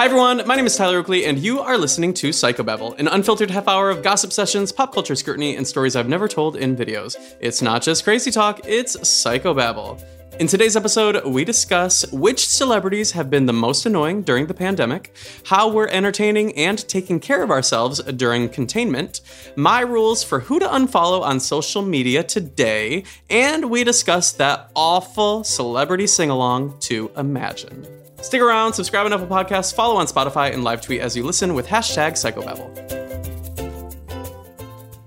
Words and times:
Hi 0.00 0.06
everyone, 0.06 0.46
my 0.46 0.56
name 0.56 0.64
is 0.64 0.78
Tyler 0.78 0.96
Oakley, 0.96 1.26
and 1.26 1.38
you 1.38 1.60
are 1.60 1.76
listening 1.76 2.14
to 2.14 2.30
Psychobabble, 2.30 2.98
an 2.98 3.06
unfiltered 3.06 3.50
half 3.50 3.68
hour 3.68 3.90
of 3.90 4.02
gossip 4.02 4.32
sessions, 4.32 4.72
pop 4.72 4.94
culture 4.94 5.14
scrutiny, 5.14 5.56
and 5.56 5.68
stories 5.68 5.94
I've 5.94 6.08
never 6.08 6.26
told 6.26 6.56
in 6.56 6.74
videos. 6.74 7.18
It's 7.38 7.60
not 7.60 7.82
just 7.82 8.02
crazy 8.02 8.30
talk, 8.30 8.62
it's 8.64 8.96
Psychobabble. 8.96 10.02
In 10.38 10.46
today's 10.46 10.74
episode, 10.74 11.22
we 11.26 11.44
discuss 11.44 12.10
which 12.12 12.48
celebrities 12.48 13.10
have 13.12 13.28
been 13.28 13.44
the 13.44 13.52
most 13.52 13.84
annoying 13.84 14.22
during 14.22 14.46
the 14.46 14.54
pandemic, 14.54 15.14
how 15.44 15.68
we're 15.68 15.88
entertaining 15.88 16.56
and 16.56 16.78
taking 16.88 17.20
care 17.20 17.42
of 17.42 17.50
ourselves 17.50 18.02
during 18.02 18.48
containment, 18.48 19.20
my 19.54 19.80
rules 19.82 20.24
for 20.24 20.40
who 20.40 20.58
to 20.60 20.66
unfollow 20.66 21.20
on 21.20 21.38
social 21.38 21.82
media 21.82 22.22
today, 22.22 23.04
and 23.28 23.68
we 23.68 23.84
discuss 23.84 24.32
that 24.32 24.70
awful 24.74 25.44
celebrity 25.44 26.06
sing 26.06 26.30
along 26.30 26.78
to 26.80 27.10
Imagine. 27.18 27.99
Stick 28.22 28.40
around, 28.42 28.74
subscribe 28.74 29.06
on 29.06 29.12
Apple 29.12 29.26
Podcasts, 29.26 29.74
follow 29.74 29.96
on 29.96 30.06
Spotify, 30.06 30.52
and 30.52 30.62
live 30.62 30.82
tweet 30.82 31.00
as 31.00 31.16
you 31.16 31.22
listen 31.24 31.54
with 31.54 31.66
hashtag 31.66 32.12
Psychobabble. 32.12 32.68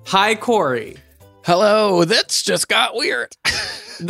Hi, 0.07 0.35
Korey. 0.35 0.97
Hello, 1.45 2.05
that's 2.05 2.41
just 2.43 2.67
got 2.67 2.95
weird. 2.95 3.35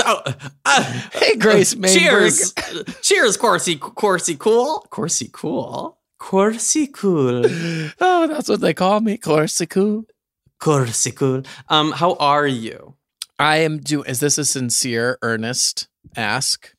Oh, 0.05 0.23
uh, 0.65 1.01
hey, 1.11 1.35
Grace 1.35 1.75
Mainberg. 1.75 1.93
cheers. 1.93 2.53
cheers, 3.01 3.37
Corsi, 3.37 3.75
Corsi 3.75 4.35
cool. 4.35 4.87
Corsi 4.89 5.29
cool. 5.31 5.99
Corsi 6.17 6.87
cool. 6.87 7.43
Oh, 7.99 8.27
that's 8.27 8.47
what 8.47 8.61
they 8.61 8.73
call 8.73 9.01
me, 9.01 9.17
Corsico. 9.17 10.05
Corsi 10.59 11.11
cool. 11.11 11.43
Um, 11.67 11.91
how 11.91 12.13
are 12.15 12.47
you? 12.47 12.95
I 13.37 13.57
am 13.57 13.79
doing. 13.79 14.05
Is 14.07 14.21
this 14.21 14.37
a 14.37 14.45
sincere, 14.45 15.19
earnest 15.21 15.89
ask? 16.15 16.72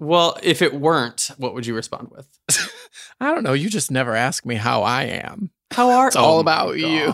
Well, 0.00 0.38
if 0.42 0.62
it 0.62 0.74
weren't, 0.74 1.30
what 1.36 1.54
would 1.54 1.66
you 1.66 1.74
respond 1.74 2.10
with? 2.10 2.26
I 3.20 3.34
don't 3.34 3.44
know. 3.44 3.52
You 3.52 3.68
just 3.68 3.90
never 3.90 4.16
ask 4.16 4.46
me 4.46 4.54
how 4.54 4.82
I 4.82 5.02
am. 5.04 5.50
How 5.72 5.90
are 5.90 6.08
It's 6.08 6.16
all 6.16 6.38
Oh 6.38 6.40
about 6.40 6.78
you. 6.78 7.12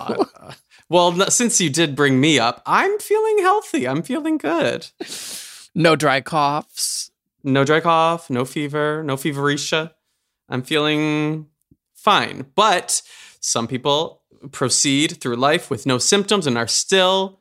Well, 0.88 1.12
since 1.30 1.60
you 1.60 1.68
did 1.68 1.96
bring 1.96 2.20
me 2.20 2.38
up, 2.38 2.62
I'm 2.64 2.98
feeling 3.00 3.38
healthy. 3.38 3.88
I'm 3.88 4.02
feeling 4.02 4.38
good. 4.38 4.88
No 5.78 5.94
dry 5.94 6.22
coughs. 6.22 7.10
No 7.44 7.62
dry 7.62 7.80
cough, 7.80 8.30
no 8.30 8.46
fever, 8.46 9.02
no 9.04 9.16
fevericia. 9.16 9.92
I'm 10.48 10.62
feeling 10.62 11.48
fine. 11.94 12.46
But 12.54 13.02
some 13.40 13.68
people 13.68 14.22
proceed 14.52 15.20
through 15.20 15.36
life 15.36 15.68
with 15.68 15.84
no 15.84 15.98
symptoms 15.98 16.46
and 16.46 16.56
are 16.56 16.66
still 16.66 17.40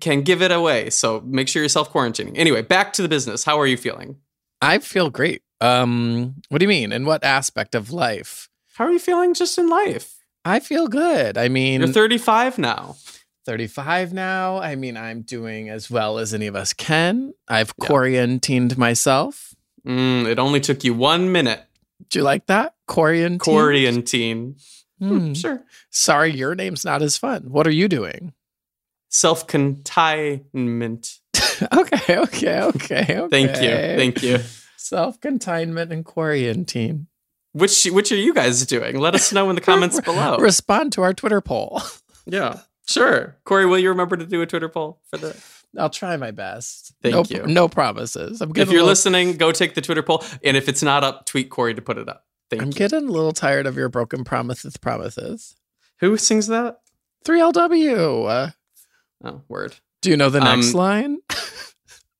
can 0.00 0.22
give 0.22 0.40
it 0.40 0.52
away. 0.52 0.88
So 0.90 1.20
make 1.22 1.48
sure 1.48 1.62
you're 1.62 1.68
self 1.68 1.92
quarantining. 1.92 2.38
Anyway, 2.38 2.62
back 2.62 2.92
to 2.92 3.02
the 3.02 3.08
business. 3.08 3.42
How 3.42 3.58
are 3.58 3.66
you 3.66 3.76
feeling? 3.76 4.18
I 4.62 4.78
feel 4.78 5.10
great. 5.10 5.42
Um, 5.60 6.36
what 6.48 6.58
do 6.58 6.64
you 6.64 6.68
mean? 6.68 6.92
In 6.92 7.04
what 7.04 7.22
aspect 7.24 7.74
of 7.74 7.90
life? 7.92 8.48
How 8.74 8.84
are 8.86 8.92
you 8.92 8.98
feeling 8.98 9.34
just 9.34 9.58
in 9.58 9.68
life? 9.68 10.16
I 10.44 10.60
feel 10.60 10.88
good. 10.88 11.36
I 11.36 11.48
mean, 11.48 11.80
You're 11.80 11.88
35 11.92 12.58
now. 12.58 12.96
35 13.44 14.12
now. 14.12 14.58
I 14.58 14.76
mean, 14.76 14.96
I'm 14.96 15.22
doing 15.22 15.68
as 15.68 15.90
well 15.90 16.18
as 16.18 16.32
any 16.32 16.46
of 16.46 16.56
us 16.56 16.72
can. 16.72 17.34
I've 17.48 17.72
Yeah. 17.80 17.86
quarantined 17.88 18.78
myself. 18.78 19.54
Mm, 19.86 20.26
it 20.26 20.38
only 20.38 20.60
took 20.60 20.84
you 20.84 20.94
one 20.94 21.30
minute. 21.32 21.64
Do 22.08 22.20
you 22.20 22.22
like 22.24 22.46
that? 22.46 22.74
Quarantine. 22.86 23.38
Quarantine. 23.38 24.56
Hmm. 25.00 25.32
Sure. 25.34 25.64
Sorry, 25.90 26.30
your 26.32 26.54
name's 26.54 26.84
not 26.84 27.02
as 27.02 27.16
fun. 27.16 27.50
What 27.50 27.66
are 27.66 27.72
you 27.72 27.88
doing? 27.88 28.32
Self 29.08 29.46
containment. 29.48 31.18
Okay, 31.72 32.16
okay, 32.18 32.60
okay, 32.62 33.18
okay. 33.18 33.28
Thank 33.30 33.56
you. 33.62 33.70
Thank 33.96 34.22
you. 34.22 34.38
Self 34.76 35.20
containment 35.20 35.92
and 35.92 36.04
quarantine. 36.04 37.06
Which 37.52 37.84
which 37.84 38.10
are 38.12 38.16
you 38.16 38.32
guys 38.34 38.64
doing? 38.66 38.98
Let 38.98 39.14
us 39.14 39.32
know 39.32 39.48
in 39.50 39.54
the 39.54 39.60
comments 39.70 40.00
below. 40.00 40.38
Respond 40.38 40.92
to 40.94 41.02
our 41.02 41.14
Twitter 41.14 41.40
poll. 41.40 41.80
Yeah, 42.24 42.60
sure. 42.86 43.34
Korey, 43.44 43.68
will 43.68 43.80
you 43.80 43.88
remember 43.88 44.16
to 44.16 44.24
do 44.24 44.40
a 44.42 44.46
Twitter 44.46 44.68
poll 44.68 45.00
for 45.10 45.16
the? 45.16 45.36
I'll 45.76 45.90
try 45.90 46.16
my 46.16 46.30
best. 46.30 46.94
Thank 47.02 47.14
no, 47.14 47.24
you. 47.28 47.46
No 47.48 47.66
promises. 47.68 48.40
I'm 48.40 48.50
If 48.50 48.56
you're 48.68 48.74
little, 48.74 48.86
listening, 48.86 49.36
go 49.38 49.50
take 49.50 49.74
the 49.74 49.80
Twitter 49.80 50.04
poll, 50.04 50.22
and 50.44 50.56
if 50.56 50.68
it's 50.68 50.84
not 50.84 51.02
up, 51.02 51.26
tweet 51.26 51.50
Korey 51.50 51.74
to 51.74 51.82
put 51.82 51.98
it 51.98 52.08
up. 52.08 52.24
Thank 52.48 52.60
you. 52.60 52.64
I'm 52.66 52.68
you. 52.68 52.74
getting 52.74 53.08
a 53.08 53.10
little 53.10 53.32
tired 53.32 53.66
of 53.66 53.76
your 53.76 53.88
broken 53.88 54.22
promises. 54.22 54.76
Promises. 54.76 55.56
Who 55.98 56.16
sings 56.16 56.46
that? 56.46 56.78
3LW. 57.24 58.28
Uh, 58.28 58.50
Oh, 59.24 59.42
word. 59.48 59.74
do 60.00 60.10
you 60.10 60.16
know 60.16 60.30
the 60.30 60.38
next 60.40 60.68
Um, 60.74 60.78
line? 60.78 61.18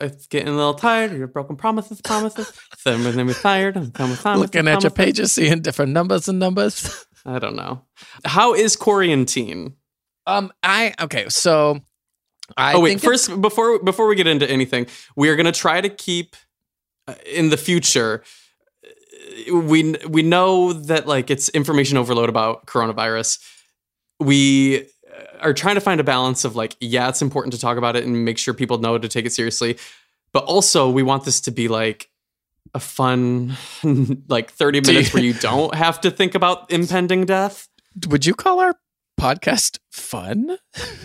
It's 0.03 0.27
getting 0.27 0.49
a 0.49 0.57
little 0.57 0.75
tired. 0.75 1.13
You're 1.13 1.29
broken 1.29 1.57
promises, 1.57 2.01
promises. 2.01 2.53
Then 2.85 3.05
when 3.05 3.19
I'm 3.19 3.33
tired, 3.35 3.77
I'm 3.77 3.91
coming 3.93 4.17
promises, 4.17 4.55
Looking 4.55 4.69
at 4.69 4.83
your 4.83 4.91
pages, 4.91 5.33
seeing 5.33 5.61
different 5.63 5.93
numbers 5.93 6.29
and 6.29 6.39
numbers. 6.39 7.07
I 7.25 7.39
don't 7.39 7.55
know. 7.57 7.83
How 8.25 8.55
is 8.55 8.75
quarantine? 8.77 9.75
Um, 10.27 10.53
I 10.63 10.95
okay. 11.01 11.29
So, 11.29 11.81
I 12.57 12.75
oh 12.75 12.81
wait, 12.81 13.01
first 13.01 13.41
before 13.41 13.83
before 13.83 14.07
we 14.09 14.17
get 14.17 14.27
into 14.27 14.49
anything, 14.51 14.87
we 15.17 15.29
are 15.29 15.37
going 15.37 15.47
to 15.47 15.53
try 15.53 15.81
to 15.81 15.89
keep 15.89 16.35
uh, 17.07 17.15
in 17.33 17.51
the 17.51 17.57
future. 17.57 18.23
uh, 18.85 19.57
We 19.61 19.95
we 20.09 20.23
know 20.23 20.73
that 20.73 21.07
like 21.07 21.31
it's 21.31 21.49
information 21.51 21.97
overload 21.97 22.29
about 22.29 22.67
coronavirus. 22.67 23.39
We 24.21 24.87
are 25.43 25.53
trying 25.53 25.75
to 25.75 25.81
find 25.81 26.01
a 26.01 26.05
balance 26.05 26.45
of 26.45 26.57
like, 26.57 26.77
yeah, 26.81 27.09
it's 27.09 27.23
important 27.23 27.53
to 27.55 27.61
talk 27.61 27.77
about 27.77 27.97
it 27.97 28.05
and 28.05 28.25
make 28.25 28.39
sure 28.39 28.55
people 28.55 28.79
know 28.79 28.99
to 28.99 29.09
take 29.09 29.27
it 29.27 29.33
seriously, 29.33 29.79
but 30.33 30.45
also 30.45 30.89
we 30.91 31.03
want 31.03 31.25
this 31.25 31.41
to 31.43 31.51
be 31.51 31.69
like 31.69 32.09
a 32.75 32.81
fun 32.81 33.57
like 34.29 34.51
30 34.53 34.81
Do 34.81 34.93
minutes 34.93 35.13
where 35.13 35.23
you 35.23 35.35
don't 35.35 35.75
have 35.75 36.01
to 36.03 36.11
think 36.11 36.35
about 36.35 36.71
impending 36.71 37.27
death. 37.27 37.69
would 38.09 38.25
you 38.25 38.35
call 38.35 38.61
our 38.61 38.75
podcast 39.21 39.79
fun? 39.91 40.57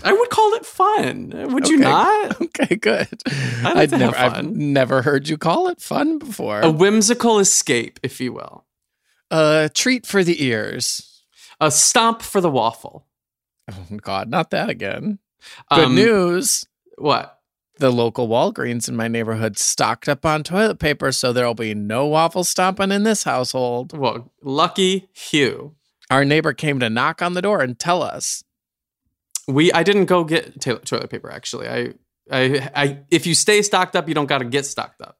I 0.04 0.14
would 0.14 0.30
call 0.30 0.54
it 0.54 0.66
fun. 0.66 1.54
Would 1.54 1.68
you 1.68 1.78
not? 1.78 2.38
Okay, 2.60 2.76
good. 2.76 3.22
I 3.64 3.74
like 3.74 3.92
have 3.92 4.00
never, 4.00 4.18
I've 4.18 4.46
never 4.46 5.02
heard 5.04 5.28
you 5.28 5.38
call 5.38 5.68
it 5.68 5.80
fun 5.80 6.18
before. 6.18 6.62
A 6.62 6.72
whimsical 6.72 7.38
escape, 7.40 8.00
if 8.02 8.20
you 8.20 8.34
will. 8.34 8.66
A 9.30 9.70
treat 9.74 10.06
for 10.08 10.24
the 10.24 10.44
ears. 10.44 11.24
A 11.60 11.70
stomp 11.70 12.22
for 12.22 12.42
the 12.42 12.50
waffle. 12.50 13.07
Oh 13.72 13.98
God, 14.02 14.30
not 14.30 14.52
that 14.52 14.70
again. 14.70 15.20
Good 15.74 15.86
Um, 15.86 15.96
news. 15.96 16.66
What? 16.98 17.34
The 17.80 17.92
local 17.92 18.28
Walgreens 18.28 18.90
in 18.90 18.96
my 18.96 19.08
neighborhood 19.08 19.58
stocked 19.60 20.10
up 20.10 20.26
on 20.26 20.44
toilet 20.44 20.80
paper, 20.80 21.12
so 21.12 21.32
there'll 21.32 21.54
be 21.54 21.76
no 21.76 22.08
waffle 22.08 22.44
stomping 22.44 22.92
in 22.92 23.04
this 23.04 23.24
household. 23.24 23.96
Well, 23.96 24.32
lucky 24.42 25.10
Hugh. 25.14 25.76
Our 26.10 26.26
neighbor 26.26 26.54
came 26.54 26.80
to 26.80 26.90
knock 26.90 27.22
on 27.22 27.34
the 27.34 27.42
door 27.42 27.62
and 27.62 27.78
tell 27.78 28.02
us. 28.02 28.44
We 29.48 29.72
I 29.74 29.84
didn't 29.84 30.06
go 30.06 30.24
get 30.24 30.60
to- 30.62 30.78
toilet 30.80 31.10
paper 31.12 31.30
actually. 31.32 31.68
I 31.70 31.94
I 32.32 32.70
I 32.76 33.00
if 33.12 33.28
you 33.28 33.36
stay 33.36 33.62
stocked 33.62 33.96
up, 33.96 34.08
you 34.08 34.16
don't 34.16 34.26
got 34.26 34.40
to 34.40 34.46
get 34.46 34.66
stocked 34.66 35.02
up. 35.02 35.18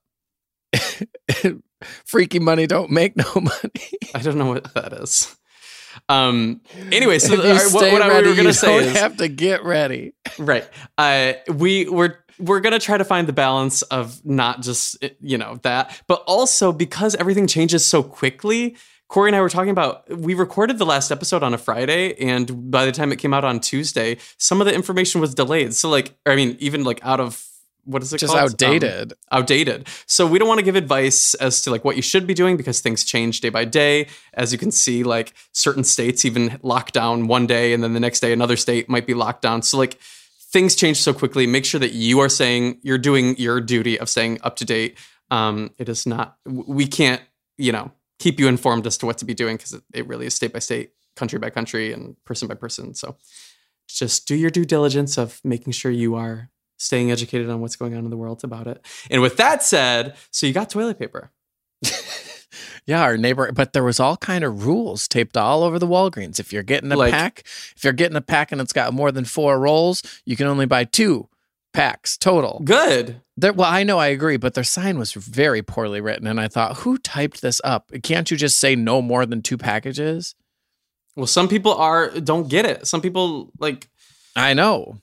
Freaky 2.06 2.40
money 2.40 2.66
don't 2.66 2.90
make 2.90 3.16
no 3.16 3.32
money. 3.36 3.92
I 4.16 4.20
don't 4.22 4.38
know 4.38 4.48
what 4.48 4.74
that 4.74 4.94
is. 4.94 5.37
Um. 6.10 6.62
Anyway, 6.92 7.20
so 7.20 7.34
If 7.34 7.40
you 7.44 7.46
all 7.50 7.56
right, 7.56 7.74
what, 7.74 7.92
what 7.94 8.02
I- 8.02 8.08
ready, 8.10 8.24
we 8.26 8.30
were 8.32 8.36
gonna 8.36 8.50
you 8.50 8.54
say 8.54 8.68
don't 8.68 8.84
is 8.90 8.98
have 8.98 9.18
to 9.18 9.28
get 9.28 9.64
ready. 9.64 10.14
right. 10.38 10.68
Uh, 10.98 11.34
we 11.54 11.88
we're 11.90 12.16
we're 12.40 12.60
gonna 12.60 12.80
try 12.80 12.98
to 12.98 13.06
find 13.06 13.28
the 13.28 13.34
balance 13.34 13.82
of 13.84 14.24
not 14.26 14.62
just 14.62 15.04
you 15.22 15.38
know 15.38 15.60
that, 15.64 16.02
but 16.08 16.24
also 16.28 16.72
because 16.72 17.16
everything 17.16 17.48
changes 17.48 17.86
so 17.86 18.04
quickly. 18.04 18.76
Korey 19.10 19.28
and 19.28 19.36
I 19.38 19.42
were 19.42 19.48
talking 19.50 19.70
about 19.72 20.10
we 20.10 20.34
recorded 20.34 20.78
the 20.80 20.86
last 20.86 21.12
episode 21.12 21.42
on 21.42 21.54
a 21.54 21.58
Friday, 21.58 22.14
and 22.16 22.70
by 22.70 22.86
the 22.86 22.92
time 22.92 23.12
it 23.14 23.16
came 23.20 23.34
out 23.34 23.46
on 23.46 23.60
Tuesday, 23.62 24.18
some 24.38 24.60
of 24.60 24.68
the 24.68 24.74
information 24.76 25.22
was 25.22 25.34
delayed. 25.34 25.74
So 25.74 25.90
like, 25.90 26.14
I 26.26 26.36
mean, 26.36 26.58
even 26.60 26.84
like 26.84 27.00
out 27.04 27.20
of 27.22 27.42
what 27.88 28.04
is 28.04 28.14
it 28.14 28.18
Just 28.18 28.34
called? 28.34 28.40
Um, 28.40 28.46
outdated. 28.46 29.14
outdated. 29.32 29.88
So 30.06 30.28
we 30.28 30.38
don't 30.40 30.48
want 30.48 30.60
to 30.60 30.66
give 30.66 30.76
advice 30.76 31.34
as 31.36 31.62
to 31.64 31.72
like 31.72 31.86
what 31.86 31.96
you 31.96 32.02
should 32.02 32.28
be 32.28 32.34
doing 32.34 32.58
because 32.58 32.82
things 32.82 33.06
change 33.06 33.40
day 33.40 33.50
by 33.50 33.64
day. 33.66 34.08
As 34.34 34.52
you 34.52 34.60
can 34.60 34.72
see, 34.72 35.04
like 35.04 35.34
certain 35.54 35.86
states 35.86 36.26
even 36.26 36.60
lock 36.62 36.92
down 36.92 37.28
one 37.28 37.48
day 37.48 37.74
and 37.74 37.82
then 37.82 37.94
the 37.94 38.00
next 38.00 38.20
day 38.20 38.34
another 38.34 38.58
state 38.58 38.90
might 38.90 39.08
be 39.08 39.14
locked 39.14 39.42
down. 39.42 39.62
So 39.62 39.78
like 39.78 39.98
things 40.52 40.76
change 40.76 40.98
so 40.98 41.14
quickly. 41.14 41.48
Make 41.48 41.64
sure 41.64 41.80
that 41.80 41.94
you 41.94 42.20
are 42.20 42.30
saying 42.30 42.80
you're 42.84 42.98
doing 42.98 43.38
your 43.38 43.62
duty 43.62 43.98
of 43.98 44.10
staying 44.10 44.40
up 44.44 44.58
to 44.58 44.66
date. 44.66 44.98
Um, 45.32 45.72
it 45.78 45.88
is 45.88 46.06
not 46.06 46.38
we 46.46 46.88
can't, 46.88 47.22
you 47.58 47.72
know, 47.72 47.92
keep 48.20 48.40
you 48.40 48.48
informed 48.48 48.86
as 48.86 48.98
to 48.98 49.06
what 49.06 49.18
to 49.20 49.26
be 49.26 49.34
doing 49.34 49.56
because 49.56 49.74
it, 49.74 49.84
it 49.94 50.08
really 50.08 50.26
is 50.26 50.34
state 50.34 50.52
by 50.52 50.60
state, 50.60 50.92
country 51.16 51.40
by 51.40 51.50
country, 51.50 51.94
and 51.94 52.16
person 52.26 52.48
by 52.50 52.56
person. 52.56 52.94
So 52.94 53.16
just 53.88 54.28
do 54.28 54.36
your 54.36 54.50
due 54.50 54.66
diligence 54.66 55.18
of 55.18 55.40
making 55.44 55.72
sure 55.72 55.92
you 55.92 56.16
are 56.16 56.50
staying 56.78 57.12
educated 57.12 57.50
on 57.50 57.60
what's 57.62 57.76
going 57.76 57.94
on 57.96 58.04
in 58.06 58.10
the 58.10 58.18
world 58.18 58.44
about 58.44 58.68
it. 58.68 58.86
And 59.10 59.22
with 59.22 59.38
that 59.38 59.64
said, 59.64 60.16
so 60.32 60.46
you 60.48 60.54
got 60.54 60.70
toilet 60.70 60.98
paper. 61.00 61.32
Yeah, 62.86 63.02
our 63.02 63.18
neighbor, 63.18 63.52
but 63.52 63.74
there 63.74 63.84
was 63.84 64.00
all 64.00 64.16
kind 64.16 64.46
of 64.46 64.66
rules 64.66 65.10
taped 65.10 65.36
all 65.36 65.62
over 65.64 65.78
the 65.78 65.86
Walgreens. 65.86 66.40
If 66.40 66.54
you're 66.54 66.64
getting 66.64 66.90
a 66.92 66.96
Like- 66.96 67.12
pack, 67.12 67.44
if 67.76 67.84
you're 67.84 67.92
getting 67.92 68.16
a 68.16 68.22
pack 68.22 68.54
and 68.54 68.62
it's 68.62 68.72
got 68.72 68.94
more 68.94 69.12
than 69.12 69.26
four 69.26 69.60
rolls, 69.60 70.02
you 70.26 70.38
can 70.38 70.48
only 70.48 70.66
buy 70.66 70.86
two 70.86 71.28
packs 71.74 72.18
total. 72.18 72.62
Good. 72.64 73.22
There, 73.36 73.52
well, 73.52 73.70
I 73.70 73.84
know 73.84 73.98
I 74.00 74.08
agree, 74.08 74.38
but 74.38 74.54
their 74.54 74.64
sign 74.64 74.98
was 74.98 75.12
very 75.12 75.62
poorly 75.62 76.00
written, 76.00 76.28
and 76.28 76.40
I 76.40 76.48
thought, 76.48 76.78
who 76.78 76.98
typed 76.98 77.42
this 77.42 77.60
up? 77.66 77.92
Can't 78.04 78.32
you 78.32 78.38
just 78.38 78.58
say 78.58 78.74
no 78.74 79.02
more 79.02 79.26
than 79.26 79.42
two 79.42 79.58
packages? 79.58 80.34
Well, 81.18 81.28
some 81.28 81.50
people 81.50 81.74
are 81.76 82.10
don't 82.12 82.48
get 82.48 82.66
it. 82.66 82.88
Some 82.88 83.02
people 83.02 83.52
like 83.60 83.90
I 84.34 84.54
know 84.54 85.02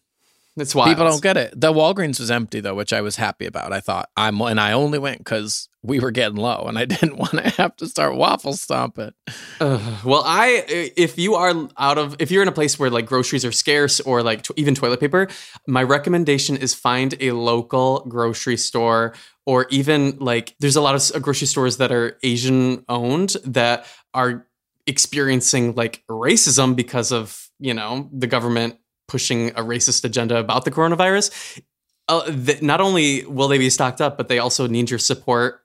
it's 0.57 0.75
wild. 0.75 0.89
people 0.89 1.05
don't 1.05 1.23
get 1.23 1.37
it. 1.37 1.61
The 1.61 1.73
Walgreens 1.73 2.21
was 2.21 2.31
empty 2.31 2.61
though, 2.61 2.75
which 2.75 2.93
I 2.93 3.01
was 3.01 3.17
happy 3.17 3.47
about. 3.47 3.73
I 3.73 3.81
thought 3.81 4.11
I'm, 4.17 4.41
and 4.41 4.61
I 4.61 4.73
only 4.73 4.99
went 4.99 5.19
because 5.19 5.69
we 5.83 5.99
were 5.99 6.13
getting 6.13 6.37
low, 6.37 6.65
and 6.69 6.79
I 6.79 6.85
didn't 6.85 7.17
want 7.17 7.33
to 7.33 7.51
have 7.51 7.75
to 7.77 7.87
start 7.87 8.17
waffle 8.17 8.55
stomping. 8.55 9.13
Ugh. 9.61 10.05
well, 10.05 10.23
I 10.25 10.65
if 10.97 11.19
you 11.19 11.35
are 11.35 11.69
out 11.77 11.99
of 11.99 12.17
if 12.21 12.31
you're 12.31 12.43
in 12.43 12.49
a 12.49 12.53
place 12.53 12.79
where 12.79 12.91
like 12.91 13.07
groceries 13.07 13.45
are 13.45 13.53
scarce 13.53 14.01
or 14.01 14.23
like 14.23 14.47
even 14.57 14.75
toilet 14.75 15.01
paper, 15.01 15.29
my 15.67 15.83
recommendation 15.83 16.57
is 16.57 16.75
find 16.75 17.15
a 17.21 17.33
local 17.33 18.01
grocery 18.09 18.57
store 18.57 19.15
or 19.47 19.67
even 19.71 20.17
like 20.19 20.55
there's 20.61 20.77
a 20.77 20.81
lot 20.81 20.95
of 20.95 21.23
grocery 21.23 21.47
stores 21.47 21.79
that 21.79 21.93
are 21.93 22.19
Asian 22.23 22.85
owned 22.89 23.37
that 23.45 23.87
are 24.13 24.47
experiencing 24.87 25.75
like 25.75 26.05
racism 26.09 26.77
because 26.77 27.11
of 27.11 27.49
you 27.59 27.75
know 27.75 28.09
the 28.13 28.27
government 28.27 28.79
pushing 29.09 29.51
a 29.51 29.63
racist 29.63 30.05
agenda 30.05 30.39
about 30.39 30.65
the 30.65 30.71
coronavirus. 30.71 31.61
Uh, 32.09 32.31
th- 32.31 32.63
not 32.63 32.81
only 32.81 33.25
will 33.27 33.49
they 33.49 33.59
be 33.59 33.71
stocked 33.71 34.01
up, 34.01 34.17
but 34.17 34.29
they 34.29 34.39
also 34.39 34.67
need 34.67 34.91
your 34.91 34.99
support. 34.99 35.61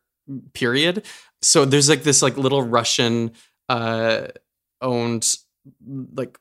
Period. 0.54 1.06
So 1.42 1.66
there's 1.66 1.90
like 1.90 2.04
this 2.04 2.22
like 2.22 2.38
little 2.38 2.62
Russian 2.62 3.32
uh 3.68 4.28
owned 4.82 5.36
like 6.14 6.38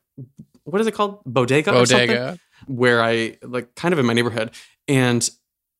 what 0.64 0.80
is 0.80 0.86
it 0.86 0.94
called 0.94 1.22
bodega 1.24 1.74
or 1.74 1.86
something 1.86 2.08
Bodega. 2.08 2.38
where 2.66 3.02
I 3.02 3.38
like 3.42 3.74
kind 3.74 3.92
of 3.92 3.98
in 3.98 4.06
my 4.06 4.12
neighborhood 4.12 4.50
and 4.86 5.28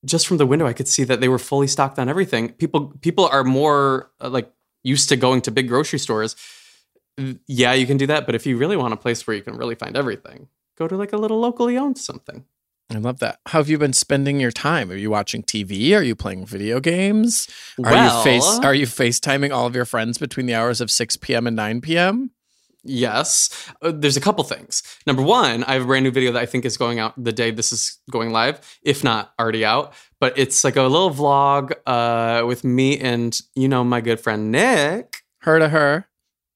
just 0.05 0.27
from 0.27 0.37
the 0.37 0.45
window 0.45 0.65
I 0.65 0.73
could 0.73 0.87
see 0.87 1.03
that 1.03 1.21
they 1.21 1.27
were 1.27 1.39
fully 1.39 1.67
stocked 1.67 1.99
on 1.99 2.09
everything. 2.09 2.53
People 2.53 2.93
people 3.01 3.27
are 3.27 3.43
more 3.43 4.09
uh, 4.21 4.29
like 4.29 4.51
used 4.83 5.09
to 5.09 5.15
going 5.15 5.41
to 5.41 5.51
big 5.51 5.67
grocery 5.67 5.99
stores. 5.99 6.35
Yeah, 7.47 7.73
you 7.73 7.85
can 7.85 7.97
do 7.97 8.07
that, 8.07 8.25
but 8.25 8.33
if 8.33 8.45
you 8.45 8.57
really 8.57 8.77
want 8.77 8.93
a 8.93 8.97
place 8.97 9.27
where 9.27 9.35
you 9.35 9.43
can 9.43 9.55
really 9.55 9.75
find 9.75 9.97
everything, 9.97 10.47
go 10.79 10.87
to 10.87 10.95
like 10.95 11.13
a 11.13 11.17
little 11.17 11.39
locally 11.39 11.77
owned 11.77 11.97
something. 11.97 12.45
I 12.91 12.97
love 12.97 13.19
that. 13.19 13.39
How 13.45 13.59
have 13.59 13.69
you 13.69 13.77
been 13.77 13.93
spending 13.93 14.39
your 14.39 14.51
time? 14.51 14.89
Are 14.89 14.95
you 14.95 15.11
watching 15.11 15.43
TV? 15.43 15.95
Are 15.95 16.01
you 16.01 16.15
playing 16.15 16.47
video 16.47 16.79
games? 16.79 17.47
Are 17.83 17.91
well, 17.91 18.17
you 18.17 18.23
face 18.23 18.59
Are 18.63 18.73
you 18.73 18.87
FaceTiming 18.87 19.53
all 19.53 19.67
of 19.67 19.75
your 19.75 19.85
friends 19.85 20.17
between 20.17 20.47
the 20.47 20.55
hours 20.55 20.81
of 20.81 20.89
six 20.89 21.15
p.m. 21.15 21.45
and 21.45 21.55
nine 21.55 21.81
p.m.? 21.81 22.31
Yes. 22.83 23.71
Uh, 23.81 23.91
there's 23.93 24.17
a 24.17 24.21
couple 24.21 24.43
things. 24.43 24.81
Number 25.05 25.21
one, 25.21 25.63
I 25.65 25.73
have 25.73 25.83
a 25.83 25.85
brand 25.85 26.05
new 26.05 26.11
video 26.11 26.31
that 26.31 26.41
I 26.41 26.45
think 26.45 26.65
is 26.65 26.77
going 26.77 26.97
out 26.97 27.13
the 27.21 27.33
day 27.33 27.51
this 27.51 27.71
is 27.71 27.99
going 28.09 28.31
live, 28.31 28.79
if 28.81 29.03
not 29.03 29.33
already 29.39 29.65
out. 29.65 29.93
But 30.19 30.39
it's 30.39 30.63
like 30.63 30.77
a 30.77 30.83
little 30.83 31.11
vlog 31.11 31.73
uh, 31.85 32.45
with 32.47 32.63
me 32.63 32.97
and, 32.97 33.39
you 33.53 33.67
know, 33.67 33.83
my 33.83 34.01
good 34.01 34.19
friend 34.19 34.51
Nick. 34.51 35.23
Heard 35.39 35.61
of 35.61 35.71
her? 35.71 36.07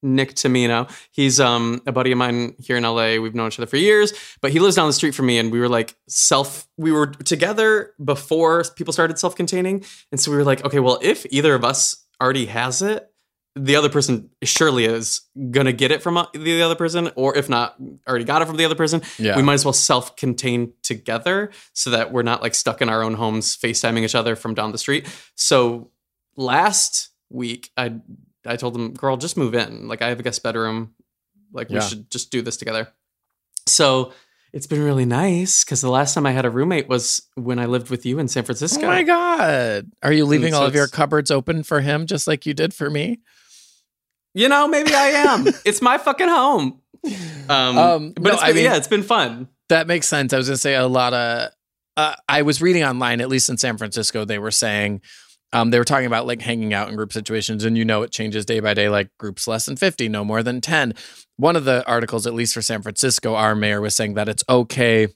Nick 0.03 0.35
Tamino. 0.35 0.89
He's 1.11 1.39
um 1.39 1.81
a 1.87 1.91
buddy 1.91 2.11
of 2.11 2.17
mine 2.17 2.55
here 2.59 2.77
in 2.77 2.83
LA. 2.83 3.15
We've 3.17 3.33
known 3.33 3.47
each 3.47 3.59
other 3.59 3.65
for 3.67 3.77
years, 3.77 4.13
but 4.41 4.51
he 4.51 4.59
lives 4.59 4.75
down 4.75 4.87
the 4.87 4.93
street 4.93 5.15
from 5.15 5.25
me 5.25 5.39
and 5.39 5.51
we 5.51 5.59
were 5.59 5.69
like 5.69 5.95
self 6.07 6.67
we 6.77 6.91
were 6.91 7.07
together 7.07 7.93
before 8.03 8.63
people 8.75 8.93
started 8.93 9.17
self-containing. 9.17 9.83
And 10.11 10.19
so 10.19 10.29
we 10.31 10.37
were 10.37 10.43
like, 10.43 10.63
okay, 10.65 10.79
well, 10.79 10.99
if 11.01 11.25
either 11.31 11.55
of 11.55 11.63
us 11.63 12.05
already 12.21 12.45
has 12.47 12.81
it, 12.81 13.09
the 13.55 13.75
other 13.75 13.89
person 13.89 14.31
surely 14.43 14.85
is 14.85 15.21
going 15.51 15.67
to 15.67 15.73
get 15.73 15.91
it 15.91 16.01
from 16.01 16.17
uh, 16.17 16.25
the 16.33 16.61
other 16.63 16.73
person 16.75 17.11
or 17.15 17.37
if 17.37 17.47
not 17.49 17.75
already 18.09 18.25
got 18.25 18.41
it 18.41 18.45
from 18.45 18.57
the 18.57 18.65
other 18.65 18.73
person, 18.73 19.01
Yeah. 19.19 19.35
we 19.37 19.43
might 19.43 19.53
as 19.53 19.63
well 19.65 19.73
self-contain 19.73 20.73
together 20.81 21.51
so 21.73 21.91
that 21.91 22.11
we're 22.11 22.23
not 22.23 22.41
like 22.41 22.55
stuck 22.55 22.81
in 22.81 22.89
our 22.89 23.03
own 23.03 23.13
homes 23.13 23.55
FaceTiming 23.55 24.01
each 24.03 24.15
other 24.15 24.35
from 24.35 24.55
down 24.55 24.71
the 24.71 24.79
street. 24.79 25.05
So 25.35 25.91
last 26.35 27.09
week 27.29 27.69
I 27.77 27.93
I 28.45 28.55
told 28.55 28.75
him, 28.75 28.93
"Girl, 28.93 29.17
just 29.17 29.37
move 29.37 29.55
in. 29.55 29.87
Like 29.87 30.01
I 30.01 30.09
have 30.09 30.19
a 30.19 30.23
guest 30.23 30.43
bedroom. 30.43 30.93
Like 31.51 31.69
we 31.69 31.81
should 31.81 32.09
just 32.09 32.31
do 32.31 32.41
this 32.41 32.57
together." 32.57 32.89
So 33.67 34.11
it's 34.51 34.67
been 34.67 34.83
really 34.83 35.05
nice 35.05 35.63
because 35.63 35.81
the 35.81 35.89
last 35.89 36.13
time 36.13 36.25
I 36.25 36.31
had 36.31 36.45
a 36.45 36.49
roommate 36.49 36.87
was 36.89 37.21
when 37.35 37.57
I 37.59 37.65
lived 37.65 37.89
with 37.89 38.05
you 38.05 38.19
in 38.19 38.27
San 38.27 38.43
Francisco. 38.43 38.83
Oh 38.83 38.87
my 38.87 39.03
god! 39.03 39.91
Are 40.01 40.11
you 40.11 40.25
leaving 40.25 40.53
so 40.53 40.59
all 40.59 40.65
of 40.65 40.75
your 40.75 40.87
cupboards 40.87 41.31
open 41.31 41.63
for 41.63 41.81
him, 41.81 42.05
just 42.05 42.27
like 42.27 42.45
you 42.45 42.53
did 42.53 42.73
for 42.73 42.89
me? 42.89 43.19
You 44.33 44.49
know, 44.49 44.67
maybe 44.67 44.93
I 44.93 45.07
am. 45.09 45.45
it's 45.65 45.81
my 45.81 45.97
fucking 45.97 46.27
home. 46.29 46.79
Um, 47.49 47.77
Um, 47.77 48.11
but 48.13 48.23
no, 48.23 48.33
it's 48.33 48.41
I 48.41 48.47
been, 48.47 48.55
mean- 48.55 48.65
yeah, 48.65 48.75
it's 48.75 48.87
been 48.87 49.03
fun. 49.03 49.47
That 49.69 49.87
makes 49.87 50.07
sense. 50.07 50.33
I 50.33 50.37
was 50.37 50.47
going 50.47 50.55
to 50.55 50.61
say 50.61 50.75
a 50.75 50.87
lot 50.87 51.13
of. 51.13 51.49
Uh, 51.95 52.15
I 52.27 52.41
was 52.41 52.61
reading 52.61 52.83
online, 52.83 53.21
at 53.21 53.29
least 53.29 53.49
in 53.49 53.57
San 53.57 53.77
Francisco, 53.77 54.25
they 54.25 54.39
were 54.39 54.51
saying 54.51 55.01
um, 55.53 55.69
they 55.69 55.77
were 55.77 55.85
talking 55.85 56.07
about 56.07 56.27
like 56.27 56.41
hanging 56.41 56.73
out 56.73 56.89
in 56.89 56.95
group 56.95 57.13
situations, 57.13 57.63
and 57.63 57.77
you 57.77 57.85
know 57.85 58.01
it 58.01 58.11
changes 58.11 58.45
day 58.45 58.59
by 58.59 58.73
day. 58.73 58.89
Like 58.89 59.09
groups 59.17 59.47
less 59.47 59.65
than 59.65 59.77
fifty, 59.77 60.09
no 60.09 60.25
more 60.25 60.43
than 60.43 60.59
ten. 60.59 60.93
One 61.37 61.55
of 61.55 61.63
the 61.63 61.87
articles, 61.87 62.27
at 62.27 62.33
least 62.33 62.53
for 62.53 62.61
San 62.61 62.81
Francisco, 62.81 63.35
our 63.35 63.55
mayor 63.55 63.79
was 63.79 63.95
saying 63.95 64.15
that 64.15 64.27
it's 64.27 64.43
okay 64.49 65.07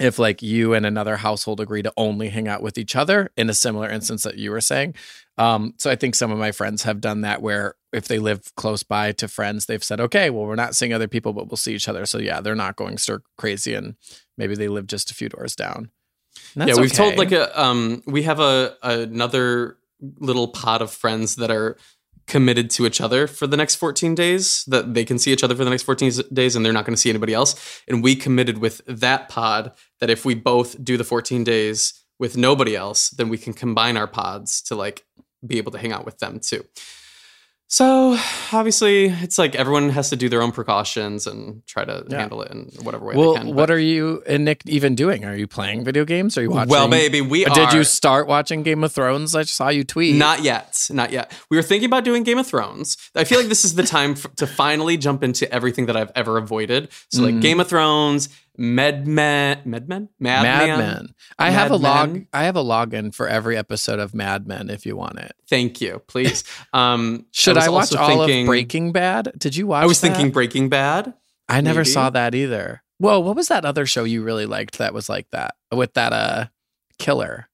if 0.00 0.18
like 0.18 0.42
you 0.42 0.74
and 0.74 0.86
another 0.86 1.16
household 1.16 1.60
agree 1.60 1.82
to 1.82 1.92
only 1.96 2.30
hang 2.30 2.48
out 2.48 2.62
with 2.62 2.78
each 2.78 2.96
other 2.96 3.30
in 3.36 3.50
a 3.50 3.54
similar 3.54 3.88
instance 3.88 4.22
that 4.22 4.38
you 4.38 4.50
were 4.50 4.60
saying. 4.60 4.94
Um, 5.38 5.74
so 5.78 5.90
I 5.90 5.96
think 5.96 6.14
some 6.14 6.32
of 6.32 6.38
my 6.38 6.52
friends 6.52 6.82
have 6.84 7.00
done 7.00 7.20
that 7.20 7.42
where 7.42 7.74
if 7.92 8.08
they 8.08 8.18
live 8.18 8.54
close 8.56 8.82
by 8.82 9.12
to 9.12 9.28
friends, 9.28 9.66
they've 9.66 9.84
said, 9.84 10.00
okay, 10.00 10.30
well, 10.30 10.46
we're 10.46 10.54
not 10.54 10.74
seeing 10.74 10.92
other 10.92 11.08
people, 11.08 11.32
but 11.32 11.48
we'll 11.48 11.56
see 11.56 11.74
each 11.74 11.88
other. 11.88 12.06
So 12.06 12.18
yeah, 12.18 12.40
they're 12.40 12.54
not 12.54 12.76
going 12.76 12.98
stir 12.98 13.20
crazy 13.36 13.74
and 13.74 13.96
maybe 14.38 14.54
they 14.54 14.68
live 14.68 14.86
just 14.86 15.10
a 15.10 15.14
few 15.14 15.28
doors 15.28 15.54
down. 15.54 15.90
That's 16.56 16.70
yeah, 16.70 16.80
we've 16.80 16.92
told 16.92 17.16
like 17.16 17.32
a 17.32 17.60
um 17.60 18.02
we 18.06 18.22
have 18.22 18.40
a 18.40 18.76
another 18.82 19.78
little 20.18 20.48
pod 20.48 20.82
of 20.82 20.90
friends 20.90 21.36
that 21.36 21.50
are 21.50 21.76
committed 22.26 22.70
to 22.70 22.86
each 22.86 23.00
other 23.00 23.26
for 23.26 23.46
the 23.48 23.56
next 23.56 23.74
14 23.74 24.14
days 24.14 24.64
that 24.68 24.94
they 24.94 25.04
can 25.04 25.18
see 25.18 25.32
each 25.32 25.42
other 25.42 25.54
for 25.56 25.64
the 25.64 25.70
next 25.70 25.82
14 25.82 26.12
days 26.32 26.54
and 26.54 26.64
they're 26.64 26.72
not 26.72 26.84
going 26.84 26.94
to 26.94 27.00
see 27.00 27.10
anybody 27.10 27.34
else. 27.34 27.82
And 27.88 28.04
we 28.04 28.14
committed 28.14 28.58
with 28.58 28.82
that 28.86 29.28
pod 29.28 29.72
that 29.98 30.10
if 30.10 30.24
we 30.24 30.34
both 30.34 30.82
do 30.82 30.96
the 30.96 31.02
14 31.02 31.42
days 31.42 32.00
with 32.20 32.36
nobody 32.36 32.76
else 32.76 33.10
then 33.10 33.28
we 33.28 33.38
can 33.38 33.52
combine 33.52 33.96
our 33.96 34.06
pods 34.06 34.62
to 34.62 34.76
like 34.76 35.04
be 35.44 35.58
able 35.58 35.72
to 35.72 35.78
hang 35.78 35.92
out 35.92 36.04
with 36.04 36.18
them 36.18 36.38
too 36.38 36.64
so 37.72 38.18
obviously 38.52 39.04
it's 39.06 39.38
like 39.38 39.54
everyone 39.54 39.90
has 39.90 40.10
to 40.10 40.16
do 40.16 40.28
their 40.28 40.42
own 40.42 40.50
precautions 40.50 41.26
and 41.28 41.64
try 41.68 41.84
to 41.84 42.04
Yeah. 42.08 42.18
handle 42.18 42.42
it 42.42 42.50
in 42.50 42.68
whatever 42.82 43.04
way 43.06 43.14
Well, 43.14 43.34
they 43.34 43.38
can 43.38 43.46
what 43.54 43.68
but- 43.68 43.70
are 43.70 43.78
you 43.78 44.24
and 44.26 44.44
Nick 44.44 44.62
even 44.66 44.96
doing? 44.96 45.24
Are 45.24 45.36
you 45.36 45.46
playing 45.46 45.84
video 45.84 46.04
games? 46.04 46.36
Are 46.36 46.42
you 46.42 46.50
watching? 46.50 46.68
well 46.68 46.88
baby 46.88 47.20
we 47.20 47.46
are. 47.46 47.54
Did 47.54 47.68
are 47.68 47.76
you 47.76 47.84
start 47.84 48.26
watching 48.26 48.64
Game 48.64 48.82
of 48.82 48.90
Thrones? 48.92 49.36
I 49.36 49.44
saw 49.44 49.68
you 49.68 49.84
tweet. 49.84 50.16
Not 50.16 50.42
yet, 50.42 50.88
not 50.90 51.12
yet. 51.12 51.30
We 51.48 51.56
were 51.56 51.62
thinking 51.62 51.86
about 51.86 52.02
doing 52.04 52.24
Game 52.24 52.38
of 52.38 52.46
Thrones. 52.48 52.96
I 53.14 53.22
feel 53.24 53.38
like 53.38 53.48
this 53.48 53.64
is 53.64 53.76
the 53.76 53.84
time 53.84 54.12
f- 54.12 54.26
to 54.36 54.46
finally 54.48 54.96
jump 54.96 55.22
into 55.22 55.50
everything 55.54 55.86
that 55.86 55.96
I've 55.96 56.10
ever 56.16 56.38
avoided. 56.38 56.88
So 57.12 57.22
like 57.22 57.36
Mhm. 57.36 57.40
Game 57.42 57.60
of 57.60 57.68
Thrones, 57.68 58.28
Medmen, 58.60 59.64
Medmen, 59.64 60.08
Mad, 60.18 60.42
Mad 60.42 60.66
Men? 60.66 60.78
Men. 60.78 61.08
I 61.38 61.50
have 61.50 61.70
a 61.70 61.78
Mad 61.78 61.82
log. 61.82 62.12
Men? 62.12 62.28
I 62.32 62.44
have 62.44 62.56
a 62.56 62.62
login 62.62 63.14
for 63.14 63.26
every 63.26 63.56
episode 63.56 63.98
of 63.98 64.14
Mad 64.14 64.46
Men 64.46 64.68
if 64.68 64.84
you 64.84 64.96
want 64.96 65.18
it. 65.18 65.32
Thank 65.48 65.80
you, 65.80 66.02
please. 66.06 66.44
Um, 66.72 67.26
Should 67.32 67.56
was 67.56 67.66
I, 67.66 67.70
watch 67.70 67.94
all 67.94 68.08
thinking- 68.26 68.42
of 68.44 68.46
Breaking 68.46 68.92
Bad? 68.92 69.32
Did 69.38 69.56
you 69.56 69.66
watch? 69.66 69.82
I 69.82 69.86
was 69.86 70.00
that? 70.00 70.08
thinking 70.08 70.30
Breaking 70.30 70.68
Bad. 70.68 71.14
I 71.48 71.60
never 71.62 71.80
maybe. 71.80 71.90
saw 71.90 72.10
that 72.10 72.34
either. 72.34 72.82
Whoa, 72.98 73.18
what 73.20 73.34
was 73.34 73.48
that 73.48 73.64
other 73.64 73.86
show 73.86 74.04
you 74.04 74.22
really 74.22 74.46
liked 74.46 74.78
that 74.78 74.92
was 74.94 75.08
like 75.08 75.26
that 75.30 75.54
with 75.72 75.94
that 75.94 76.12
uh 76.12 76.46
killer? 76.98 77.48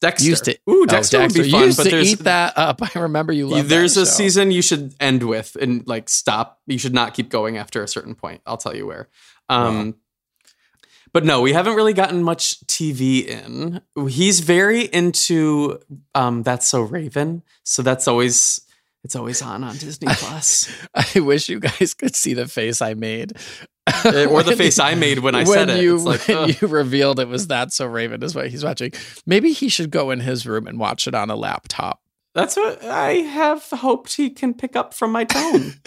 Dexter. 0.00 0.28
Used 0.28 0.44
to 0.44 0.52
Ooh, 0.68 0.82
Oh, 0.82 0.86
Dexter, 0.86 1.18
would 1.20 1.32
be 1.32 1.50
fun, 1.50 1.62
used 1.64 1.78
but 1.78 1.84
to 1.90 2.00
eat 2.00 2.18
that 2.20 2.52
up. 2.58 2.80
I 2.96 2.98
remember 3.00 3.32
you 3.32 3.46
loved 3.48 3.68
there's 3.70 3.96
a 3.96 4.00
show. 4.04 4.10
season 4.12 4.50
you 4.50 4.60
should 4.60 4.94
end 5.00 5.22
with 5.22 5.56
and 5.58 5.86
like 5.88 6.08
stop. 6.10 6.60
You 6.66 6.78
should 6.78 6.92
not 6.94 7.14
keep 7.14 7.30
going 7.30 7.56
after 7.56 7.82
a 7.82 7.88
certain 7.88 8.14
point. 8.14 8.42
I'll 8.44 8.58
tell 8.58 8.76
you 8.76 8.86
where. 8.86 9.08
Um, 9.48 9.96
But 11.12 11.24
no, 11.24 11.40
we 11.42 11.52
haven't 11.52 11.76
really 11.76 11.92
gotten 11.92 12.22
much 12.24 12.60
TV 12.66 13.24
in. 13.26 13.80
He's 14.08 14.40
very 14.40 14.82
into 14.82 15.78
um, 16.14 16.42
That's 16.42 16.66
So 16.66 16.80
Raven, 16.82 17.42
so 17.62 17.82
that's 17.82 18.08
always 18.08 18.60
it's 19.04 19.14
always 19.14 19.40
on 19.42 19.62
on 19.62 19.76
Disney 19.76 20.08
Plus. 20.10 20.68
I 20.94 21.20
wish 21.20 21.48
you 21.48 21.60
guys 21.60 21.94
could 21.94 22.16
see 22.16 22.34
the 22.34 22.48
face 22.48 22.80
I 22.82 22.94
made. 22.94 23.32
Eh, 23.86 24.24
or 24.26 24.42
the 24.42 24.56
face 24.64 24.78
I 24.78 24.94
made 24.94 25.18
when 25.20 25.34
I 25.34 25.44
when 25.44 25.46
said 25.46 25.70
it. 25.70 25.82
You, 25.82 25.96
It's 25.96 26.04
like, 26.04 26.26
when 26.26 26.36
ugh. 26.50 26.56
you 26.62 26.68
revealed 26.68 27.20
it 27.20 27.28
was 27.28 27.46
that 27.48 27.72
so 27.72 27.86
Raven 27.86 28.22
is 28.22 28.34
what 28.34 28.48
he's 28.48 28.64
watching. 28.64 28.92
Maybe 29.26 29.52
he 29.52 29.68
should 29.68 29.90
go 29.90 30.10
in 30.10 30.20
his 30.20 30.46
room 30.46 30.66
and 30.66 30.78
watch 30.80 31.06
it 31.06 31.14
on 31.14 31.30
a 31.30 31.36
laptop. 31.36 32.00
That's 32.34 32.56
what 32.56 32.82
I 32.82 33.12
have 33.18 33.62
hoped 33.70 34.14
he 34.16 34.30
can 34.30 34.54
pick 34.54 34.74
up 34.74 34.94
from 34.94 35.12
my 35.12 35.24
tone. 35.24 35.74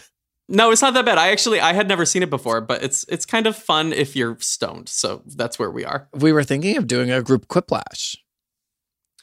no, 0.50 0.72
it's 0.72 0.82
not 0.82 0.94
that 0.94 1.06
bad. 1.06 1.18
I 1.18 1.30
actually 1.30 1.60
I 1.60 1.74
had 1.74 1.88
never 1.88 2.06
seen 2.06 2.24
it 2.24 2.30
before, 2.30 2.62
but 2.62 2.84
it's 2.84 3.06
it's 3.10 3.25
kind 3.25 3.48
of 3.48 3.56
fun 3.56 3.94
if 3.94 4.16
you're 4.16 4.38
stoned. 4.39 4.89
So 4.89 5.22
that's 5.25 5.60
where 5.60 5.72
we 5.72 5.86
are. 5.86 6.08
We 6.13 6.32
were 6.32 6.44
thinking 6.44 6.77
of 6.77 6.88
doing 6.88 7.12
a 7.12 7.22
group 7.22 7.48
quiplash. 7.48 8.18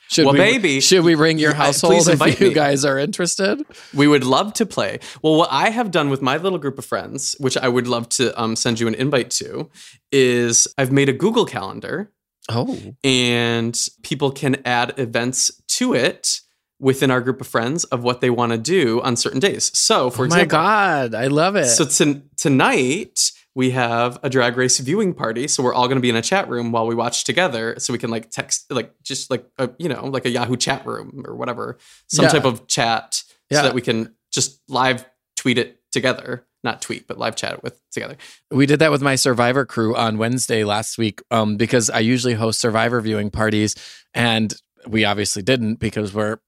Should 0.08 0.26
Well, 0.26 0.34
we, 0.34 0.38
baby, 0.38 0.80
should 0.80 1.02
we 1.02 1.14
ring 1.14 1.38
your 1.38 1.54
household 1.54 2.08
if 2.08 2.40
you 2.40 2.48
me. 2.48 2.54
guys 2.54 2.84
are 2.84 2.98
interested? 2.98 3.64
We 3.94 4.06
would 4.06 4.22
love 4.22 4.52
to 4.54 4.66
play. 4.66 5.00
Well, 5.22 5.36
what 5.36 5.48
I 5.50 5.70
have 5.70 5.90
done 5.90 6.10
with 6.10 6.20
my 6.20 6.36
little 6.36 6.58
group 6.58 6.78
of 6.78 6.84
friends, 6.84 7.34
which 7.38 7.56
I 7.56 7.68
would 7.68 7.88
love 7.88 8.10
to 8.10 8.38
um, 8.40 8.54
send 8.54 8.80
you 8.80 8.86
an 8.86 8.94
invite 8.94 9.30
to, 9.32 9.70
is 10.12 10.68
I've 10.76 10.92
made 10.92 11.08
a 11.08 11.12
Google 11.14 11.46
Calendar 11.46 12.12
Oh, 12.50 12.78
and 13.02 13.78
people 14.02 14.30
can 14.30 14.56
add 14.66 14.98
events 14.98 15.50
to 15.68 15.94
it 15.94 16.40
within 16.80 17.10
our 17.10 17.20
group 17.20 17.40
of 17.40 17.46
friends 17.46 17.84
of 17.84 18.02
what 18.02 18.20
they 18.20 18.30
want 18.30 18.52
to 18.52 18.58
do 18.58 19.00
on 19.02 19.16
certain 19.16 19.40
days. 19.40 19.70
So, 19.78 20.10
for 20.10 20.24
oh 20.26 20.28
my 20.28 20.44
god, 20.44 21.14
I 21.14 21.28
love 21.28 21.56
it. 21.56 21.66
So 21.66 21.84
to, 21.84 22.22
tonight 22.36 23.30
we 23.54 23.70
have 23.70 24.18
a 24.24 24.28
drag 24.30 24.56
race 24.56 24.78
viewing 24.80 25.14
party. 25.14 25.46
So 25.46 25.62
we're 25.62 25.74
all 25.74 25.86
going 25.86 25.96
to 25.96 26.02
be 26.02 26.10
in 26.10 26.16
a 26.16 26.22
chat 26.22 26.48
room 26.48 26.72
while 26.72 26.86
we 26.88 26.94
watch 26.96 27.22
together. 27.22 27.76
So 27.78 27.92
we 27.92 27.98
can 28.00 28.10
like 28.10 28.30
text, 28.30 28.64
like 28.70 28.92
just 29.02 29.30
like 29.30 29.46
a, 29.58 29.70
you 29.78 29.88
know, 29.88 30.06
like 30.06 30.24
a 30.24 30.30
Yahoo 30.30 30.56
chat 30.56 30.84
room 30.84 31.22
or 31.26 31.36
whatever, 31.36 31.78
some 32.08 32.24
Yeah. 32.24 32.30
type 32.30 32.44
of 32.44 32.66
chat, 32.66 33.22
Yeah. 33.50 33.58
so 33.58 33.62
that 33.64 33.74
we 33.74 33.80
can 33.80 34.12
just 34.32 34.60
live 34.68 35.04
tweet 35.36 35.58
it 35.58 35.80
together. 35.92 36.44
Not 36.64 36.80
tweet, 36.82 37.06
but 37.06 37.18
live 37.18 37.36
chat 37.36 37.52
it 37.52 37.62
with 37.62 37.78
together. 37.92 38.16
we 38.50 38.64
did 38.66 38.78
that 38.80 38.90
with 38.90 39.02
my 39.02 39.14
Survivor 39.16 39.64
crew 39.66 39.94
on 39.94 40.16
Wednesday 40.18 40.64
last 40.64 40.96
week 40.98 41.20
um, 41.30 41.56
because 41.58 41.90
I 41.90 41.98
usually 42.00 42.32
host 42.34 42.58
Survivor 42.58 43.00
viewing 43.02 43.30
parties, 43.30 43.76
and 44.14 44.52
we 44.88 45.04
obviously 45.04 45.42
didn't 45.42 45.76
because 45.78 46.12
we're 46.14 46.38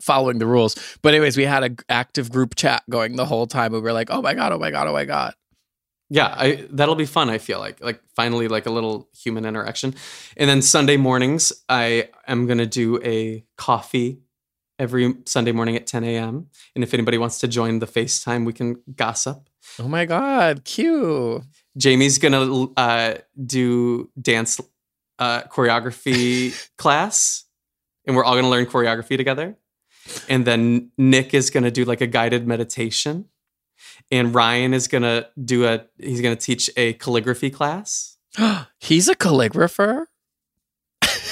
following 0.00 0.38
the 0.38 0.46
rules. 0.46 0.76
But 1.02 1.14
anyways, 1.14 1.36
we 1.36 1.44
had 1.44 1.64
an 1.64 1.76
active 1.88 2.30
group 2.30 2.54
chat 2.54 2.82
going 2.90 3.16
the 3.16 3.26
whole 3.26 3.46
time. 3.46 3.72
We 3.72 3.80
were 3.80 3.92
like, 3.92 4.10
"Oh 4.10 4.22
my 4.22 4.34
god! 4.34 4.52
Oh 4.52 4.58
my 4.58 4.70
god! 4.70 4.86
Oh 4.86 4.92
my 4.92 5.04
god!" 5.04 5.34
Yeah, 6.12 6.34
I, 6.36 6.66
that'll 6.70 6.96
be 6.96 7.06
fun. 7.06 7.30
I 7.30 7.38
feel 7.38 7.60
like 7.60 7.80
like 7.80 8.00
finally 8.16 8.48
like 8.48 8.66
a 8.66 8.70
little 8.70 9.08
human 9.14 9.44
interaction, 9.44 9.94
and 10.36 10.50
then 10.50 10.60
Sunday 10.60 10.96
mornings 10.96 11.52
I 11.68 12.08
am 12.26 12.46
gonna 12.46 12.66
do 12.66 13.00
a 13.02 13.44
coffee 13.56 14.18
every 14.80 15.14
Sunday 15.26 15.52
morning 15.52 15.76
at 15.76 15.86
10 15.86 16.02
a.m. 16.04 16.48
And 16.74 16.82
if 16.82 16.94
anybody 16.94 17.18
wants 17.18 17.38
to 17.40 17.48
join 17.48 17.78
the 17.78 17.86
FaceTime, 17.86 18.46
we 18.46 18.54
can 18.54 18.82
gossip. 18.96 19.48
Oh 19.78 19.86
my 19.86 20.04
god! 20.04 20.64
Cute. 20.64 21.42
Jamie's 21.76 22.18
gonna 22.18 22.66
uh, 22.76 23.14
do 23.46 24.10
dance 24.20 24.60
uh, 25.20 25.42
choreography 25.42 26.68
class, 26.78 27.44
and 28.04 28.16
we're 28.16 28.24
all 28.24 28.34
gonna 28.34 28.50
learn 28.50 28.66
choreography 28.66 29.16
together. 29.16 29.56
And 30.28 30.46
then 30.46 30.90
Nick 30.98 31.34
is 31.34 31.50
gonna 31.50 31.70
do 31.70 31.84
like 31.84 32.00
a 32.00 32.06
guided 32.06 32.46
meditation, 32.46 33.26
and 34.10 34.34
Ryan 34.34 34.74
is 34.74 34.88
gonna 34.88 35.28
do 35.42 35.66
a 35.66 35.84
he's 35.98 36.20
gonna 36.20 36.36
teach 36.36 36.70
a 36.76 36.94
calligraphy 36.94 37.50
class. 37.50 38.16
He's 38.78 39.08
a 39.08 39.16
calligrapher. 39.16 40.06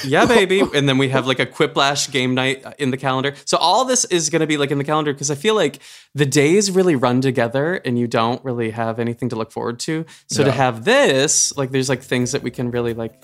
Yeah, 0.03 0.25
baby. 0.27 0.61
and 0.73 0.87
then 0.87 0.97
we 0.97 1.09
have 1.09 1.27
like 1.27 1.39
a 1.39 1.45
Quiplash 1.45 2.11
game 2.11 2.33
night 2.33 2.65
uh, 2.65 2.73
in 2.77 2.91
the 2.91 2.97
calendar. 2.97 3.35
So 3.45 3.57
all 3.57 3.85
this 3.85 4.05
is 4.05 4.29
going 4.29 4.41
to 4.41 4.47
be 4.47 4.57
like 4.57 4.71
in 4.71 4.77
the 4.77 4.83
calendar 4.83 5.13
because 5.13 5.31
I 5.31 5.35
feel 5.35 5.55
like 5.55 5.79
the 6.15 6.25
days 6.25 6.71
really 6.71 6.95
run 6.95 7.21
together 7.21 7.75
and 7.75 7.97
you 7.97 8.07
don't 8.07 8.43
really 8.43 8.71
have 8.71 8.99
anything 8.99 9.29
to 9.29 9.35
look 9.35 9.51
forward 9.51 9.79
to. 9.81 10.05
So 10.27 10.43
to 10.43 10.51
have 10.51 10.85
this, 10.85 11.55
like 11.57 11.71
there's 11.71 11.89
like 11.89 12.01
things 12.01 12.31
that 12.31 12.43
we 12.43 12.51
can 12.51 12.71
really 12.71 12.93
like 12.93 13.23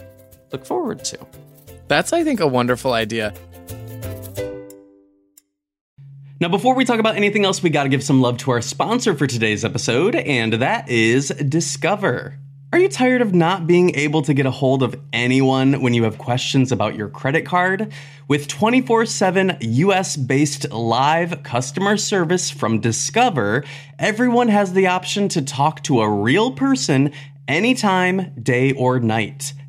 look 0.51 0.65
forward 0.65 1.03
to. 1.05 1.17
That's, 1.87 2.13
I 2.13 2.23
think, 2.23 2.39
a 2.39 2.47
wonderful 2.47 2.93
idea. 2.93 3.33
Now, 6.45 6.51
before 6.51 6.75
we 6.75 6.85
talk 6.85 6.99
about 6.99 7.15
anything 7.15 7.43
else, 7.43 7.63
we 7.63 7.71
got 7.71 7.85
to 7.85 7.89
give 7.89 8.03
some 8.03 8.21
love 8.21 8.37
to 8.37 8.51
our 8.51 8.61
sponsor 8.61 9.15
for 9.15 9.25
today's 9.25 9.65
episode, 9.65 10.13
and 10.13 10.53
that 10.53 10.87
is 10.87 11.29
Discover. 11.29 12.37
Are 12.71 12.77
you 12.77 12.87
tired 12.87 13.23
of 13.23 13.33
not 13.33 13.65
being 13.65 13.95
able 13.95 14.21
to 14.21 14.31
get 14.31 14.45
a 14.45 14.51
hold 14.51 14.83
of 14.83 14.95
anyone 15.11 15.81
when 15.81 15.95
you 15.95 16.03
have 16.03 16.19
questions 16.19 16.71
about 16.71 16.95
your 16.95 17.09
credit 17.09 17.47
card? 17.47 17.91
With 18.27 18.47
24 18.47 19.07
7 19.07 19.57
US 19.59 20.15
based 20.15 20.71
live 20.71 21.41
customer 21.41 21.97
service 21.97 22.51
from 22.51 22.79
Discover, 22.79 23.63
everyone 23.97 24.49
has 24.49 24.73
the 24.73 24.85
option 24.85 25.27
to 25.29 25.41
talk 25.41 25.81
to 25.85 26.01
a 26.01 26.07
real 26.07 26.51
person 26.51 27.11
anytime, 27.47 28.35
day 28.39 28.71
or 28.73 28.99
night. 28.99 29.53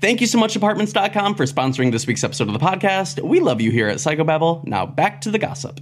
Thank 0.00 0.20
you 0.20 0.28
so 0.28 0.38
much, 0.38 0.54
apartments.com, 0.54 1.34
for 1.34 1.44
sponsoring 1.44 1.90
this 1.90 2.06
week's 2.06 2.22
episode 2.22 2.46
of 2.48 2.52
the 2.52 2.60
podcast. 2.60 3.20
We 3.22 3.40
love 3.40 3.60
you 3.60 3.70
here 3.70 3.88
at 3.88 3.96
Psychobabble. 3.96 4.64
Now 4.64 4.86
back 4.86 5.20
to 5.22 5.30
the 5.30 5.38
gossip. 5.38 5.80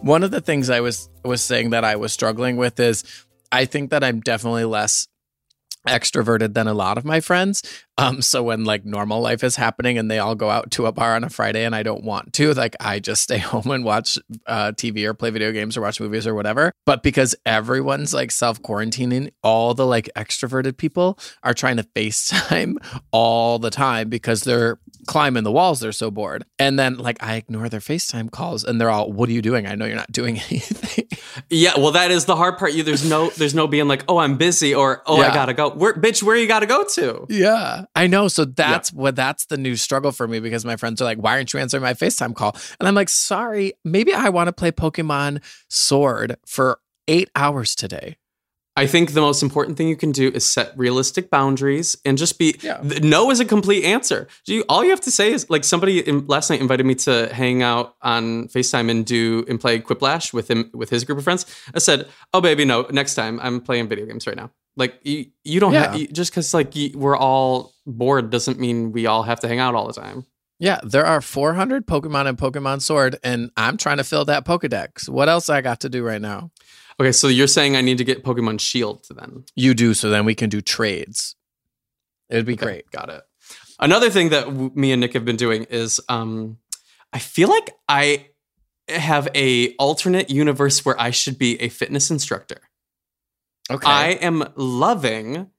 One 0.00 0.22
of 0.22 0.30
the 0.30 0.40
things 0.40 0.68
I 0.70 0.80
was 0.80 1.08
was 1.24 1.42
saying 1.42 1.70
that 1.70 1.84
I 1.84 1.96
was 1.96 2.12
struggling 2.12 2.56
with 2.56 2.78
is 2.78 3.04
I 3.50 3.64
think 3.64 3.90
that 3.90 4.04
I'm 4.04 4.20
definitely 4.20 4.64
less 4.64 5.06
extroverted 5.86 6.54
than 6.54 6.66
a 6.66 6.74
lot 6.74 6.98
of 6.98 7.04
my 7.04 7.20
friends. 7.20 7.62
Um, 7.96 8.22
so 8.22 8.42
when 8.42 8.64
like 8.64 8.84
normal 8.84 9.20
life 9.20 9.44
is 9.44 9.54
happening 9.56 9.98
and 9.98 10.10
they 10.10 10.18
all 10.18 10.34
go 10.34 10.50
out 10.50 10.72
to 10.72 10.86
a 10.86 10.92
bar 10.92 11.14
on 11.14 11.22
a 11.22 11.30
Friday 11.30 11.64
and 11.64 11.76
I 11.76 11.84
don't 11.84 12.02
want 12.02 12.32
to, 12.34 12.52
like 12.54 12.74
I 12.80 12.98
just 12.98 13.22
stay 13.22 13.38
home 13.54 13.70
and 13.70 13.84
watch 13.84 14.18
uh, 14.46 14.72
TV 14.72 15.04
or 15.04 15.14
play 15.14 15.30
video 15.30 15.52
games 15.52 15.76
or 15.76 15.82
watch 15.82 16.00
movies 16.00 16.26
or 16.26 16.34
whatever. 16.34 16.72
But 16.86 17.02
because 17.02 17.36
everyone's 17.46 18.12
like 18.12 18.30
self 18.30 18.60
quarantining, 18.62 19.30
all 19.42 19.74
the 19.74 19.86
like 19.86 20.10
extroverted 20.16 20.76
people 20.76 21.18
are 21.42 21.54
trying 21.54 21.76
to 21.76 21.84
FaceTime 21.84 22.76
all 23.12 23.58
the 23.58 23.70
time 23.70 24.08
because 24.08 24.42
they're 24.42 24.78
climbing 25.06 25.44
the 25.44 25.52
walls. 25.52 25.80
They're 25.80 25.92
so 25.92 26.10
bored. 26.10 26.44
And 26.58 26.78
then 26.78 26.96
like 26.96 27.22
I 27.22 27.36
ignore 27.36 27.68
their 27.68 27.80
FaceTime 27.80 28.30
calls 28.30 28.64
and 28.64 28.80
they're 28.80 28.90
all, 28.90 29.12
"What 29.12 29.28
are 29.28 29.32
you 29.32 29.42
doing? 29.42 29.66
I 29.66 29.74
know 29.74 29.84
you're 29.84 29.96
not 29.96 30.10
doing 30.10 30.40
anything." 30.50 31.06
Yeah, 31.50 31.78
well, 31.78 31.92
that 31.92 32.10
is 32.10 32.24
the 32.24 32.36
hard 32.36 32.58
part. 32.58 32.72
You 32.72 32.82
there's 32.82 33.08
no 33.08 33.30
there's 33.30 33.54
no 33.54 33.66
being 33.66 33.88
like, 33.88 34.04
oh, 34.08 34.18
I'm 34.18 34.36
busy 34.36 34.74
or 34.74 35.02
oh, 35.06 35.20
I 35.20 35.32
gotta 35.32 35.54
go. 35.54 35.73
Where, 35.76 35.94
bitch, 35.94 36.22
where 36.22 36.36
you 36.36 36.46
gotta 36.48 36.66
go 36.66 36.84
to? 36.84 37.26
Yeah, 37.28 37.84
I 37.94 38.06
know. 38.06 38.28
So 38.28 38.44
that's 38.44 38.92
what 38.92 39.16
that's 39.16 39.46
the 39.46 39.56
new 39.56 39.76
struggle 39.76 40.12
for 40.12 40.26
me 40.28 40.40
because 40.40 40.64
my 40.64 40.76
friends 40.76 41.00
are 41.00 41.04
like, 41.04 41.18
"Why 41.18 41.32
aren't 41.32 41.52
you 41.52 41.60
answering 41.60 41.82
my 41.82 41.94
FaceTime 41.94 42.34
call?" 42.34 42.56
And 42.80 42.88
I'm 42.88 42.94
like, 42.94 43.08
"Sorry, 43.08 43.74
maybe 43.84 44.12
I 44.12 44.28
want 44.30 44.48
to 44.48 44.52
play 44.52 44.70
Pokemon 44.72 45.42
Sword 45.68 46.36
for 46.46 46.80
eight 47.08 47.30
hours 47.34 47.74
today." 47.74 48.16
I 48.76 48.88
think 48.88 49.12
the 49.12 49.20
most 49.20 49.40
important 49.40 49.76
thing 49.78 49.86
you 49.86 49.94
can 49.94 50.10
do 50.10 50.32
is 50.34 50.44
set 50.52 50.76
realistic 50.76 51.30
boundaries 51.30 51.96
and 52.04 52.18
just 52.18 52.40
be. 52.40 52.56
Yeah. 52.60 52.78
th- 52.78 53.02
No 53.04 53.30
is 53.30 53.38
a 53.38 53.44
complete 53.44 53.84
answer. 53.84 54.26
You, 54.46 54.64
all 54.68 54.82
you 54.82 54.90
have 54.90 55.00
to 55.02 55.12
say 55.12 55.32
is 55.32 55.48
like 55.48 55.62
somebody 55.62 56.00
in, 56.00 56.26
last 56.26 56.50
night 56.50 56.60
invited 56.60 56.84
me 56.84 56.96
to 57.06 57.32
hang 57.32 57.62
out 57.62 57.94
on 58.02 58.48
Facetime 58.48 58.90
and 58.90 59.06
do 59.06 59.44
and 59.48 59.60
play 59.60 59.78
Quiplash 59.78 60.32
with 60.32 60.50
him 60.50 60.70
with 60.74 60.90
his 60.90 61.04
group 61.04 61.18
of 61.18 61.24
friends. 61.24 61.46
I 61.72 61.78
said, 61.78 62.08
"Oh 62.32 62.40
baby, 62.40 62.64
no, 62.64 62.84
next 62.90 63.14
time 63.14 63.38
I'm 63.40 63.60
playing 63.60 63.88
video 63.88 64.06
games 64.06 64.26
right 64.26 64.36
now." 64.36 64.50
Like 64.76 64.98
you, 65.02 65.26
you 65.44 65.60
don't 65.60 65.72
Yeah. 65.72 65.96
have 65.96 66.12
just 66.12 66.30
because 66.32 66.52
like 66.54 66.74
you, 66.74 66.90
we're 66.98 67.16
all 67.16 67.72
bored 67.86 68.30
doesn't 68.30 68.58
mean 68.58 68.92
we 68.92 69.06
all 69.06 69.22
have 69.22 69.40
to 69.40 69.48
hang 69.48 69.58
out 69.60 69.74
all 69.74 69.86
the 69.86 69.92
time. 69.92 70.26
Yeah, 70.58 70.80
there 70.84 71.04
are 71.04 71.20
400 71.20 71.86
Pokemon 71.86 72.26
in 72.28 72.36
Pokemon 72.36 72.80
Sword, 72.80 73.16
and 73.24 73.50
I'm 73.56 73.76
trying 73.76 73.96
to 73.98 74.04
fill 74.04 74.24
that 74.26 74.44
Pokedex. 74.44 75.08
What 75.08 75.28
else 75.28 75.48
I 75.50 75.60
got 75.60 75.80
to 75.80 75.88
do 75.88 76.04
right 76.04 76.20
now? 76.20 76.50
Okay, 77.00 77.10
so 77.10 77.26
you're 77.26 77.48
saying 77.48 77.76
I 77.76 77.80
need 77.80 77.98
to 77.98 78.04
get 78.04 78.22
Pokemon 78.24 78.60
Shield 78.60 79.04
then? 79.14 79.44
You 79.56 79.74
do, 79.74 79.94
so 79.94 80.10
then 80.10 80.24
we 80.24 80.34
can 80.36 80.48
do 80.48 80.60
trades. 80.60 81.34
It'd 82.30 82.46
be 82.46 82.54
Okay, 82.54 82.64
great. 82.64 82.90
Got 82.92 83.10
it. 83.10 83.22
Another 83.80 84.10
thing 84.10 84.28
that 84.30 84.44
w- 84.46 84.70
me 84.76 84.92
and 84.92 85.00
Nick 85.00 85.12
have 85.14 85.24
been 85.24 85.36
doing 85.36 85.64
is 85.64 86.00
um, 86.08 86.58
I 87.12 87.18
feel 87.18 87.48
like 87.48 87.74
I 87.88 88.28
have 88.88 89.28
a 89.34 89.74
alternate 89.74 90.30
universe 90.30 90.84
where 90.84 90.98
I 91.00 91.10
should 91.10 91.36
be 91.36 91.60
a 91.60 91.68
fitness 91.68 92.10
instructor. 92.12 92.60
Okay. 93.70 93.86
I 93.90 94.08
am 94.10 94.44
loving 94.56 95.50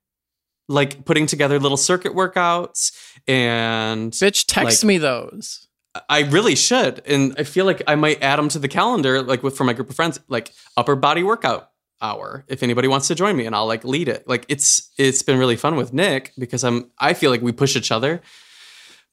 like 0.68 1.06
putting 1.06 1.26
together 1.28 1.60
little 1.60 1.78
circuit 1.78 2.14
workouts 2.14 2.92
and 3.28 4.12
Bitch, 4.12 4.46
text 4.48 4.84
like- 4.84 4.88
me 4.88 4.98
those. 4.98 5.68
I 6.10 6.24
really 6.24 6.56
should. 6.56 7.02
And 7.06 7.36
I 7.38 7.44
feel 7.44 7.64
like 7.64 7.82
I 7.88 7.96
might 7.96 8.22
add 8.22 8.38
them 8.38 8.50
to 8.50 8.60
the 8.60 8.68
calendar 8.68 9.22
like 9.22 9.44
with 9.44 9.56
for 9.56 9.64
my 9.64 9.72
group 9.72 9.90
of 9.90 9.96
friends 9.96 10.20
like 10.28 10.52
upper 10.76 10.96
body 10.98 11.24
workout 11.24 11.72
hour 12.02 12.44
if 12.50 12.62
anybody 12.64 12.90
wants 12.90 13.08
to 13.08 13.16
join 13.16 13.38
me 13.38 13.46
and 13.46 13.56
I'll 13.56 13.66
like 13.66 13.86
lead 13.86 14.10
it. 14.10 14.28
Like 14.28 14.46
it's 14.50 14.92
it's 14.98 15.22
been 15.22 15.40
really 15.40 15.56
fun 15.56 15.78
with 15.78 15.94
Nick 15.94 16.34
because 16.38 16.66
I'm 16.66 16.92
I 17.00 17.14
feel 17.14 17.32
like 17.32 17.42
we 17.42 17.54
push 17.54 17.78
each 17.78 17.92
other. 17.92 18.22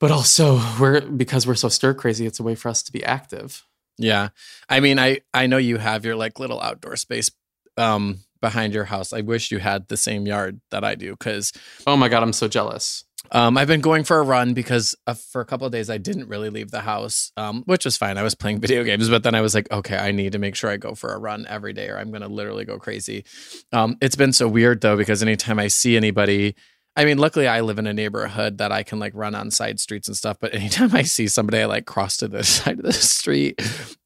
But 0.00 0.10
also 0.10 0.60
we're 0.80 1.02
because 1.02 1.46
we're 1.46 1.54
so 1.54 1.68
stir 1.68 1.94
crazy 1.94 2.26
it's 2.26 2.40
a 2.40 2.42
way 2.42 2.56
for 2.56 2.68
us 2.68 2.82
to 2.82 2.92
be 2.92 3.04
active. 3.04 3.64
Yeah. 3.96 4.30
I 4.68 4.80
mean, 4.80 4.98
I 4.98 5.20
I 5.32 5.46
know 5.46 5.58
you 5.58 5.76
have 5.76 6.04
your 6.04 6.16
like 6.16 6.40
little 6.40 6.60
outdoor 6.60 6.96
space 6.96 7.30
um 7.76 8.18
behind 8.42 8.74
your 8.74 8.84
house. 8.84 9.14
I 9.14 9.22
wish 9.22 9.50
you 9.50 9.58
had 9.58 9.88
the 9.88 9.96
same 9.96 10.26
yard 10.26 10.60
that 10.70 10.84
I 10.84 10.94
do 10.96 11.16
cuz 11.16 11.52
Oh 11.86 11.96
my 11.96 12.08
god, 12.10 12.22
I'm 12.22 12.34
so 12.34 12.48
jealous. 12.48 13.04
um 13.30 13.56
I've 13.56 13.68
been 13.68 13.80
going 13.80 14.04
for 14.04 14.18
a 14.18 14.22
run 14.34 14.52
because 14.52 14.94
uh, 15.06 15.14
for 15.14 15.40
a 15.40 15.46
couple 15.46 15.66
of 15.66 15.72
days 15.72 15.88
I 15.88 15.96
didn't 15.96 16.28
really 16.28 16.50
leave 16.50 16.70
the 16.70 16.82
house, 16.82 17.32
um 17.38 17.62
which 17.66 17.84
was 17.86 17.96
fine. 17.96 18.18
I 18.18 18.22
was 18.28 18.34
playing 18.34 18.60
video 18.66 18.82
games, 18.84 19.08
but 19.08 19.22
then 19.22 19.34
I 19.34 19.40
was 19.40 19.54
like, 19.54 19.70
okay, 19.78 19.96
I 19.96 20.10
need 20.12 20.32
to 20.32 20.38
make 20.38 20.56
sure 20.56 20.68
I 20.70 20.76
go 20.76 20.94
for 20.94 21.14
a 21.14 21.18
run 21.28 21.46
every 21.48 21.72
day 21.72 21.88
or 21.88 21.96
I'm 21.98 22.10
going 22.10 22.26
to 22.28 22.28
literally 22.40 22.66
go 22.72 22.78
crazy. 22.86 23.24
Um 23.72 23.96
it's 24.04 24.16
been 24.22 24.34
so 24.34 24.46
weird 24.48 24.80
though 24.82 24.96
because 25.02 25.22
anytime 25.22 25.58
I 25.58 25.68
see 25.68 25.96
anybody 25.96 26.54
I 26.94 27.06
mean, 27.06 27.16
luckily 27.16 27.48
I 27.48 27.62
live 27.62 27.78
in 27.78 27.86
a 27.86 27.94
neighborhood 27.94 28.58
that 28.58 28.70
I 28.70 28.82
can 28.82 28.98
like 28.98 29.12
run 29.14 29.34
on 29.34 29.50
side 29.50 29.80
streets 29.80 30.08
and 30.08 30.16
stuff. 30.16 30.36
But 30.38 30.54
anytime 30.54 30.94
I 30.94 31.02
see 31.02 31.26
somebody, 31.26 31.58
I 31.58 31.64
like 31.64 31.86
cross 31.86 32.18
to 32.18 32.28
the 32.28 32.44
side 32.44 32.78
of 32.78 32.84
the 32.84 32.92
street. 32.92 33.60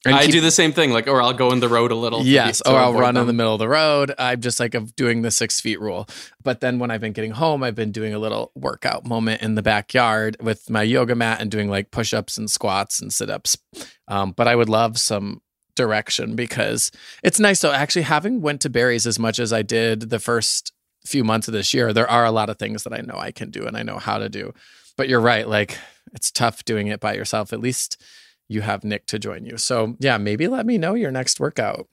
I 0.06 0.22
keep- 0.22 0.32
do 0.32 0.40
the 0.40 0.52
same 0.52 0.72
thing 0.72 0.92
like 0.92 1.08
or 1.08 1.20
I'll 1.20 1.32
go 1.32 1.50
in 1.50 1.58
the 1.60 1.68
road 1.68 1.90
a 1.90 1.96
little. 1.96 2.22
Yes. 2.24 2.62
Or 2.62 2.76
I'll 2.76 2.94
run 2.94 3.16
in 3.16 3.26
the 3.26 3.32
middle 3.32 3.54
of 3.54 3.58
the 3.58 3.68
road. 3.68 4.12
I'm 4.18 4.40
just 4.40 4.60
like 4.60 4.74
of 4.74 4.94
doing 4.94 5.22
the 5.22 5.30
six 5.32 5.60
feet 5.60 5.80
rule. 5.80 6.06
But 6.42 6.60
then 6.60 6.78
when 6.78 6.90
I've 6.92 7.00
been 7.00 7.12
getting 7.12 7.32
home, 7.32 7.64
I've 7.64 7.74
been 7.74 7.92
doing 7.92 8.14
a 8.14 8.18
little 8.18 8.52
workout 8.54 9.04
moment 9.04 9.42
in 9.42 9.56
the 9.56 9.62
backyard 9.62 10.36
with 10.40 10.70
my 10.70 10.82
yoga 10.82 11.16
mat 11.16 11.40
and 11.40 11.50
doing 11.50 11.68
like 11.68 11.90
push 11.90 12.14
ups 12.14 12.38
and 12.38 12.48
squats 12.48 13.00
and 13.00 13.12
sit 13.12 13.30
ups. 13.30 13.58
Um, 14.06 14.30
but 14.30 14.46
I 14.46 14.54
would 14.54 14.68
love 14.68 14.98
some 14.98 15.42
direction 15.74 16.36
because 16.36 16.90
it's 17.22 17.40
nice. 17.40 17.60
So 17.60 17.72
actually 17.72 18.02
having 18.02 18.40
went 18.40 18.60
to 18.62 18.70
Barry's 18.70 19.06
as 19.06 19.18
much 19.18 19.38
as 19.38 19.52
I 19.52 19.62
did 19.62 20.08
the 20.10 20.18
first 20.18 20.72
few 21.06 21.24
months 21.24 21.48
of 21.48 21.52
this 21.52 21.72
year, 21.72 21.92
there 21.92 22.10
are 22.10 22.24
a 22.24 22.30
lot 22.30 22.50
of 22.50 22.58
things 22.58 22.84
that 22.84 22.92
I 22.92 23.00
know 23.00 23.16
I 23.16 23.30
can 23.30 23.50
do 23.50 23.66
and 23.66 23.76
I 23.76 23.82
know 23.82 23.98
how 23.98 24.18
to 24.18 24.28
do. 24.28 24.52
But 24.96 25.08
you're 25.08 25.20
right. 25.20 25.48
Like 25.48 25.78
it's 26.12 26.30
tough 26.30 26.64
doing 26.64 26.88
it 26.88 27.00
by 27.00 27.14
yourself. 27.14 27.52
At 27.52 27.60
least 27.60 28.02
you 28.48 28.62
have 28.62 28.84
Nick 28.84 29.06
to 29.06 29.18
join 29.18 29.44
you. 29.44 29.56
So 29.56 29.96
yeah, 29.98 30.18
maybe 30.18 30.48
let 30.48 30.66
me 30.66 30.78
know 30.78 30.94
your 30.94 31.10
next 31.10 31.40
workout. 31.40 31.88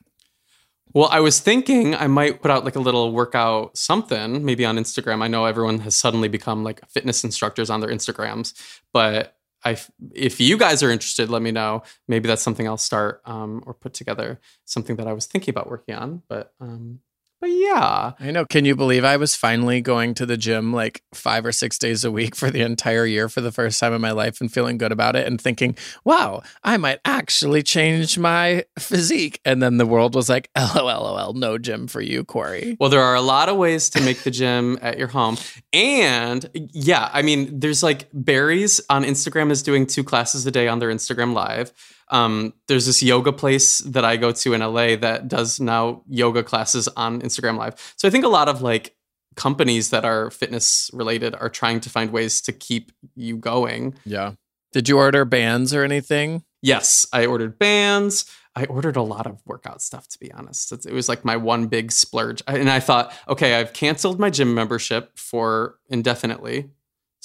Well, 0.94 1.10
I 1.12 1.22
was 1.22 1.40
thinking 1.40 1.96
I 1.96 2.06
might 2.06 2.42
put 2.42 2.52
out 2.52 2.66
like 2.66 2.76
a 2.76 2.80
little 2.80 3.12
workout 3.12 3.76
something, 3.76 4.46
maybe 4.46 4.64
on 4.64 4.78
Instagram. 4.78 5.24
I 5.24 5.28
know 5.28 5.46
everyone 5.46 5.80
has 5.80 5.96
suddenly 5.96 6.28
become 6.28 6.64
like 6.64 6.88
fitness 6.88 7.24
instructors 7.24 7.72
on 7.72 7.80
their 7.80 7.90
Instagrams, 7.90 8.54
but 8.92 9.36
I, 9.66 9.78
if 10.14 10.40
you 10.40 10.58
guys 10.58 10.84
are 10.84 10.92
interested, 10.92 11.30
let 11.30 11.42
me 11.42 11.52
know. 11.52 11.84
Maybe 12.08 12.28
that's 12.28 12.42
something 12.42 12.68
I'll 12.68 12.78
start 12.78 13.22
um, 13.26 13.64
or 13.66 13.74
put 13.74 13.94
together. 13.94 14.40
Something 14.66 14.98
that 14.98 15.08
I 15.08 15.14
was 15.14 15.26
thinking 15.26 15.52
about 15.52 15.70
working 15.70 15.96
on, 15.96 16.22
but 16.28 16.54
um, 16.60 17.00
but 17.44 17.52
yeah, 17.52 18.14
I 18.22 18.32
know. 18.32 18.46
Can 18.46 18.64
you 18.64 18.74
believe 18.74 19.04
I 19.04 19.18
was 19.18 19.36
finally 19.36 19.82
going 19.82 20.14
to 20.14 20.26
the 20.26 20.38
gym 20.38 20.72
like 20.72 21.04
five 21.14 21.46
or 21.46 21.52
six 21.52 21.78
days 21.78 22.06
a 22.06 22.10
week 22.10 22.38
for 22.38 22.50
the 22.50 22.62
entire 22.62 23.06
year 23.06 23.28
for 23.28 23.42
the 23.42 23.52
first 23.52 23.82
time 23.82 23.92
in 23.92 24.00
my 24.00 24.12
life 24.12 24.40
and 24.40 24.50
feeling 24.50 24.78
good 24.78 24.94
about 24.94 25.18
it 25.18 25.28
and 25.28 25.42
thinking, 25.42 25.76
wow, 26.06 26.42
I 26.64 26.78
might 26.78 27.00
actually 27.04 27.62
change 27.62 28.18
my 28.18 28.64
physique. 28.80 29.42
And 29.44 29.62
then 29.62 29.76
the 29.76 29.86
world 29.86 30.16
was 30.16 30.30
like, 30.30 30.50
LOL, 30.56 31.34
no 31.34 31.58
gym 31.58 31.88
for 31.88 32.00
you, 32.00 32.24
Korey. 32.24 32.78
Well, 32.80 32.90
there 32.90 33.04
are 33.04 33.16
a 33.16 33.22
lot 33.22 33.50
of 33.50 33.58
ways 33.58 33.90
to 33.90 34.02
make 34.02 34.24
the 34.24 34.32
gym 34.32 34.80
at 34.82 34.98
your 34.98 35.10
home. 35.10 35.36
And 35.74 36.50
yeah, 36.54 37.10
I 37.12 37.24
mean, 37.24 37.60
there's 37.60 37.84
like 37.84 38.08
Barry's 38.14 38.80
on 38.90 39.04
Instagram 39.04 39.52
is 39.52 39.62
doing 39.62 39.86
two 39.86 40.06
classes 40.06 40.46
a 40.46 40.52
day 40.52 40.70
on 40.70 40.80
their 40.80 40.90
Instagram 40.90 41.34
live. 41.34 41.74
Um, 42.14 42.54
there's 42.68 42.86
this 42.86 43.02
yoga 43.02 43.34
place 43.34 43.80
that 43.80 44.06
I 44.06 44.18
go 44.18 44.32
to 44.32 44.54
in 44.54 44.62
LA 44.62 44.96
that 44.96 45.28
does 45.28 45.60
now 45.60 46.04
yoga 46.08 46.44
classes 46.44 46.88
on 46.96 47.22
Instagram 47.22 47.58
live. 47.58 47.94
So 47.98 48.08
I 48.08 48.12
think 48.12 48.24
a 48.24 48.30
lot 48.30 48.48
of 48.48 48.62
like 48.62 48.96
companies 49.36 49.90
that 49.90 50.06
are 50.06 50.30
fitness 50.30 50.92
related 50.94 51.36
are 51.36 51.50
trying 51.50 51.80
to 51.82 51.90
find 51.90 52.12
ways 52.12 52.40
to 52.42 52.54
keep 52.54 52.92
you 53.16 53.36
going. 53.36 53.96
Yeah. 54.06 54.34
Did 54.74 54.88
you 54.88 54.98
order 54.98 55.26
bands 55.26 55.74
or 55.74 55.84
anything? 55.84 56.44
Yes, 56.62 57.06
I 57.12 57.26
ordered 57.26 57.60
bands. 57.60 58.26
I 58.56 58.66
ordered 58.66 58.96
a 58.96 59.02
lot 59.02 59.26
of 59.26 59.42
workout 59.46 59.82
stuff, 59.82 60.08
to 60.10 60.20
be 60.20 60.32
honest. 60.32 60.72
It 60.72 60.94
was 60.94 61.10
like 61.10 61.26
my 61.26 61.36
one 61.36 61.66
big 61.68 61.92
splurge. 61.92 62.44
And 62.46 62.70
I 62.70 62.80
thought, 62.80 63.12
okay, 63.28 63.56
I've 63.56 63.74
canceled 63.74 64.20
my 64.20 64.30
gym 64.30 64.54
membership 64.54 65.18
for 65.18 65.80
indefinitely. 65.90 66.70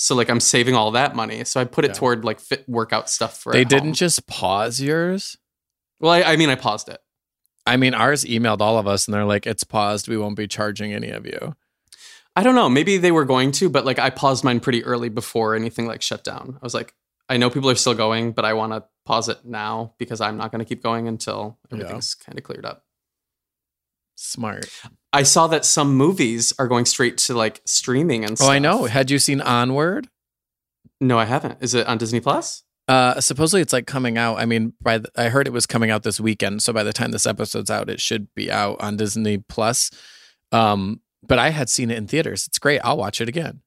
So 0.01 0.15
like 0.15 0.31
I'm 0.31 0.39
saving 0.39 0.77
all 0.77 0.93
that 0.93 1.17
money. 1.17 1.43
So 1.45 1.61
I 1.61 1.65
put 1.65 1.85
it 1.85 1.89
Yeah. 1.89 1.95
toward 1.95 2.25
like 2.25 2.39
fit 2.39 2.65
workout 2.69 3.11
stuff 3.11 3.37
for 3.37 3.53
They 3.53 3.65
didn't 3.65 3.87
home. 3.87 3.95
just 3.95 4.29
pause 4.29 4.81
yours. 4.81 5.37
Well, 5.99 6.13
I, 6.13 6.23
I 6.23 6.37
mean, 6.37 6.51
I 6.51 6.55
paused 6.55 6.89
it. 6.89 7.01
I 7.67 7.77
mean, 7.77 7.95
ours 7.95 8.25
emailed 8.25 8.61
all 8.61 8.79
of 8.79 8.87
us 8.87 9.07
and 9.09 9.15
they're 9.15 9.25
like, 9.25 9.45
it's 9.45 9.65
paused. 9.65 10.07
We 10.09 10.17
won't 10.17 10.37
be 10.37 10.47
charging 10.47 10.93
any 10.93 11.11
of 11.11 11.27
you. 11.27 11.57
I 12.37 12.45
don't 12.45 12.55
know. 12.55 12.69
Maybe 12.69 12.97
they 12.99 13.11
were 13.11 13.25
going 13.25 13.51
to, 13.53 13.69
but 13.69 13.85
like 13.85 13.99
I 13.99 14.11
paused 14.11 14.45
mine 14.45 14.61
pretty 14.61 14.85
early 14.85 15.09
before 15.09 15.57
anything 15.57 15.89
like 15.89 16.01
shut 16.01 16.23
down. 16.23 16.57
I 16.63 16.65
was 16.65 16.75
like, 16.75 16.95
I 17.29 17.37
know 17.37 17.51
people 17.51 17.69
are 17.69 17.75
still 17.75 17.95
going, 17.95 18.31
but 18.31 18.45
I 18.45 18.53
want 18.53 18.73
to 18.75 18.85
pause 19.05 19.29
it 19.29 19.45
now 19.45 19.95
because 19.99 20.21
I'm 20.21 20.37
not 20.37 20.53
going 20.53 20.61
to 20.61 20.65
keep 20.65 20.81
going 20.83 21.09
until 21.09 21.59
Yeah. 21.71 21.79
everything's 21.79 22.15
kind 22.15 22.39
of 22.39 22.45
cleared 22.45 22.65
up. 22.65 22.85
Smart. 24.21 24.69
I 25.13 25.23
saw 25.23 25.47
that 25.47 25.65
some 25.65 25.95
movies 25.95 26.53
are 26.59 26.67
going 26.67 26.87
straight 26.87 27.19
to 27.19 27.35
like 27.35 27.61
streaming 27.65 28.25
and 28.25 28.37
stuff. 28.37 28.49
Oh. 28.49 28.53
I 28.53 28.59
know. 28.59 28.85
Had 28.87 29.13
you 29.13 29.21
seen 29.21 29.41
Onward? 29.41 30.09
No, 31.01 31.17
I 31.19 31.25
haven't. 31.25 31.59
Is 31.61 31.73
it 31.75 31.87
on 31.87 31.99
Disney 31.99 32.19
Plus? 32.19 32.65
Uh, 32.89 33.21
supposedly 33.21 33.61
it's 33.61 33.73
like 33.73 33.87
coming 33.87 34.19
out. 34.19 34.39
I 34.41 34.45
mean, 34.45 34.73
by 34.83 34.99
the, 34.99 35.09
I 35.17 35.29
heard 35.29 35.47
it 35.47 35.53
was 35.53 35.67
coming 35.67 35.91
out 35.93 36.03
this 36.03 36.19
weekend, 36.19 36.63
so 36.65 36.73
by 36.73 36.83
the 36.83 36.93
time 36.93 37.13
this 37.13 37.27
episode's 37.27 37.71
out, 37.71 37.89
it 37.89 38.01
should 38.01 38.27
be 38.35 38.51
out 38.51 38.81
on 38.81 38.97
Disney 38.97 39.39
Plus. 39.39 39.91
Um, 40.51 41.01
but 41.23 41.39
I 41.39 41.51
had 41.51 41.69
seen 41.69 41.91
it 41.93 41.97
in 41.99 42.09
theaters. 42.09 42.47
It's 42.49 42.59
great. 42.59 42.81
I'll 42.83 42.97
watch 42.97 43.21
it 43.21 43.29
again. 43.29 43.61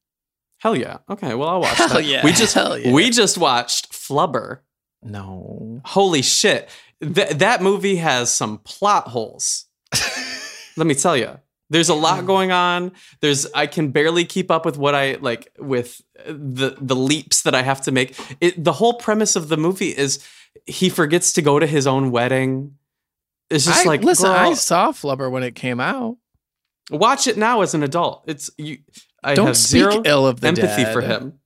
Hell 0.58 0.76
yeah. 0.76 0.98
Okay, 1.08 1.34
well 1.34 1.48
I'll 1.48 1.60
watch 1.60 1.76
Hell 1.78 1.88
that. 1.88 2.04
yeah. 2.04 2.22
We 2.24 2.32
just 2.32 2.54
Hell 2.54 2.76
yeah. 2.76 2.92
we 2.92 3.08
just 3.08 3.38
watched 3.38 3.90
Flubber. 3.90 4.58
No, 5.02 5.80
Holy 5.86 6.20
shit. 6.20 6.68
Th- 7.02 7.30
that 7.30 7.62
movie 7.62 7.96
has 7.96 8.32
some 8.32 8.58
plot 8.58 9.08
holes. 9.08 9.64
Let 10.76 10.86
me 10.86 10.94
tell 10.94 11.16
you. 11.16 11.38
There's 11.70 11.88
a 11.88 11.94
lot 11.94 12.26
going 12.26 12.52
on. 12.52 12.92
There's 13.20 13.46
I 13.54 13.66
can 13.66 13.92
barely 13.92 14.26
keep 14.26 14.50
up 14.50 14.66
with 14.66 14.76
what 14.76 14.94
I 14.94 15.14
like 15.14 15.48
with 15.58 16.02
the 16.26 16.76
the 16.78 16.94
leaps 16.94 17.42
that 17.42 17.54
I 17.54 17.62
have 17.62 17.80
to 17.82 17.92
make. 17.92 18.14
It, 18.42 18.62
the 18.62 18.72
whole 18.74 18.94
premise 18.94 19.36
of 19.36 19.48
the 19.48 19.56
movie 19.56 19.88
is 19.88 20.22
he 20.66 20.90
forgets 20.90 21.32
to 21.34 21.42
go 21.42 21.58
to 21.58 21.66
his 21.66 21.86
own 21.86 22.10
wedding. 22.10 22.76
It's 23.48 23.64
just 23.64 23.86
I, 23.86 23.88
like 23.88 24.02
listen, 24.02 24.26
girl, 24.26 24.36
I 24.36 24.52
saw 24.52 24.92
Flubber 24.92 25.30
when 25.30 25.42
it 25.42 25.54
came 25.54 25.80
out. 25.80 26.18
watch 26.90 27.26
it 27.26 27.38
now 27.38 27.62
as 27.62 27.72
an 27.72 27.82
adult. 27.82 28.24
It's 28.26 28.50
you. 28.58 28.78
I 29.24 29.34
Don't 29.34 29.46
have 29.46 29.56
speak 29.56 29.80
zero 29.90 30.02
ill 30.04 30.26
of 30.26 30.40
the 30.40 30.48
empathy 30.48 30.84
dead. 30.84 30.92
for 30.92 31.00
him. 31.00 31.38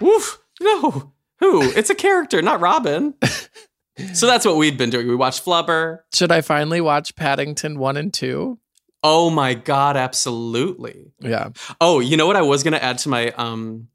Woof. 0.00 0.38
No. 0.60 1.12
Who? 1.40 1.62
It's 1.62 1.90
a 1.90 1.94
character, 1.94 2.42
not 2.42 2.60
Robin. 2.60 3.14
so 4.14 4.26
that's 4.26 4.44
what 4.44 4.56
we've 4.56 4.78
been 4.78 4.90
doing. 4.90 5.08
We 5.08 5.14
watched 5.16 5.44
Flubber. 5.44 6.00
Should 6.12 6.32
I 6.32 6.40
finally 6.40 6.80
watch 6.80 7.14
Paddington 7.16 7.78
1 7.78 7.96
and 7.96 8.12
2? 8.12 8.58
Oh 9.02 9.30
my 9.30 9.54
god, 9.54 9.96
absolutely. 9.96 11.12
Yeah. 11.20 11.50
Oh, 11.80 12.00
you 12.00 12.16
know 12.16 12.26
what 12.26 12.36
I 12.36 12.42
was 12.42 12.62
gonna 12.62 12.78
add 12.78 12.98
to 12.98 13.08
my 13.08 13.30
um 13.32 13.88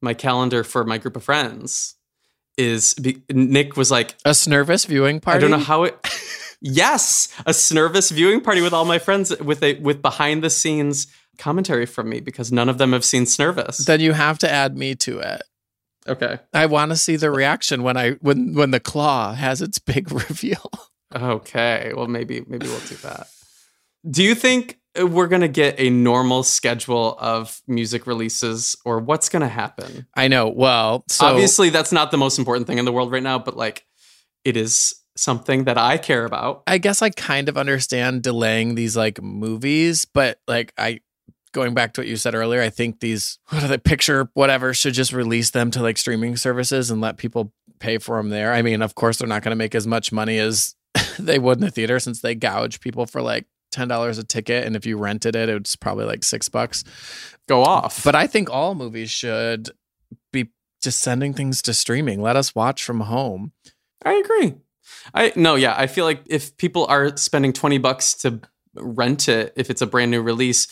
my 0.00 0.14
calendar 0.14 0.62
for 0.62 0.84
my 0.84 0.98
group 0.98 1.16
of 1.16 1.24
friends 1.24 1.96
is 2.56 2.94
be, 2.94 3.22
Nick 3.30 3.76
was 3.76 3.90
like, 3.90 4.14
A 4.24 4.30
Snervous 4.30 4.86
viewing 4.86 5.20
party? 5.20 5.38
I 5.38 5.40
don't 5.40 5.50
know 5.50 5.64
how 5.64 5.84
it. 5.84 5.98
yes, 6.60 7.28
a 7.46 7.50
Snervous 7.50 8.12
viewing 8.12 8.40
party 8.40 8.60
with 8.60 8.72
all 8.72 8.84
my 8.84 8.98
friends 8.98 9.36
with 9.38 9.62
a 9.62 9.78
with 9.80 10.02
behind 10.02 10.44
the 10.44 10.50
scenes 10.50 11.08
commentary 11.36 11.86
from 11.86 12.08
me 12.08 12.20
because 12.20 12.52
none 12.52 12.68
of 12.68 12.78
them 12.78 12.92
have 12.92 13.04
seen 13.04 13.24
Snervous. 13.24 13.84
Then 13.84 14.00
you 14.00 14.12
have 14.12 14.38
to 14.38 14.50
add 14.50 14.76
me 14.76 14.94
to 14.96 15.18
it. 15.18 15.42
Okay. 16.08 16.38
I 16.52 16.66
want 16.66 16.90
to 16.90 16.96
see 16.96 17.16
the 17.16 17.30
reaction 17.30 17.82
when 17.82 17.96
I 17.96 18.12
when 18.20 18.54
when 18.54 18.70
the 18.70 18.80
claw 18.80 19.34
has 19.34 19.62
its 19.62 19.78
big 19.78 20.10
reveal. 20.30 20.70
Okay. 21.14 21.92
Well, 21.94 22.08
maybe 22.08 22.44
maybe 22.46 22.66
we'll 22.66 22.80
do 22.80 22.96
that. 22.96 23.28
Do 24.08 24.22
you 24.22 24.34
think 24.34 24.78
we're 24.98 25.28
gonna 25.28 25.48
get 25.48 25.78
a 25.78 25.90
normal 25.90 26.42
schedule 26.42 27.16
of 27.18 27.60
music 27.66 28.06
releases, 28.06 28.76
or 28.84 28.98
what's 28.98 29.28
gonna 29.28 29.48
happen? 29.48 30.06
I 30.14 30.28
know. 30.28 30.48
Well, 30.48 31.04
so 31.08 31.26
Obviously, 31.26 31.70
that's 31.70 31.92
not 31.92 32.10
the 32.10 32.18
most 32.18 32.38
important 32.38 32.66
thing 32.66 32.78
in 32.78 32.84
the 32.84 32.92
world 32.92 33.10
right 33.10 33.22
now, 33.22 33.38
but 33.38 33.56
like, 33.56 33.86
it 34.44 34.56
is 34.56 34.94
something 35.16 35.64
that 35.64 35.78
I 35.78 35.96
care 35.96 36.24
about. 36.24 36.62
I 36.66 36.78
guess 36.78 37.02
I 37.02 37.10
kind 37.10 37.48
of 37.48 37.56
understand 37.56 38.22
delaying 38.22 38.74
these 38.74 38.96
like 38.96 39.22
movies, 39.22 40.04
but 40.04 40.38
like 40.46 40.72
I 40.76 41.00
going 41.54 41.72
back 41.72 41.94
to 41.94 42.02
what 42.02 42.08
you 42.08 42.16
said 42.16 42.34
earlier, 42.34 42.60
I 42.60 42.68
think 42.68 43.00
these 43.00 43.38
what 43.48 43.62
are 43.62 43.68
the 43.68 43.78
picture 43.78 44.28
whatever 44.34 44.74
should 44.74 44.92
just 44.92 45.14
release 45.14 45.50
them 45.50 45.70
to 45.70 45.80
like 45.80 45.96
streaming 45.96 46.36
services 46.36 46.90
and 46.90 47.00
let 47.00 47.16
people 47.16 47.54
pay 47.78 47.96
for 47.96 48.18
them 48.18 48.28
there. 48.28 48.52
I 48.52 48.60
mean, 48.60 48.82
of 48.82 48.94
course 48.94 49.16
they're 49.16 49.28
not 49.28 49.42
going 49.42 49.52
to 49.52 49.56
make 49.56 49.74
as 49.74 49.86
much 49.86 50.12
money 50.12 50.38
as 50.38 50.74
they 51.18 51.38
would 51.38 51.58
in 51.58 51.64
the 51.64 51.70
theater 51.70 51.98
since 51.98 52.20
they 52.20 52.34
gouge 52.34 52.80
people 52.80 53.06
for 53.06 53.22
like 53.22 53.46
ten 53.72 53.88
dollars 53.88 54.18
a 54.18 54.24
ticket, 54.24 54.64
and 54.64 54.76
if 54.76 54.84
you 54.84 54.98
rented 54.98 55.34
it, 55.34 55.48
it's 55.48 55.76
probably 55.76 56.04
like 56.04 56.24
six 56.24 56.48
bucks. 56.48 56.84
Go 57.48 57.62
off. 57.62 58.04
But 58.04 58.14
I 58.14 58.26
think 58.26 58.50
all 58.50 58.74
movies 58.74 59.10
should 59.10 59.70
be 60.32 60.50
just 60.82 61.00
sending 61.00 61.34
things 61.34 61.60
to 61.62 61.74
streaming. 61.74 62.22
Let 62.22 62.36
us 62.36 62.54
watch 62.54 62.84
from 62.84 63.00
home. 63.00 63.52
I 64.04 64.14
agree. 64.14 64.54
I 65.12 65.32
no, 65.34 65.54
yeah. 65.56 65.74
I 65.76 65.86
feel 65.86 66.04
like 66.04 66.22
if 66.26 66.56
people 66.56 66.86
are 66.86 67.16
spending 67.16 67.52
twenty 67.52 67.78
bucks 67.78 68.14
to 68.14 68.40
rent 68.76 69.28
it, 69.28 69.52
if 69.56 69.70
it's 69.70 69.82
a 69.82 69.86
brand 69.86 70.10
new 70.10 70.22
release, 70.22 70.68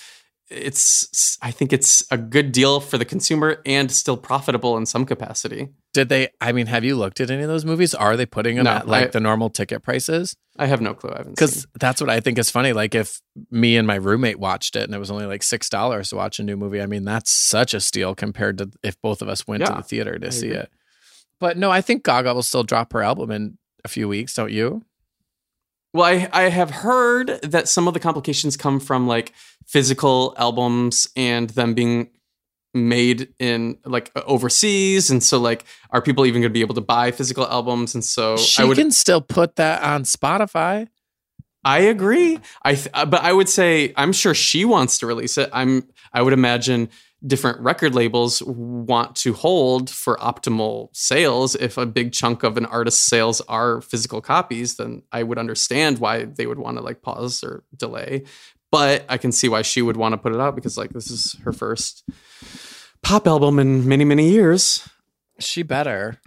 it's 0.53 1.39
I 1.43 1.51
think 1.51 1.73
it's 1.73 2.03
a 2.11 2.19
good 2.19 2.53
deal 2.53 2.81
for 2.81 2.99
the 2.99 3.05
consumer 3.05 3.61
and 3.67 3.91
still 3.91 4.17
profitable 4.17 4.77
in 4.77 4.87
some 4.87 5.05
capacity. 5.07 5.69
Did 5.95 6.09
they? 6.09 6.29
I 6.41 6.53
mean, 6.53 6.67
have 6.67 6.85
you 6.85 6.97
looked 6.97 7.21
at 7.21 7.31
any 7.31 7.43
of 7.43 7.49
those 7.49 7.65
movies? 7.65 7.95
Are 7.95 8.17
they 8.17 8.27
putting 8.27 8.57
them 8.57 8.65
No, 8.65 8.73
at 8.73 8.89
like 8.89 9.09
I- 9.09 9.11
the 9.11 9.21
normal 9.21 9.51
ticket 9.51 9.83
prices? 9.83 10.37
I 10.59 10.67
have 10.67 10.81
no 10.83 10.93
clue. 10.95 11.11
I 11.13 11.19
haven't 11.19 11.33
Because 11.33 11.67
that's 11.81 12.01
what 12.01 12.11
I 12.11 12.21
think 12.21 12.39
is 12.39 12.51
funny. 12.51 12.73
Like 12.75 12.95
if 12.95 13.21
me 13.51 13.77
and 13.79 13.87
my 13.87 13.95
roommate 13.95 14.39
watched 14.39 14.77
it 14.77 14.85
and 14.85 14.95
it 14.95 14.99
was 14.99 15.11
only 15.11 15.25
like 15.27 15.43
six 15.43 15.69
dollars 15.71 16.11
to 16.11 16.17
watch 16.17 16.39
a 16.39 16.43
new 16.43 16.57
movie, 16.57 16.83
I 16.83 16.87
mean 16.87 17.05
that's 17.05 17.31
such 17.33 17.73
a 17.75 17.81
steal 17.81 18.15
compared 18.15 18.59
to 18.59 18.71
if 18.83 19.01
both 19.01 19.23
of 19.23 19.29
us 19.29 19.47
went 19.47 19.65
to 19.65 19.73
the 19.73 19.83
theater 19.83 20.19
to 20.19 20.27
I 20.27 20.31
see 20.31 20.49
agree. 20.49 20.59
it. 20.61 20.71
But 21.41 21.57
no, 21.57 21.71
I 21.71 21.81
think 21.81 22.05
Gaga 22.05 22.35
will 22.35 22.43
still 22.43 22.63
drop 22.65 22.93
her 22.93 23.03
album 23.03 23.31
in 23.31 23.59
a 23.85 23.89
few 23.89 24.09
weeks, 24.09 24.35
don't 24.35 24.53
you? 24.53 24.85
Well, 25.95 26.05
I, 26.07 26.29
I 26.33 26.43
have 26.49 26.71
heard 26.71 27.39
that 27.43 27.69
some 27.69 27.87
of 27.87 27.93
the 27.93 28.01
complications 28.01 28.57
come 28.57 28.81
from 28.81 29.07
like 29.07 29.33
physical 29.73 30.35
albums 30.37 31.09
and 31.17 31.49
them 31.51 31.73
being 31.73 32.11
made 32.75 33.29
in 33.39 33.79
like 33.85 34.13
overseas, 34.27 35.11
and 35.11 35.23
so 35.23 35.39
like 35.39 35.65
are 35.91 36.03
people 36.03 36.27
even 36.27 36.43
going 36.43 36.51
to 36.51 36.55
be 36.55 36.61
able 36.61 36.75
to 36.75 36.81
buy 36.81 37.11
physical 37.11 37.47
albums? 37.47 37.95
And 37.95 38.05
so 38.05 38.37
she 38.37 38.63
I 38.63 38.67
would 38.67 38.77
can 38.77 38.91
still 38.91 39.21
put 39.23 39.57
that 39.57 39.83
on 39.83 40.05
Spotify. 40.05 40.89
I 41.65 41.81
agree. 41.81 42.41
I 42.63 42.75
th- 42.75 42.89
uh, 42.93 43.07
but 43.07 43.23
I 43.23 43.33
would 43.33 43.49
say 43.49 43.93
I'm 43.97 44.13
sure 44.13 44.35
she 44.35 44.65
wants 44.65 44.99
to 44.99 45.07
release 45.07 45.39
it. 45.39 45.49
I'm 45.53 45.89
I 46.13 46.23
would 46.23 46.33
imagine 46.33 46.89
different 47.25 47.61
record 47.61 47.95
labels 47.95 48.43
want 48.43 49.15
to 49.15 49.33
hold 49.33 49.89
for 49.89 50.17
optimal 50.17 50.89
sales. 50.93 51.55
If 51.55 51.79
a 51.79 51.87
big 51.87 52.13
chunk 52.13 52.43
of 52.43 52.57
an 52.57 52.67
artist's 52.67 53.03
sales 53.03 53.41
are 53.43 53.81
physical 53.81 54.21
copies, 54.21 54.77
then 54.77 55.03
I 55.13 55.23
would 55.23 55.39
understand 55.39 55.99
why 55.99 56.25
they 56.25 56.47
would 56.47 56.59
want 56.59 56.79
to 56.79 56.83
like 56.83 57.03
pause 57.03 57.45
or 57.45 57.63
delay. 57.77 58.25
But 58.73 59.05
I 59.09 59.19
can 59.19 59.31
see 59.31 59.49
why 59.49 59.63
she 59.63 59.83
would 59.83 59.97
want 59.97 60.15
to 60.15 60.19
put 60.19 60.35
it 60.35 60.41
out 60.41 60.57
because 60.57 60.77
like 60.77 60.91
this 60.91 61.11
is 61.11 61.37
her 61.45 61.53
first 61.53 62.05
pop 63.03 63.29
album 63.29 63.59
in 63.61 63.87
many 63.87 64.05
many 64.05 64.31
years. 64.31 64.89
She 65.39 65.63
better. 65.63 66.19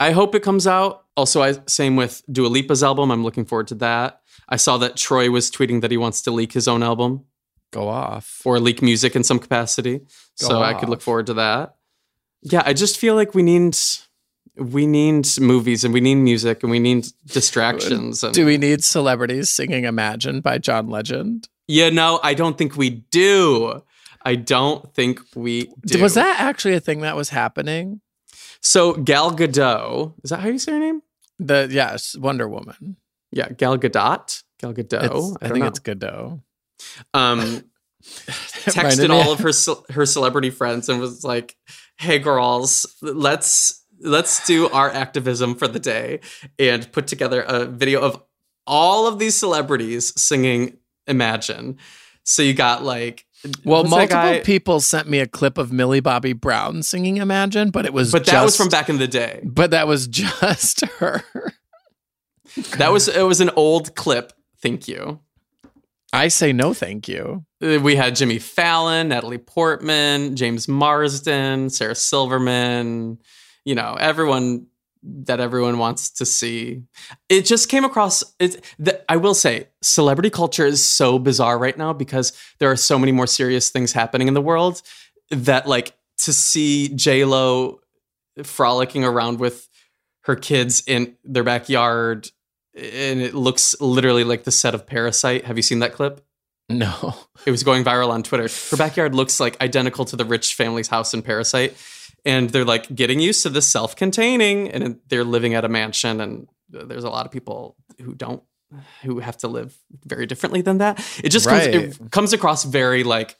I 0.00 0.12
hope 0.12 0.34
it 0.34 0.42
comes 0.42 0.66
out. 0.66 1.04
Also, 1.16 1.42
I 1.42 1.56
same 1.66 1.96
with 1.96 2.22
Dua 2.30 2.48
Lipa's 2.48 2.82
album. 2.84 3.10
I'm 3.10 3.24
looking 3.24 3.44
forward 3.44 3.66
to 3.68 3.74
that. 3.76 4.20
I 4.48 4.56
saw 4.56 4.78
that 4.78 4.96
Troy 4.96 5.30
was 5.30 5.50
tweeting 5.50 5.80
that 5.82 5.90
he 5.90 5.96
wants 5.96 6.22
to 6.22 6.30
leak 6.30 6.52
his 6.52 6.68
own 6.68 6.82
album 6.82 7.24
Go 7.72 7.88
off. 7.88 8.40
or 8.44 8.60
leak 8.60 8.80
music 8.80 9.16
in 9.16 9.24
some 9.24 9.38
capacity. 9.38 9.98
Go 9.98 10.06
so 10.36 10.48
Go 10.50 10.62
I 10.62 10.74
could 10.74 10.88
look 10.88 11.02
forward 11.02 11.26
to 11.26 11.34
that. 11.34 11.74
Yeah, 12.42 12.62
I 12.64 12.72
just 12.72 12.98
feel 12.98 13.16
like 13.16 13.34
we 13.34 13.42
need 13.42 13.76
we 14.56 14.86
need 14.86 15.26
movies 15.40 15.84
and 15.84 15.92
we 15.92 16.00
need 16.00 16.16
music 16.16 16.62
and 16.62 16.70
we 16.70 16.78
need 16.78 17.08
distractions. 17.26 18.22
And 18.22 18.34
Do 18.34 18.46
we 18.46 18.56
need 18.56 18.84
celebrities 18.84 19.50
singing 19.50 19.84
Imagine 19.84 20.40
by 20.40 20.58
John 20.58 20.88
Legend? 20.88 21.48
Yeah, 21.68 21.90
no, 21.90 22.18
I 22.22 22.34
don't 22.34 22.56
think 22.56 22.76
we 22.76 22.90
do. 22.90 23.82
I 24.22 24.34
don't 24.34 24.92
think 24.94 25.20
we 25.34 25.70
do. 25.86 26.02
Was 26.02 26.14
that 26.14 26.40
actually 26.40 26.74
a 26.74 26.80
thing 26.80 27.02
that 27.02 27.14
was 27.14 27.28
happening? 27.28 28.00
so? 28.60 28.94
Gal 28.94 29.30
Gadot 29.30 30.14
is 30.24 30.30
that 30.30 30.40
how 30.40 30.48
you 30.48 30.58
say 30.58 30.72
her 30.72 30.78
name? 30.78 31.02
The 31.38 31.68
yes, 31.70 32.16
Wonder 32.16 32.48
Woman. 32.48 32.96
Yeah, 33.30 33.48
Gal 33.50 33.78
Gadot. 33.78 34.42
Gal 34.58 34.74
Gadot. 34.74 35.36
I, 35.40 35.46
I, 35.46 35.48
think 35.48 35.60
know. 35.60 35.66
it's 35.66 35.80
Gadot. 35.80 36.42
um, 37.14 37.64
texted 38.02 39.10
all 39.10 39.32
of 39.32 39.40
her 39.40 39.52
her 39.92 40.06
celebrity 40.06 40.50
friends 40.50 40.88
and 40.88 41.00
was 41.00 41.22
like, 41.22 41.56
"Hey 41.98 42.18
girls, 42.18 42.86
let's 43.02 43.84
let's 44.00 44.46
do 44.46 44.68
our 44.70 44.90
activism 44.90 45.54
for 45.54 45.68
the 45.68 45.80
day 45.80 46.20
and 46.58 46.90
put 46.92 47.06
together 47.06 47.42
a 47.42 47.66
video 47.66 48.00
of 48.00 48.22
all 48.66 49.06
of 49.06 49.18
these 49.18 49.36
celebrities 49.36 50.12
singing 50.20 50.78
Imagine." 51.08 51.76
So 52.24 52.42
you 52.42 52.52
got 52.52 52.84
like 52.84 53.24
Well, 53.64 53.82
what's 53.84 53.90
multiple 53.90 54.40
people 54.44 54.80
sent 54.80 55.08
me 55.08 55.20
a 55.20 55.26
clip 55.26 55.56
of 55.56 55.72
Millie 55.72 56.00
Bobby 56.00 56.34
Brown 56.34 56.82
singing 56.82 57.16
Imagine, 57.16 57.70
but 57.70 57.86
it 57.86 57.92
was 57.92 58.12
but 58.12 58.26
that 58.26 58.44
was 58.44 58.56
from 58.56 58.68
back 58.68 58.88
in 58.88 58.98
the 58.98 59.08
day. 59.08 59.40
But 59.44 59.70
that 59.70 59.88
was 59.88 60.06
just 60.08 60.82
her. 60.98 61.22
That 62.76 62.92
was 62.92 63.08
it 63.08 63.22
was 63.22 63.40
an 63.40 63.50
old 63.56 63.94
clip. 63.94 64.32
Thank 64.60 64.88
you. 64.88 65.20
I 66.12 66.28
say 66.28 66.52
no, 66.52 66.72
thank 66.72 67.06
you. 67.06 67.44
Uh, 67.62 67.78
We 67.80 67.96
had 67.96 68.16
Jimmy 68.16 68.38
Fallon, 68.38 69.08
Natalie 69.08 69.38
Portman, 69.38 70.36
James 70.36 70.66
Marsden, 70.66 71.68
Sarah 71.70 71.94
Silverman, 71.94 73.18
you 73.64 73.74
know, 73.74 73.96
everyone 74.00 74.66
that 75.24 75.40
everyone 75.40 75.78
wants 75.78 76.10
to 76.10 76.26
see. 76.26 76.82
It 77.28 77.44
just 77.44 77.68
came 77.68 77.84
across 77.84 78.22
it 78.38 78.64
the, 78.78 79.02
I 79.10 79.16
will 79.16 79.34
say 79.34 79.68
celebrity 79.82 80.30
culture 80.30 80.66
is 80.66 80.84
so 80.84 81.18
bizarre 81.18 81.58
right 81.58 81.76
now 81.76 81.92
because 81.92 82.32
there 82.58 82.70
are 82.70 82.76
so 82.76 82.98
many 82.98 83.12
more 83.12 83.26
serious 83.26 83.70
things 83.70 83.92
happening 83.92 84.28
in 84.28 84.34
the 84.34 84.42
world 84.42 84.82
that 85.30 85.66
like 85.66 85.96
to 86.18 86.32
see 86.32 86.88
J-Lo 86.88 87.80
frolicking 88.42 89.04
around 89.04 89.40
with 89.40 89.68
her 90.22 90.36
kids 90.36 90.82
in 90.86 91.16
their 91.24 91.44
backyard 91.44 92.30
and 92.74 93.20
it 93.20 93.34
looks 93.34 93.74
literally 93.80 94.24
like 94.24 94.44
the 94.44 94.52
set 94.52 94.74
of 94.74 94.86
Parasite. 94.86 95.44
Have 95.46 95.56
you 95.56 95.62
seen 95.62 95.80
that 95.80 95.92
clip? 95.92 96.24
No. 96.68 97.16
It 97.46 97.52
was 97.52 97.62
going 97.62 97.82
viral 97.84 98.10
on 98.10 98.24
Twitter. 98.24 98.48
Her 98.70 98.76
backyard 98.76 99.14
looks 99.14 99.40
like 99.40 99.58
identical 99.62 100.04
to 100.06 100.16
the 100.16 100.24
rich 100.24 100.54
family's 100.54 100.88
house 100.88 101.14
in 101.14 101.22
Parasite. 101.22 101.74
And 102.24 102.50
they're 102.50 102.64
like 102.64 102.94
getting 102.94 103.20
used 103.20 103.42
to 103.44 103.48
the 103.48 103.62
self 103.62 103.96
containing 103.96 104.68
and 104.70 104.98
they're 105.08 105.24
living 105.24 105.54
at 105.54 105.64
a 105.64 105.68
mansion. 105.68 106.20
And 106.20 106.48
there's 106.68 107.04
a 107.04 107.10
lot 107.10 107.26
of 107.26 107.32
people 107.32 107.76
who 108.00 108.14
don't, 108.14 108.42
who 109.02 109.20
have 109.20 109.38
to 109.38 109.48
live 109.48 109.76
very 110.04 110.26
differently 110.26 110.60
than 110.60 110.78
that. 110.78 110.98
It 111.22 111.30
just 111.30 111.48
comes, 111.48 111.66
it 111.66 112.10
comes 112.10 112.32
across 112.32 112.64
very 112.64 113.04
like, 113.04 113.36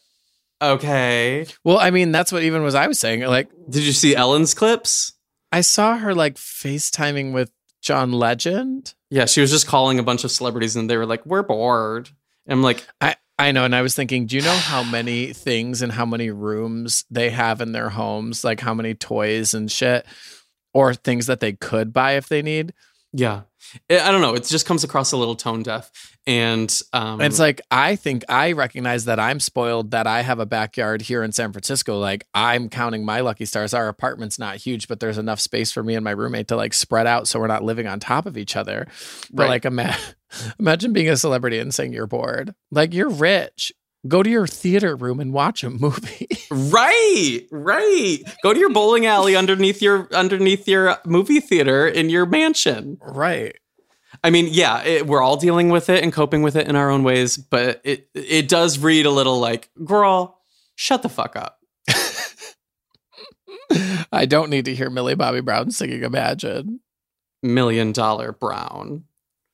okay. 0.62 1.46
Well, 1.64 1.78
I 1.78 1.90
mean, 1.90 2.12
that's 2.12 2.32
what 2.32 2.42
even 2.42 2.62
was 2.62 2.74
I 2.74 2.86
was 2.86 2.98
saying. 2.98 3.20
Like, 3.22 3.50
Did 3.68 3.82
you 3.82 3.92
see 3.92 4.14
Ellen's 4.14 4.54
clips? 4.54 5.12
I 5.52 5.60
saw 5.62 5.96
her 5.96 6.14
like 6.14 6.36
FaceTiming 6.36 7.32
with 7.32 7.50
John 7.80 8.12
Legend. 8.12 8.94
Yeah, 9.10 9.26
she 9.26 9.40
was 9.40 9.50
just 9.50 9.66
calling 9.66 9.98
a 9.98 10.02
bunch 10.02 10.24
of 10.24 10.30
celebrities 10.30 10.76
and 10.76 10.88
they 10.88 10.96
were 10.96 11.06
like, 11.06 11.24
we're 11.24 11.42
bored. 11.42 12.10
And 12.46 12.58
I'm 12.58 12.62
like, 12.62 12.86
I 13.00 13.16
I 13.38 13.53
know. 13.53 13.64
And 13.64 13.74
I 13.74 13.83
was 13.83 13.94
thinking, 13.94 14.27
do 14.27 14.37
you 14.37 14.42
know 14.42 14.57
how 14.57 14.83
many 14.83 15.33
things 15.33 15.81
and 15.81 15.92
how 15.92 16.05
many 16.05 16.31
rooms 16.31 17.05
they 17.11 17.31
have 17.31 17.61
in 17.61 17.72
their 17.72 17.90
homes? 17.90 18.42
Like 18.44 18.61
how 18.61 18.74
many 18.74 18.94
toys 18.94 19.55
and 19.55 19.70
shit 19.70 20.07
or 20.74 20.92
things 20.94 21.27
that 21.27 21.40
they 21.40 21.53
could 21.53 21.92
buy 21.92 22.12
if 22.12 22.29
they 22.29 22.42
need? 22.42 22.72
Yeah. 23.12 23.42
I 23.90 24.10
don't 24.12 24.20
know. 24.20 24.34
It 24.34 24.44
just 24.44 24.66
comes 24.66 24.84
across 24.84 25.12
a 25.12 25.16
little 25.16 25.34
tone 25.34 25.62
deaf. 25.62 25.90
And 26.26 26.74
um, 26.92 27.20
it's 27.22 27.38
like, 27.38 27.60
I 27.70 27.96
think 27.96 28.24
I 28.28 28.52
recognize 28.52 29.06
that 29.06 29.18
I'm 29.18 29.40
spoiled 29.40 29.90
that 29.92 30.06
I 30.06 30.20
have 30.22 30.38
a 30.38 30.46
backyard 30.46 31.00
here 31.02 31.22
in 31.22 31.32
San 31.32 31.52
Francisco. 31.52 31.98
Like 31.98 32.24
I'm 32.34 32.68
counting 32.68 33.04
my 33.04 33.20
lucky 33.20 33.46
stars. 33.46 33.72
Our 33.74 33.88
apartment's 33.88 34.38
not 34.38 34.56
huge, 34.56 34.88
but 34.88 35.00
there's 35.00 35.18
enough 35.18 35.40
space 35.40 35.72
for 35.72 35.82
me 35.82 35.94
and 35.94 36.04
my 36.04 36.10
roommate 36.10 36.48
to 36.48 36.56
like 36.56 36.74
spread 36.74 37.06
out 37.06 37.28
so 37.28 37.40
we're 37.40 37.46
not 37.46 37.64
living 37.64 37.86
on 37.86 37.98
top 37.98 38.26
of 38.26 38.36
each 38.36 38.56
other. 38.56 38.86
But 39.32 39.44
Right. 39.44 39.48
like, 39.50 39.64
ima- 39.64 39.96
imagine 40.58 40.92
being 40.92 41.08
a 41.08 41.16
celebrity 41.16 41.58
and 41.58 41.74
saying 41.74 41.92
you're 41.94 42.06
bored. 42.06 42.54
Like 42.70 42.92
you're 42.94 43.08
rich. 43.10 43.72
Go 44.06 44.22
to 44.22 44.30
your 44.30 44.46
theater 44.46 44.94
room 44.94 45.18
and 45.20 45.32
watch 45.32 45.64
a 45.64 45.70
movie. 45.70 46.28
Right, 46.50 47.40
right. 47.50 48.18
Go 48.42 48.54
to 48.54 48.58
your 48.58 48.70
bowling 48.70 49.04
alley 49.04 49.37
underneath 49.37 49.82
your 49.82 50.08
underneath 50.14 50.66
your 50.66 50.96
movie 51.04 51.40
theater 51.40 51.87
in 51.87 52.08
your 52.08 52.24
mansion. 52.24 52.96
right. 53.02 53.54
I 54.24 54.30
mean, 54.30 54.48
yeah, 54.50 54.82
it, 54.82 55.06
we're 55.06 55.22
all 55.22 55.37
dealing 55.37 55.68
with 55.68 55.90
it 55.90 56.02
and 56.02 56.11
coping 56.11 56.40
with 56.42 56.56
it 56.56 56.66
in 56.66 56.74
our 56.74 56.88
own 56.90 57.04
ways, 57.04 57.37
but 57.37 57.82
it 57.84 58.08
it 58.14 58.48
does 58.48 58.78
read 58.78 59.04
a 59.04 59.11
little 59.11 59.38
like, 59.38 59.68
"Girl, 59.84 60.40
shut 60.74 61.02
the 61.02 61.11
fuck 61.11 61.37
up." 61.37 61.58
I 64.12 64.24
don't 64.24 64.50
need 64.50 64.64
to 64.64 64.74
hear 64.74 64.88
Millie 64.90 65.14
Bobby 65.14 65.40
Brown 65.40 65.70
singing 65.70 66.02
Imagine. 66.02 66.80
Million 67.42 67.92
Dollar 67.92 68.32
Brown. 68.32 69.04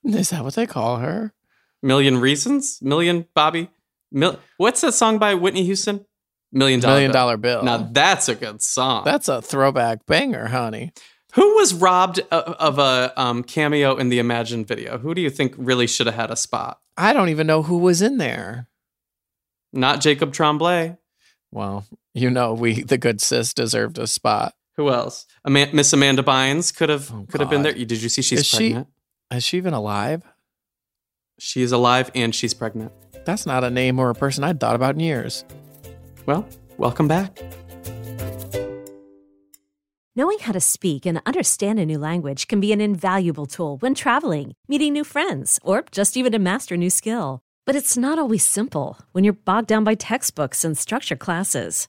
Is 0.05 0.31
that 0.31 0.45
what 0.45 0.55
they 0.55 0.67
call 0.67 0.99
her? 0.99 1.33
Million 1.83 2.19
Reasons? 2.19 2.79
Million 2.81 3.27
Bobby? 3.35 3.69
Mil- 4.15 4.39
What's 4.57 4.81
that 4.81 4.95
song 4.95 5.19
by 5.19 5.35
Whitney 5.35 5.65
Houston? 5.65 6.07
Million 6.53 6.79
Dollar 6.81 6.95
Million 6.95 7.11
Bill. 7.11 7.21
Dollar 7.21 7.37
Bill. 7.37 7.63
Now 7.65 7.89
that's 7.93 8.29
a 8.29 8.35
good 8.37 8.63
song. 8.63 9.05
That's 9.05 9.29
a 9.29 9.43
throwback 9.43 10.07
banger, 10.07 10.47
honey. 10.47 10.93
Who 11.35 11.57
was 11.57 11.75
robbed 11.75 12.21
of, 12.31 12.45
of 12.55 12.79
a 12.79 13.13
um, 13.21 13.43
cameo 13.43 13.97
in 13.97 14.09
the 14.09 14.21
Imagine 14.21 14.65
video? 14.65 14.99
Who 14.99 15.15
do 15.15 15.21
you 15.21 15.31
think 15.31 15.55
really 15.59 15.89
should 15.89 16.07
have 16.07 16.15
had 16.15 16.31
a 16.31 16.37
spot? 16.37 16.79
I 16.97 17.13
don't 17.13 17.29
even 17.29 17.49
know 17.49 17.65
who 17.65 17.79
was 17.79 18.01
in 18.01 18.19
there. 18.19 18.69
Not 19.73 20.01
Jacob 20.01 20.33
Tremblay. 20.33 20.97
Well, 21.51 21.85
you 22.15 22.31
know, 22.31 22.55
we 22.55 22.83
the 22.85 22.99
good 22.99 23.21
sis 23.21 23.53
deserved 23.53 23.99
a 23.99 24.07
spot. 24.07 24.55
Who 24.77 24.91
else? 24.91 25.27
Ama- 25.45 25.71
Miss 25.73 25.93
Amanda 25.93 26.23
Bynes 26.23 26.73
could 26.73 26.89
have 26.89 27.13
Oh, 27.13 27.27
could 27.29 27.41
have 27.41 27.51
been 27.51 27.63
there. 27.63 27.73
Did 27.73 27.91
you 28.01 28.09
see 28.09 28.23
she's 28.23 28.41
Is 28.41 28.47
she- 28.47 28.77
Is 29.33 29.45
she 29.45 29.57
even 29.57 29.75
alive? 29.75 30.23
She 31.41 31.63
is 31.63 31.73
alive 31.73 32.13
and 32.15 32.33
she's 32.33 32.55
pregnant. 32.55 32.93
That's 33.25 33.47
not 33.47 33.65
a 33.65 33.71
name 33.71 33.99
or 33.99 34.11
a 34.11 34.15
person 34.15 34.45
I'd 34.45 34.61
thought 34.61 34.77
about 34.77 34.95
in 34.95 35.01
years. 35.01 35.45
Well, 36.27 36.47
welcome 36.79 37.09
back. 37.09 37.39
Knowing 40.17 40.39
how 40.39 40.53
to 40.53 40.61
speak 40.61 41.07
and 41.07 41.21
understand 41.27 41.81
a 41.81 41.85
new 41.85 41.99
language 41.99 42.47
can 42.47 42.61
be 42.61 42.73
an 42.73 42.81
invaluable 42.81 43.47
tool 43.47 43.79
when 43.79 43.95
traveling, 43.95 44.53
meeting 44.69 44.93
new 44.93 45.03
friends, 45.03 45.59
or 45.65 45.85
just 45.91 46.17
even 46.17 46.31
to 46.31 46.39
master 46.39 46.77
a 46.77 46.79
new 46.79 46.91
skill. 46.91 47.41
But 47.67 47.75
it's 47.75 47.97
not 47.97 48.19
always 48.19 48.47
simple 48.47 48.99
when 49.11 49.25
you're 49.25 49.33
bogged 49.33 49.69
down 49.69 49.83
by 49.83 49.97
textbooks 49.97 50.65
and 50.65 50.79
structure 50.79 51.17
classes. 51.17 51.89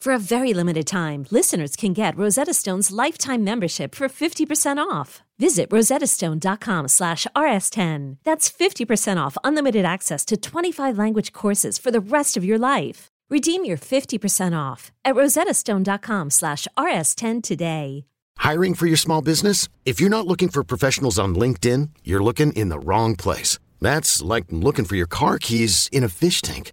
For 0.00 0.12
a 0.12 0.18
very 0.18 0.54
limited 0.54 0.86
time, 0.86 1.26
listeners 1.30 1.74
can 1.74 1.92
get 1.92 2.16
Rosetta 2.16 2.54
Stone's 2.54 2.92
lifetime 2.92 3.42
membership 3.42 3.94
for 3.94 4.08
50% 4.08 4.78
off. 4.78 5.22
Visit 5.38 5.68
rosettastone.com 5.70 6.88
slash 6.88 7.26
rs10. 7.34 8.18
That's 8.24 8.50
50% 8.50 9.16
off 9.18 9.36
unlimited 9.42 9.84
access 9.84 10.24
to 10.26 10.36
25 10.36 10.96
language 10.96 11.32
courses 11.32 11.78
for 11.78 11.90
the 11.90 12.00
rest 12.00 12.36
of 12.36 12.44
your 12.44 12.58
life. 12.58 13.08
Redeem 13.28 13.64
your 13.64 13.76
50% 13.78 14.56
off 14.56 14.92
at 15.04 15.16
rosettastone.com 15.16 16.30
slash 16.30 16.68
rs10 16.78 17.42
today. 17.42 18.04
Hiring 18.38 18.74
for 18.74 18.86
your 18.86 18.98
small 18.98 19.22
business? 19.22 19.68
If 19.84 19.98
you're 20.00 20.10
not 20.10 20.26
looking 20.26 20.50
for 20.50 20.62
professionals 20.62 21.18
on 21.18 21.34
LinkedIn, 21.34 21.88
you're 22.04 22.22
looking 22.22 22.52
in 22.52 22.68
the 22.68 22.78
wrong 22.78 23.16
place. 23.16 23.58
That's 23.80 24.22
like 24.22 24.44
looking 24.50 24.84
for 24.84 24.94
your 24.96 25.06
car 25.08 25.38
keys 25.38 25.88
in 25.90 26.04
a 26.04 26.08
fish 26.08 26.42
tank. 26.42 26.72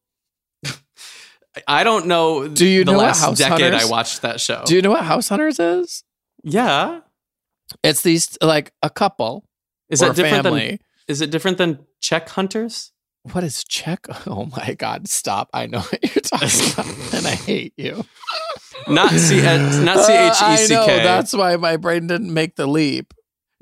I 1.67 1.83
don't 1.83 2.07
know. 2.07 2.47
Do 2.47 2.65
you 2.65 2.83
the 2.85 2.93
know 2.93 2.97
last 2.99 3.21
House 3.21 3.37
decade 3.37 3.61
Hunters- 3.73 3.83
I 3.83 3.91
watched 3.91 4.21
that 4.21 4.39
show? 4.39 4.63
Do 4.65 4.75
you 4.75 4.81
know 4.81 4.91
what 4.91 5.03
House 5.03 5.29
Hunters 5.29 5.59
is? 5.59 6.03
yeah. 6.43 7.01
It's 7.83 8.01
these 8.01 8.37
like 8.41 8.73
a 8.81 8.89
couple 8.89 9.45
Is 9.89 10.01
that 10.01 10.11
a 10.11 10.13
different 10.13 10.43
family. 10.43 10.67
than? 10.71 10.79
Is 11.07 11.21
it 11.21 11.31
different 11.31 11.57
than 11.57 11.79
Czech 12.01 12.27
hunters? 12.27 12.91
What 13.31 13.43
is 13.45 13.63
check? 13.63 14.07
Oh 14.27 14.45
my 14.57 14.73
God! 14.73 15.07
Stop! 15.07 15.49
I 15.53 15.67
know 15.67 15.79
what 15.79 16.03
you're 16.03 16.21
talking 16.21 16.73
about, 16.73 17.13
and 17.13 17.25
I 17.27 17.31
hate 17.35 17.73
you. 17.77 18.03
Not 18.89 19.11
C. 19.11 19.41
Not 19.41 20.05
C 20.05 20.11
H 20.13 20.33
E 20.41 20.57
C 20.65 20.75
Uh, 20.75 20.81
I 20.83 20.87
know. 20.87 20.97
That's 21.03 21.31
why 21.33 21.55
my 21.55 21.77
brain 21.77 22.07
didn't 22.07 22.33
make 22.33 22.55
the 22.57 22.67
leap. 22.67 23.13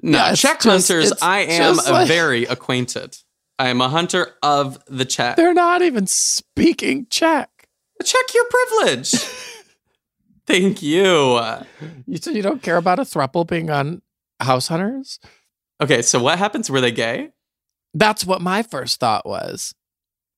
No, 0.01 0.17
Yeah, 0.17 0.33
Czech 0.35 0.61
just- 0.61 0.87
hunters. 0.87 1.13
I 1.21 1.39
am 1.41 1.75
like- 1.77 2.07
very 2.07 2.45
acquainted. 2.45 3.15
I 3.59 3.67
am 3.67 3.79
a 3.81 3.89
hunter 3.89 4.31
of 4.41 4.79
the 4.87 5.05
Czech. 5.05 5.35
They're 5.35 5.53
not 5.53 5.81
even 5.83 6.07
speaking 6.07 7.05
Czech. 7.11 7.58
Check 8.03 8.33
your 8.33 8.45
privilege. 8.49 9.11
Thank 10.47 10.81
you. 10.81 11.39
You 12.07 12.17
said 12.17 12.35
you 12.35 12.41
don't 12.41 12.61
care 12.63 12.77
about 12.77 12.99
a 12.99 13.03
thruple 13.03 13.45
being 13.47 13.69
on 13.69 14.01
House 14.39 14.67
Hunters? 14.67 15.19
Okay, 15.81 16.01
so 16.01 16.21
what 16.21 16.39
happens? 16.39 16.69
Were 16.69 16.81
they 16.81 16.91
gay? 16.91 17.29
That's 17.93 18.25
what 18.25 18.41
my 18.41 18.63
first 18.63 18.99
thought 18.99 19.25
was. 19.25 19.73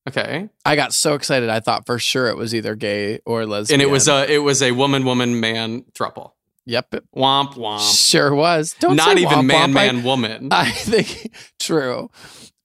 Okay, 0.09 0.49
I 0.65 0.75
got 0.75 0.93
so 0.93 1.13
excited. 1.13 1.49
I 1.49 1.59
thought 1.59 1.85
for 1.85 1.99
sure 1.99 2.27
it 2.27 2.35
was 2.35 2.55
either 2.55 2.75
gay 2.75 3.19
or 3.25 3.45
lesbian. 3.45 3.79
and 3.79 3.87
it 3.87 3.91
was 3.91 4.07
a 4.07 4.29
it 4.31 4.39
was 4.39 4.61
a 4.63 4.71
woman 4.71 5.05
woman 5.05 5.39
man 5.39 5.83
thruple. 5.93 6.31
yep, 6.65 6.89
Womp 7.15 7.53
womp. 7.53 8.09
sure 8.09 8.33
was. 8.33 8.75
Don't 8.79 8.95
Not 8.95 9.15
say 9.17 9.23
even 9.23 9.39
womp 9.39 9.45
man 9.45 9.69
womp. 9.73 9.77
I- 9.77 9.85
man 9.91 10.03
woman. 10.03 10.47
I 10.51 10.71
think 10.71 11.31
true. 11.59 12.09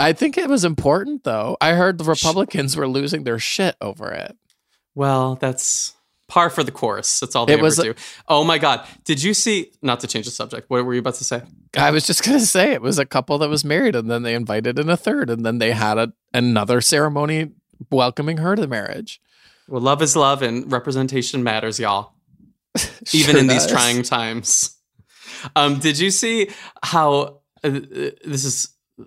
I 0.00 0.14
think 0.14 0.38
it 0.38 0.48
was 0.48 0.64
important 0.64 1.24
though. 1.24 1.58
I 1.60 1.72
heard 1.74 1.98
the 1.98 2.04
Republicans 2.04 2.74
were 2.76 2.88
losing 2.88 3.24
their 3.24 3.38
shit 3.38 3.76
over 3.82 4.10
it. 4.12 4.34
Well, 4.96 5.36
that's 5.36 5.92
par 6.28 6.50
for 6.50 6.64
the 6.64 6.72
course. 6.72 7.20
That's 7.20 7.36
all 7.36 7.46
they 7.46 7.52
It 7.52 7.58
ever 7.58 7.62
was- 7.64 7.76
do. 7.78 7.94
Oh 8.26 8.42
my 8.42 8.58
god, 8.58 8.84
did 9.04 9.22
you 9.22 9.32
see? 9.32 9.70
Not 9.82 10.00
to 10.00 10.08
change 10.08 10.24
the 10.24 10.32
subject. 10.32 10.68
What 10.68 10.84
were 10.84 10.92
you 10.94 10.98
about 11.00 11.14
to 11.14 11.24
say? 11.24 11.42
I 11.76 11.92
was 11.92 12.04
just 12.04 12.24
gonna 12.24 12.40
say 12.40 12.72
it 12.72 12.82
was 12.82 12.98
a 12.98 13.06
couple 13.06 13.38
that 13.38 13.48
was 13.48 13.64
married, 13.64 13.94
and 13.94 14.10
then 14.10 14.24
they 14.24 14.34
invited 14.34 14.76
in 14.80 14.88
a 14.90 14.96
third, 14.96 15.30
and 15.30 15.46
then 15.46 15.58
they 15.58 15.70
had 15.70 15.98
a, 15.98 16.12
another 16.34 16.80
ceremony 16.80 17.52
welcoming 17.92 18.38
her 18.38 18.56
to 18.56 18.62
the 18.62 18.66
marriage. 18.68 19.20
Well, 19.68 19.80
love 19.80 20.02
is 20.02 20.16
love, 20.16 20.42
and 20.42 20.70
representation 20.72 21.42
matters, 21.44 21.78
y'all. 21.78 22.14
even 23.12 23.32
Sure 23.32 23.38
in 23.38 23.46
these 23.46 23.66
trying 23.66 24.02
times. 24.02 24.76
Um, 25.54 25.78
did 25.78 25.98
you 25.98 26.10
see 26.10 26.50
how 26.82 27.40
uh, 27.62 27.70
this 27.70 28.44
is 28.44 28.68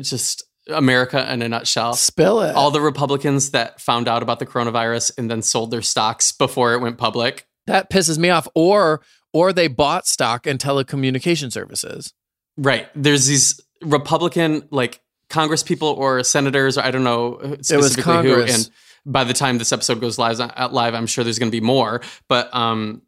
just 0.00 0.44
America 0.68 1.32
in 1.32 1.42
a 1.42 1.48
nutshell? 1.48 1.94
Spill 1.94 2.40
it. 2.42 2.54
All 2.54 2.70
the 2.70 2.80
Republicans 2.80 3.50
that 3.50 3.80
found 3.80 4.08
out 4.08 4.22
about 4.22 4.38
the 4.38 4.46
coronavirus 4.46 5.12
and 5.18 5.30
then 5.30 5.42
sold 5.42 5.70
their 5.70 5.82
stocks 5.82 6.32
before 6.32 6.74
it 6.74 6.80
went 6.80 6.98
public. 6.98 7.46
that 7.66 7.90
pisses 7.90 8.18
me 8.18 8.30
off. 8.30 8.48
Or 8.54 9.02
or 9.32 9.52
they 9.52 9.68
bought 9.68 10.06
stock 10.06 10.46
in 10.46 10.56
telecommunication 10.58 11.52
services. 11.52 12.14
Right. 12.56 12.88
There's 12.94 13.26
these 13.26 13.60
Republican 13.82 14.66
like 14.70 15.00
Congress 15.28 15.62
people 15.62 15.88
or 15.88 16.22
senators, 16.24 16.78
or 16.78 16.82
I 16.82 16.90
don't 16.90 17.04
know 17.04 17.34
uh, 17.34 17.56
specifically 17.60 18.22
who. 18.22 18.42
And 18.42 18.70
by 19.04 19.24
the 19.24 19.34
time 19.34 19.58
this 19.58 19.72
episode 19.72 20.00
goes 20.00 20.18
live, 20.18 20.40
out 20.40 20.72
live, 20.72 20.94
I'm 20.94 21.06
sure 21.06 21.22
there's 21.24 21.38
going 21.38 21.50
to 21.50 21.56
be 21.56 21.64
more. 21.64 22.00
But 22.28 22.54
um, 22.54 23.02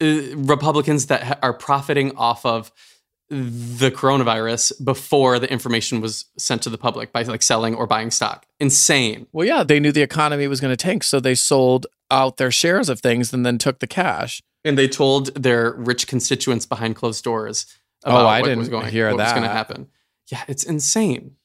uh, 0.00 0.36
Republicans 0.36 1.06
that 1.06 1.38
are 1.42 1.52
profiting 1.52 2.16
off 2.16 2.46
of 2.46 2.72
the 3.30 3.92
coronavirus 3.92 4.84
before 4.84 5.38
the 5.38 5.50
information 5.50 6.00
was 6.00 6.24
sent 6.36 6.62
to 6.62 6.70
the 6.70 6.76
public 6.76 7.12
by 7.12 7.22
like 7.22 7.42
selling 7.42 7.76
or 7.76 7.86
buying 7.86 8.10
stock. 8.10 8.44
Insane. 8.58 9.28
Well, 9.32 9.46
yeah, 9.46 9.62
they 9.62 9.78
knew 9.78 9.92
the 9.92 10.02
economy 10.02 10.48
was 10.48 10.60
going 10.60 10.72
to 10.72 10.76
tank, 10.76 11.04
so 11.04 11.20
they 11.20 11.36
sold 11.36 11.86
out 12.10 12.38
their 12.38 12.50
shares 12.50 12.88
of 12.88 12.98
things 13.00 13.32
and 13.32 13.46
then 13.46 13.56
took 13.56 13.78
the 13.78 13.86
cash. 13.86 14.42
And 14.64 14.76
they 14.76 14.88
told 14.88 15.34
their 15.36 15.72
rich 15.72 16.08
constituents 16.08 16.66
behind 16.66 16.96
closed 16.96 17.22
doors 17.22 17.66
oh, 18.04 18.10
about 18.10 18.24
Oh, 18.24 18.26
I 18.26 18.40
what 18.40 18.46
didn't 18.48 18.58
was 18.58 18.68
going, 18.68 18.86
hear 18.90 19.08
what 19.08 19.18
was 19.18 19.30
going 19.32 19.44
to 19.44 19.48
happen. 19.48 19.86
Yeah, 20.26 20.42
it's 20.48 20.64
insane. 20.64 21.36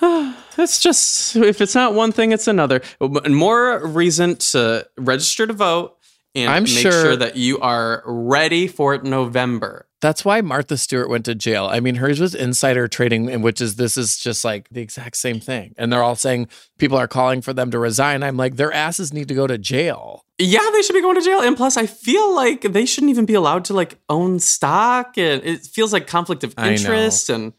it's 0.02 0.80
just 0.82 1.36
if 1.36 1.60
it's 1.60 1.74
not 1.74 1.94
one 1.94 2.10
thing, 2.10 2.32
it's 2.32 2.48
another. 2.48 2.80
And 3.00 3.36
More 3.36 3.86
reason 3.86 4.36
to 4.36 4.86
register 4.96 5.46
to 5.46 5.52
vote 5.52 5.96
and 6.34 6.50
I'm 6.50 6.64
make 6.64 6.72
sure- 6.72 6.92
sure 6.92 7.16
that 7.16 7.36
you 7.36 7.60
are 7.60 8.02
ready 8.04 8.66
for 8.66 8.98
November. 8.98 9.86
That's 10.00 10.24
why 10.24 10.40
Martha 10.40 10.78
Stewart 10.78 11.10
went 11.10 11.26
to 11.26 11.34
jail. 11.34 11.66
I 11.66 11.80
mean, 11.80 11.96
hers 11.96 12.20
was 12.20 12.34
insider 12.34 12.88
trading, 12.88 13.28
in 13.28 13.42
which 13.42 13.60
is 13.60 13.76
this 13.76 13.96
is 13.96 14.18
just 14.18 14.44
like 14.44 14.68
the 14.70 14.80
exact 14.80 15.16
same 15.16 15.40
thing. 15.40 15.74
And 15.76 15.92
they're 15.92 16.02
all 16.02 16.16
saying 16.16 16.48
people 16.78 16.96
are 16.96 17.08
calling 17.08 17.42
for 17.42 17.52
them 17.52 17.70
to 17.70 17.78
resign. 17.78 18.22
I'm 18.22 18.36
like, 18.36 18.56
their 18.56 18.72
asses 18.72 19.12
need 19.12 19.28
to 19.28 19.34
go 19.34 19.46
to 19.46 19.58
jail. 19.58 20.24
Yeah, 20.38 20.66
they 20.72 20.80
should 20.80 20.94
be 20.94 21.02
going 21.02 21.16
to 21.16 21.22
jail. 21.22 21.40
And 21.42 21.54
plus, 21.54 21.76
I 21.76 21.84
feel 21.84 22.34
like 22.34 22.62
they 22.62 22.86
shouldn't 22.86 23.10
even 23.10 23.26
be 23.26 23.34
allowed 23.34 23.66
to 23.66 23.74
like 23.74 23.98
own 24.08 24.40
stock. 24.40 25.18
And 25.18 25.44
it 25.44 25.66
feels 25.66 25.92
like 25.92 26.06
conflict 26.06 26.44
of 26.44 26.54
interest. 26.58 27.28
And 27.28 27.52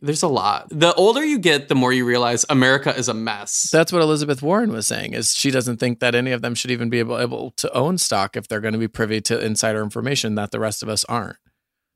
there's 0.00 0.22
a 0.22 0.28
lot. 0.28 0.68
The 0.70 0.94
older 0.94 1.22
you 1.22 1.38
get, 1.38 1.68
the 1.68 1.74
more 1.74 1.92
you 1.92 2.06
realize 2.06 2.46
America 2.48 2.96
is 2.96 3.08
a 3.08 3.14
mess. 3.14 3.68
That's 3.70 3.92
what 3.92 4.00
Elizabeth 4.00 4.40
Warren 4.40 4.72
was 4.72 4.86
saying. 4.86 5.12
Is 5.12 5.34
she 5.34 5.50
doesn't 5.50 5.76
think 5.76 6.00
that 6.00 6.14
any 6.14 6.32
of 6.32 6.40
them 6.40 6.54
should 6.54 6.70
even 6.70 6.88
be 6.88 7.00
able, 7.00 7.18
able 7.18 7.50
to 7.52 7.70
own 7.74 7.98
stock 7.98 8.34
if 8.34 8.48
they're 8.48 8.60
going 8.60 8.72
to 8.72 8.78
be 8.78 8.88
privy 8.88 9.20
to 9.20 9.38
insider 9.38 9.82
information 9.82 10.34
that 10.36 10.52
the 10.52 10.58
rest 10.58 10.82
of 10.82 10.88
us 10.88 11.04
aren't. 11.04 11.36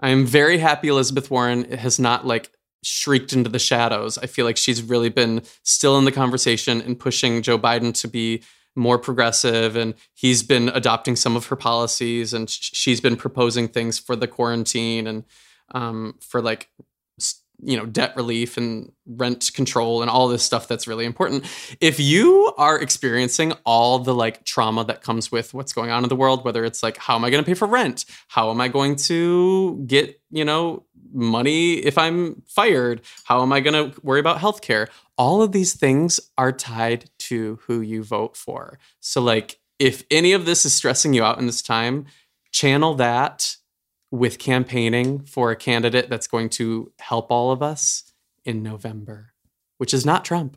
I 0.00 0.11
am 0.11 0.26
very 0.26 0.59
happy 0.59 0.88
Elizabeth 0.88 1.30
Warren 1.30 1.70
has 1.72 1.98
not 1.98 2.26
like 2.26 2.50
shrieked 2.82 3.32
into 3.32 3.50
the 3.50 3.59
shadows. 3.59 4.18
I 4.18 4.26
feel 4.26 4.44
like 4.44 4.56
she's 4.56 4.82
really 4.82 5.09
been 5.09 5.42
still 5.62 5.98
in 5.98 6.04
the 6.04 6.12
conversation 6.12 6.80
and 6.80 6.98
pushing 6.98 7.42
Joe 7.42 7.59
Biden 7.59 7.94
to 8.00 8.09
be 8.09 8.42
more 8.76 8.98
progressive 8.98 9.74
and 9.74 9.94
he's 10.14 10.42
been 10.42 10.68
adopting 10.68 11.16
some 11.16 11.35
of 11.35 11.46
her 11.46 11.56
policies 11.56 12.35
and 12.35 12.48
sh- 12.48 12.70
she's 12.74 13.00
been 13.00 13.16
proposing 13.16 13.68
things 13.68 13.98
for 13.98 14.14
the 14.14 14.28
quarantine 14.28 15.06
and 15.06 15.24
um, 15.74 16.14
for 16.20 16.42
like 16.42 16.68
you 17.62 17.76
know 17.76 17.86
debt 17.86 18.14
relief 18.16 18.56
and 18.56 18.92
rent 19.06 19.50
control 19.54 20.02
and 20.02 20.10
all 20.10 20.28
this 20.28 20.42
stuff 20.42 20.68
that's 20.68 20.86
really 20.86 21.04
important. 21.04 21.44
If 21.80 21.98
you 21.98 22.52
are 22.58 22.78
experiencing 22.78 23.52
all 23.64 23.98
the 23.98 24.14
like 24.14 24.44
trauma 24.44 24.84
that 24.84 25.02
comes 25.02 25.32
with 25.32 25.54
what's 25.54 25.72
going 25.72 25.90
on 25.90 26.02
in 26.02 26.08
the 26.08 26.16
world 26.16 26.44
whether 26.44 26.64
it's 26.64 26.82
like 26.82 26.96
how 26.96 27.14
am 27.14 27.24
i 27.24 27.30
going 27.30 27.42
to 27.42 27.46
pay 27.46 27.54
for 27.54 27.66
rent? 27.66 28.04
How 28.28 28.50
am 28.50 28.60
i 28.60 28.68
going 28.68 28.96
to 28.96 29.82
get 29.86 30.20
you 30.30 30.44
know 30.44 30.84
money 31.12 31.74
if 31.74 31.96
i'm 31.98 32.42
fired? 32.46 33.00
How 33.24 33.42
am 33.42 33.52
i 33.52 33.60
going 33.60 33.92
to 33.92 34.00
worry 34.02 34.20
about 34.20 34.38
healthcare? 34.38 34.88
All 35.16 35.40
of 35.42 35.52
these 35.52 35.74
things 35.74 36.20
are 36.36 36.52
tied 36.52 37.08
to 37.18 37.58
who 37.62 37.80
you 37.80 38.04
vote 38.04 38.36
for. 38.36 38.78
So 39.00 39.22
like 39.22 39.58
if 39.78 40.04
any 40.10 40.32
of 40.32 40.46
this 40.46 40.64
is 40.64 40.74
stressing 40.74 41.14
you 41.14 41.24
out 41.24 41.38
in 41.38 41.46
this 41.46 41.62
time 41.62 42.06
channel 42.52 42.94
that 42.94 43.56
with 44.10 44.38
campaigning 44.38 45.20
for 45.24 45.50
a 45.50 45.56
candidate 45.56 46.08
that's 46.08 46.26
going 46.26 46.48
to 46.50 46.92
help 47.00 47.30
all 47.30 47.50
of 47.50 47.62
us 47.62 48.12
in 48.44 48.62
November, 48.62 49.32
which 49.78 49.92
is 49.92 50.06
not 50.06 50.24
Trump. 50.24 50.56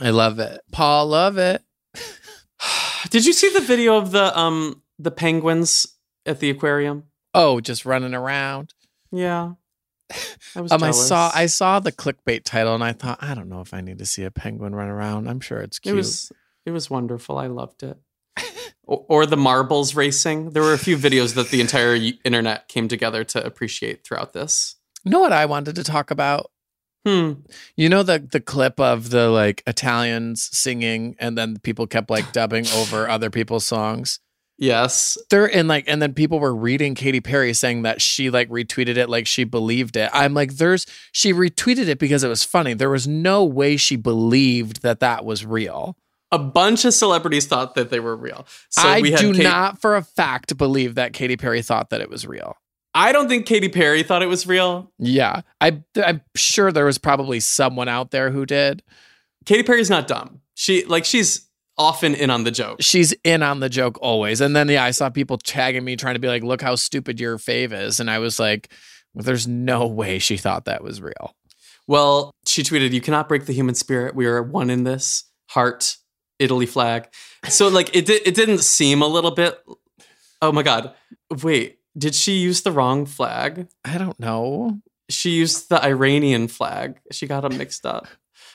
I 0.00 0.10
love 0.10 0.38
it. 0.38 0.60
Paul, 0.70 1.08
love 1.08 1.38
it. 1.38 1.62
Did 3.10 3.26
you 3.26 3.32
see 3.32 3.50
the 3.50 3.60
video 3.60 3.96
of 3.96 4.10
the 4.12 4.36
um 4.38 4.82
the 4.98 5.10
penguins 5.10 5.86
at 6.26 6.40
the 6.40 6.50
aquarium? 6.50 7.04
Oh, 7.34 7.60
just 7.60 7.84
running 7.84 8.14
around. 8.14 8.74
Yeah. 9.10 9.52
I 10.54 10.60
was 10.60 10.72
Um, 10.72 10.82
I 10.82 10.90
saw 10.92 11.30
I 11.34 11.46
saw 11.46 11.80
the 11.80 11.92
clickbait 11.92 12.44
title 12.44 12.74
and 12.74 12.84
I 12.84 12.92
thought 12.92 13.18
I 13.20 13.34
don't 13.34 13.48
know 13.48 13.60
if 13.60 13.74
I 13.74 13.80
need 13.80 13.98
to 13.98 14.06
see 14.06 14.24
a 14.24 14.30
penguin 14.30 14.74
run 14.74 14.88
around. 14.88 15.28
I'm 15.28 15.40
sure 15.40 15.60
it's 15.60 15.78
cute. 15.78 15.94
it 15.94 15.96
was 15.96 16.32
it 16.64 16.70
was 16.70 16.88
wonderful. 16.90 17.38
I 17.38 17.46
loved 17.46 17.82
it. 17.82 17.98
Or, 18.86 19.26
the 19.26 19.36
marbles 19.36 19.94
racing. 19.94 20.50
There 20.50 20.62
were 20.62 20.72
a 20.72 20.78
few 20.78 20.96
videos 20.96 21.34
that 21.34 21.50
the 21.50 21.60
entire 21.60 21.94
internet 22.24 22.68
came 22.68 22.88
together 22.88 23.24
to 23.24 23.44
appreciate 23.44 24.04
throughout 24.04 24.32
this. 24.32 24.76
you 25.04 25.10
know 25.10 25.20
what 25.20 25.32
I 25.32 25.46
wanted 25.46 25.76
to 25.76 25.84
talk 25.84 26.10
about? 26.10 26.50
Hmm. 27.06 27.32
You 27.76 27.88
know 27.88 28.02
the 28.02 28.18
the 28.18 28.40
clip 28.40 28.80
of 28.80 29.10
the 29.10 29.28
like 29.28 29.62
Italians 29.66 30.48
singing 30.52 31.16
and 31.18 31.38
then 31.38 31.58
people 31.58 31.86
kept 31.86 32.10
like 32.10 32.32
dubbing 32.32 32.66
over 32.74 33.08
other 33.10 33.30
people's 33.30 33.64
songs. 33.64 34.20
Yes. 34.58 35.16
They're 35.30 35.46
in 35.46 35.68
like 35.68 35.84
and 35.86 36.02
then 36.02 36.12
people 36.12 36.40
were 36.40 36.54
reading 36.54 36.96
Katy 36.96 37.20
Perry 37.20 37.54
saying 37.54 37.82
that 37.82 38.02
she 38.02 38.28
like 38.28 38.48
retweeted 38.48 38.96
it 38.96 39.08
like 39.08 39.26
she 39.26 39.44
believed 39.44 39.96
it. 39.96 40.10
I'm 40.12 40.34
like 40.34 40.56
there's 40.56 40.86
she 41.12 41.32
retweeted 41.32 41.88
it 41.88 42.00
because 42.00 42.24
it 42.24 42.28
was 42.28 42.42
funny. 42.42 42.74
There 42.74 42.90
was 42.90 43.06
no 43.06 43.44
way 43.44 43.76
she 43.76 43.94
believed 43.96 44.82
that 44.82 45.00
that 45.00 45.24
was 45.24 45.46
real. 45.46 45.96
A 46.30 46.38
bunch 46.38 46.84
of 46.84 46.92
celebrities 46.92 47.46
thought 47.46 47.74
that 47.74 47.90
they 47.90 48.00
were 48.00 48.16
real. 48.16 48.46
So 48.68 48.82
I 48.82 49.00
we 49.00 49.14
do 49.14 49.32
Kate- 49.32 49.42
not 49.42 49.80
for 49.80 49.96
a 49.96 50.02
fact 50.02 50.56
believe 50.58 50.94
that 50.96 51.12
Katy 51.12 51.36
Perry 51.36 51.62
thought 51.62 51.90
that 51.90 52.00
it 52.00 52.10
was 52.10 52.26
real. 52.26 52.56
I 52.94 53.12
don't 53.12 53.28
think 53.28 53.46
Katy 53.46 53.68
Perry 53.68 54.02
thought 54.02 54.22
it 54.22 54.26
was 54.26 54.46
real. 54.46 54.92
Yeah. 54.98 55.42
I 55.60 55.82
I'm 56.04 56.20
sure 56.34 56.72
there 56.72 56.84
was 56.84 56.98
probably 56.98 57.40
someone 57.40 57.88
out 57.88 58.10
there 58.10 58.30
who 58.30 58.44
did. 58.44 58.82
Katy 59.46 59.62
Perry's 59.62 59.90
not 59.90 60.06
dumb. 60.06 60.40
She 60.54 60.84
like 60.84 61.04
she's 61.04 61.48
often 61.78 62.14
in 62.14 62.28
on 62.28 62.44
the 62.44 62.50
joke. 62.50 62.78
She's 62.82 63.12
in 63.24 63.42
on 63.42 63.60
the 63.60 63.68
joke 63.68 63.98
always. 64.02 64.40
And 64.40 64.54
then 64.54 64.68
yeah, 64.68 64.84
I 64.84 64.90
saw 64.90 65.10
people 65.10 65.38
tagging 65.38 65.84
me 65.84 65.96
trying 65.96 66.14
to 66.14 66.20
be 66.20 66.28
like, 66.28 66.42
look 66.42 66.60
how 66.60 66.74
stupid 66.74 67.20
your 67.20 67.38
fave 67.38 67.72
is. 67.72 68.00
And 68.00 68.10
I 68.10 68.18
was 68.18 68.38
like, 68.38 68.70
well, 69.14 69.22
there's 69.22 69.46
no 69.46 69.86
way 69.86 70.18
she 70.18 70.36
thought 70.36 70.64
that 70.66 70.82
was 70.82 71.00
real. 71.00 71.34
Well, 71.86 72.32
she 72.46 72.62
tweeted, 72.62 72.92
"You 72.92 73.00
cannot 73.00 73.28
break 73.28 73.46
the 73.46 73.54
human 73.54 73.74
spirit. 73.74 74.14
We 74.14 74.26
are 74.26 74.42
one 74.42 74.68
in 74.68 74.84
this 74.84 75.24
heart, 75.48 75.96
Italy 76.38 76.66
flag." 76.66 77.08
So 77.48 77.68
like 77.68 77.94
it 77.94 78.06
did, 78.06 78.26
it 78.26 78.34
didn't 78.34 78.58
seem 78.58 79.02
a 79.02 79.06
little 79.06 79.30
bit. 79.30 79.58
Oh 80.40 80.52
my 80.52 80.62
god! 80.62 80.94
Wait, 81.42 81.78
did 81.96 82.14
she 82.14 82.38
use 82.38 82.62
the 82.62 82.72
wrong 82.72 83.06
flag? 83.06 83.68
I 83.84 83.98
don't 83.98 84.18
know. 84.20 84.80
She 85.10 85.30
used 85.30 85.68
the 85.68 85.82
Iranian 85.82 86.48
flag. 86.48 87.00
She 87.10 87.26
got 87.26 87.40
them 87.40 87.56
mixed 87.56 87.86
up. 87.86 88.06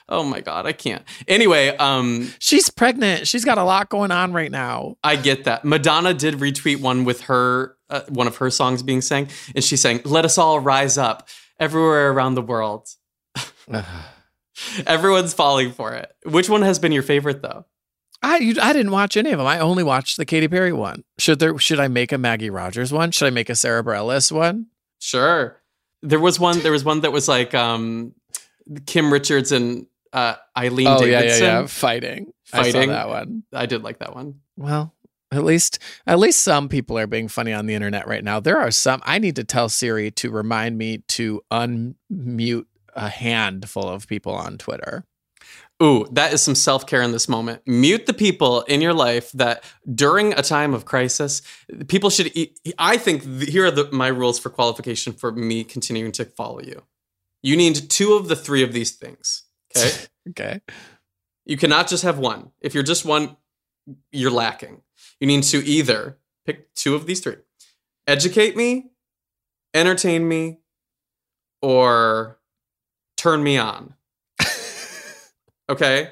Oh 0.10 0.24
my 0.24 0.42
god, 0.42 0.66
I 0.66 0.74
can't. 0.74 1.04
Anyway, 1.28 1.70
um, 1.78 2.32
She's 2.40 2.70
pregnant. 2.70 3.28
She's 3.28 3.46
got 3.46 3.58
a 3.58 3.64
lot 3.64 3.90
going 3.90 4.12
on 4.12 4.34
right 4.34 4.52
now. 4.52 4.98
I 5.04 5.16
get 5.16 5.46
that. 5.46 5.64
Madonna 5.64 6.14
did 6.14 6.36
retweet 6.36 6.82
one 6.82 7.06
with 7.06 7.22
her, 7.22 7.78
uh, 7.90 8.02
one 8.10 8.28
of 8.28 8.38
her 8.38 8.50
songs 8.50 8.84
being 8.84 9.02
sang, 9.02 9.30
and 9.56 9.64
she's 9.64 9.82
saying, 9.82 10.02
"Let 10.04 10.26
us 10.26 10.38
all 10.38 10.60
rise 10.60 10.98
up 10.98 11.30
everywhere 11.60 12.12
around 12.12 12.36
the 12.36 12.42
world." 12.42 12.90
Everyone's 14.86 15.34
falling 15.34 15.72
for 15.72 15.94
it. 15.94 16.14
Which 16.26 16.50
one 16.50 16.62
has 16.62 16.80
been 16.80 16.92
your 16.92 17.04
favorite 17.04 17.42
though? 17.42 17.66
I 18.24 18.38
you, 18.38 18.56
I 18.62 18.74
didn't 18.74 18.92
watch 18.92 19.18
any 19.18 19.32
of 19.32 19.38
them. 19.38 19.46
I 19.48 19.60
only 19.60 19.84
watched 19.84 20.18
the 20.18 20.26
Katy 20.26 20.48
Perry 20.48 20.74
one. 20.74 21.04
Should 21.18 21.40
there 21.40 21.58
should 21.60 21.80
I 21.80 21.90
make 21.90 22.12
a 22.12 22.18
Maggie 22.18 22.50
Rogers 22.50 22.92
one? 22.92 23.12
Should 23.12 23.28
I 23.28 23.32
make 23.32 23.50
a 23.50 23.56
Sara 23.56 23.84
Bareilles 23.84 24.32
one? 24.32 24.68
Sure. 25.00 25.62
There 26.02 26.20
was 26.20 26.40
one. 26.40 26.60
There 26.62 26.72
was 26.72 26.84
one 26.84 27.02
that 27.02 27.12
was 27.12 27.28
like 27.28 27.54
um, 27.54 28.14
Kim 28.86 29.12
Richards 29.12 29.52
and 29.52 29.88
uh, 30.14 30.36
Eileen 30.58 30.88
oh 30.88 31.00
Davidson. 31.00 31.44
yeah, 31.44 31.60
yeah. 31.62 31.68
Fighting. 31.68 32.34
I 32.54 32.58
saw 32.58 32.64
Fighting. 32.64 32.90
that 32.90 33.10
one. 33.10 33.44
I 33.52 33.66
did 33.66 33.84
like 33.84 34.00
that 34.00 34.16
one. 34.16 34.40
Well, 34.58 34.94
at 35.32 35.44
least 35.44 35.80
at 36.08 36.20
least 36.20 36.42
some 36.42 36.70
people 36.70 36.98
are 36.98 37.08
being 37.08 37.28
funny 37.28 37.52
on 37.52 37.66
the 37.66 37.74
internet 37.74 38.08
right 38.08 38.24
now. 38.24 38.40
There 38.40 38.60
are 38.60 38.72
some 38.72 39.02
I 39.04 39.20
need 39.20 39.36
to 39.38 39.44
tell 39.44 39.70
Siri 39.70 40.12
to 40.12 40.32
remind 40.32 40.78
me 40.78 41.00
to 41.10 41.42
unmute 41.52 42.66
a 42.96 43.10
handful 43.10 43.88
of 43.90 44.08
people 44.08 44.34
on 44.34 44.58
Twitter. 44.58 45.06
Ooh, 45.82 46.06
that 46.12 46.34
is 46.34 46.42
some 46.42 46.56
self 46.56 46.86
care 46.86 47.02
in 47.02 47.12
this 47.12 47.28
moment. 47.28 47.62
Mute 47.66 48.06
the 48.06 48.14
people 48.14 48.62
in 48.64 48.80
your 48.82 48.94
life 48.94 49.32
that 49.34 49.64
during 49.94 50.34
a 50.34 50.42
time 50.42 50.74
of 50.74 50.86
crisis, 50.86 51.42
people 51.88 52.10
should. 52.10 52.32
Eat, 52.36 52.60
I 52.78 52.98
think 52.98 53.24
th- 53.24 53.50
here 53.50 53.66
are 53.66 53.72
the, 53.72 53.92
my 53.92 54.08
rules 54.08 54.40
for 54.40 54.50
qualification 54.50 55.14
for 55.14 55.32
me 55.32 55.64
continuing 55.64 56.12
to 56.14 56.26
follow 56.26 56.62
you. 56.62 56.84
You 57.42 57.58
need 57.58 57.90
two 57.90 58.14
of 58.14 58.28
the 58.28 58.36
three 58.36 58.64
of 58.64 58.74
these 58.74 58.92
things. 58.92 59.44
Okay. 59.76 59.92
Okay. 60.30 60.62
You 61.46 61.58
cannot 61.58 61.90
just 61.90 62.04
have 62.04 62.18
one. 62.18 62.52
If 62.62 62.74
you're 62.74 62.82
just 62.82 63.04
one, 63.04 63.36
you're 64.14 64.32
lacking. 64.32 64.84
You 65.20 65.28
need 65.28 65.44
to 65.44 65.58
either 65.66 66.18
pick 66.46 66.74
two 66.76 66.96
of 66.96 67.06
these 67.06 67.20
three 67.20 67.36
educate 68.08 68.56
me, 68.56 68.92
entertain 69.74 70.28
me, 70.28 70.60
or 71.62 72.40
turn 73.18 73.44
me 73.44 73.58
on. 73.58 73.96
Okay? 75.74 76.12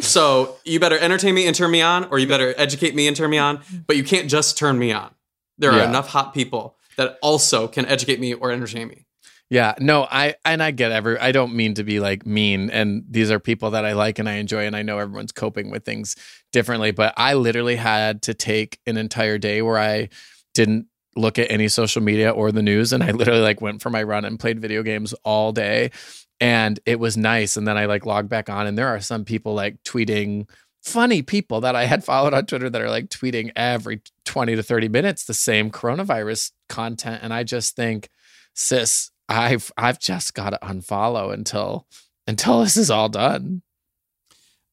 So 0.00 0.56
you 0.64 0.78
better 0.78 0.98
entertain 0.98 1.34
me 1.34 1.46
and 1.46 1.56
turn 1.56 1.70
me 1.70 1.82
on, 1.82 2.04
or 2.10 2.18
you 2.18 2.26
better 2.26 2.54
educate 2.56 2.94
me 2.94 3.06
and 3.06 3.16
turn 3.16 3.30
me 3.30 3.38
on, 3.38 3.62
but 3.86 3.96
you 3.96 4.04
can't 4.04 4.28
just 4.28 4.58
turn 4.58 4.78
me 4.78 4.92
on. 4.92 5.10
There 5.58 5.72
are 5.72 5.78
Yeah. 5.78 5.88
enough 5.88 6.08
hot 6.08 6.34
people 6.34 6.76
that 6.96 7.18
also 7.22 7.66
can 7.66 7.86
educate 7.86 8.20
me 8.20 8.34
or 8.34 8.50
entertain 8.50 8.88
me. 8.88 9.06
Yeah, 9.48 9.74
no, 9.78 10.08
I 10.10 10.34
and 10.44 10.60
I 10.60 10.72
get 10.72 10.90
every. 10.90 11.18
I 11.18 11.30
don't 11.30 11.54
mean 11.54 11.74
to 11.74 11.84
be 11.84 12.00
like 12.00 12.26
mean, 12.26 12.68
and 12.68 13.04
these 13.08 13.30
are 13.30 13.38
people 13.38 13.70
that 13.70 13.84
I 13.84 13.92
like 13.92 14.18
and 14.18 14.28
I 14.28 14.34
enjoy, 14.34 14.66
and 14.66 14.74
I 14.74 14.82
know 14.82 14.98
everyone's 14.98 15.30
coping 15.30 15.70
with 15.70 15.84
things 15.84 16.16
differently. 16.52 16.90
But 16.90 17.14
I 17.16 17.34
literally 17.34 17.76
had 17.76 18.22
to 18.22 18.34
take 18.34 18.80
an 18.86 18.96
entire 18.96 19.38
day 19.38 19.62
where 19.62 19.78
I 19.78 20.08
didn't 20.52 20.86
look 21.14 21.38
at 21.38 21.50
any 21.50 21.68
social 21.68 22.02
media 22.02 22.30
or 22.30 22.50
the 22.50 22.60
news, 22.60 22.92
and 22.92 23.04
I 23.04 23.12
literally 23.12 23.40
like 23.40 23.60
went 23.60 23.82
for 23.82 23.88
my 23.88 24.02
run 24.02 24.24
and 24.24 24.38
played 24.38 24.58
video 24.58 24.82
games 24.82 25.14
all 25.22 25.52
day, 25.52 25.92
and 26.40 26.78
it 26.86 26.98
was 26.98 27.16
nice. 27.16 27.56
And 27.56 27.66
then 27.66 27.78
I 27.78 27.86
like 27.86 28.06
logged 28.06 28.28
back 28.28 28.48
on, 28.48 28.66
and 28.66 28.76
there 28.76 28.88
are 28.88 29.00
some 29.00 29.24
people 29.24 29.54
like 29.54 29.82
tweeting 29.82 30.48
funny 30.82 31.20
people 31.20 31.60
that 31.62 31.74
I 31.74 31.86
had 31.86 32.04
followed 32.04 32.32
on 32.32 32.46
Twitter 32.46 32.70
that 32.70 32.80
are 32.80 32.90
like 32.90 33.08
tweeting 33.08 33.50
every 33.56 34.02
20 34.24 34.54
to 34.54 34.62
30 34.62 34.88
minutes 34.88 35.24
the 35.24 35.34
same 35.34 35.70
coronavirus 35.70 36.52
content. 36.68 37.20
And 37.22 37.34
I 37.34 37.42
just 37.42 37.74
think, 37.74 38.08
sis, 38.54 39.10
I've 39.28 39.72
I've 39.76 39.98
just 39.98 40.34
got 40.34 40.50
to 40.50 40.58
unfollow 40.62 41.32
until 41.32 41.86
until 42.26 42.60
this 42.60 42.76
is 42.76 42.90
all 42.90 43.08
done. 43.08 43.62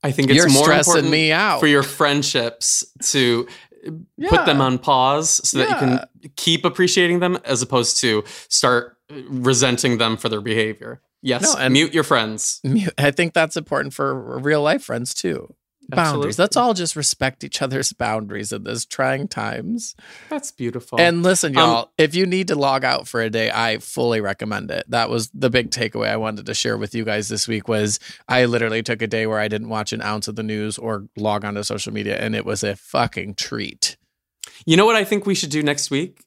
I 0.04 0.12
think 0.12 0.30
it's 0.30 0.38
You're 0.38 0.50
more 0.50 0.72
important 0.72 1.10
me 1.10 1.32
out. 1.32 1.60
for 1.60 1.68
your 1.68 1.84
friendships 1.84 2.84
to 3.12 3.48
put 4.30 4.46
them 4.46 4.62
on 4.62 4.78
pause 4.78 5.42
so 5.48 5.58
that 5.58 5.70
you 5.70 5.76
can 5.76 6.06
keep 6.36 6.66
appreciating 6.66 7.20
them 7.20 7.38
as 7.46 7.62
opposed 7.62 8.00
to 8.02 8.24
start 8.50 8.98
resenting 9.28 9.98
them 9.98 10.18
for 10.18 10.30
their 10.30 10.42
behavior. 10.42 11.02
Yes, 11.24 11.42
No, 11.42 11.56
and- 11.60 11.74
mute 11.74 11.94
your 11.94 12.04
friends. 12.04 12.62
I 12.98 13.10
think 13.12 13.34
that's 13.34 13.58
important 13.58 13.94
for 13.94 14.38
real 14.40 14.62
life 14.62 14.84
friends 14.84 15.14
too. 15.16 15.56
Boundaries. 15.90 16.40
Let's 16.40 16.56
all 16.56 16.74
just 16.74 16.96
respect 16.96 17.44
each 17.44 17.62
other's 17.62 17.92
boundaries 17.92 18.54
in 18.54 18.64
this 18.64 18.86
trying 18.86 19.28
times. 19.28 19.96
That's 20.30 20.50
beautiful. 20.50 20.98
And 21.00 21.24
listen, 21.24 21.58
Um, 21.58 21.64
y'all, 21.70 21.92
if 21.98 22.16
you 22.16 22.26
need 22.26 22.48
to 22.48 22.56
log 22.56 22.86
out 22.86 23.06
for 23.06 23.22
a 23.22 23.30
day, 23.30 23.52
I 23.52 23.80
fully 23.80 24.22
recommend 24.22 24.72
it. 24.72 24.86
That 24.88 25.10
was 25.10 25.30
the 25.34 25.50
big 25.50 25.72
takeaway 25.72 26.08
I 26.08 26.16
wanted 26.16 26.46
to 26.46 26.54
share 26.54 26.78
with 26.78 26.96
you 26.96 27.04
guys 27.04 27.28
this 27.28 27.50
week 27.50 27.68
was 27.68 28.00
I 28.30 28.46
literally 28.46 28.82
took 28.82 29.02
a 29.02 29.08
day 29.08 29.28
where 29.28 29.40
I 29.40 29.50
didn't 29.50 29.68
watch 29.68 29.92
an 29.92 30.02
ounce 30.02 30.30
of 30.30 30.38
the 30.38 30.44
news 30.44 30.78
or 30.78 31.08
log 31.18 31.44
onto 31.44 31.64
social 31.64 31.92
media 31.92 32.18
and 32.18 32.34
it 32.34 32.46
was 32.46 32.64
a 32.64 32.78
fucking 32.78 33.36
treat. 33.36 33.98
you 34.66 34.78
know 34.78 34.86
what 34.86 34.96
I 34.96 35.04
think 35.04 35.26
we 35.26 35.36
should 35.36 35.50
do 35.50 35.62
next 35.64 35.92
week? 35.92 36.22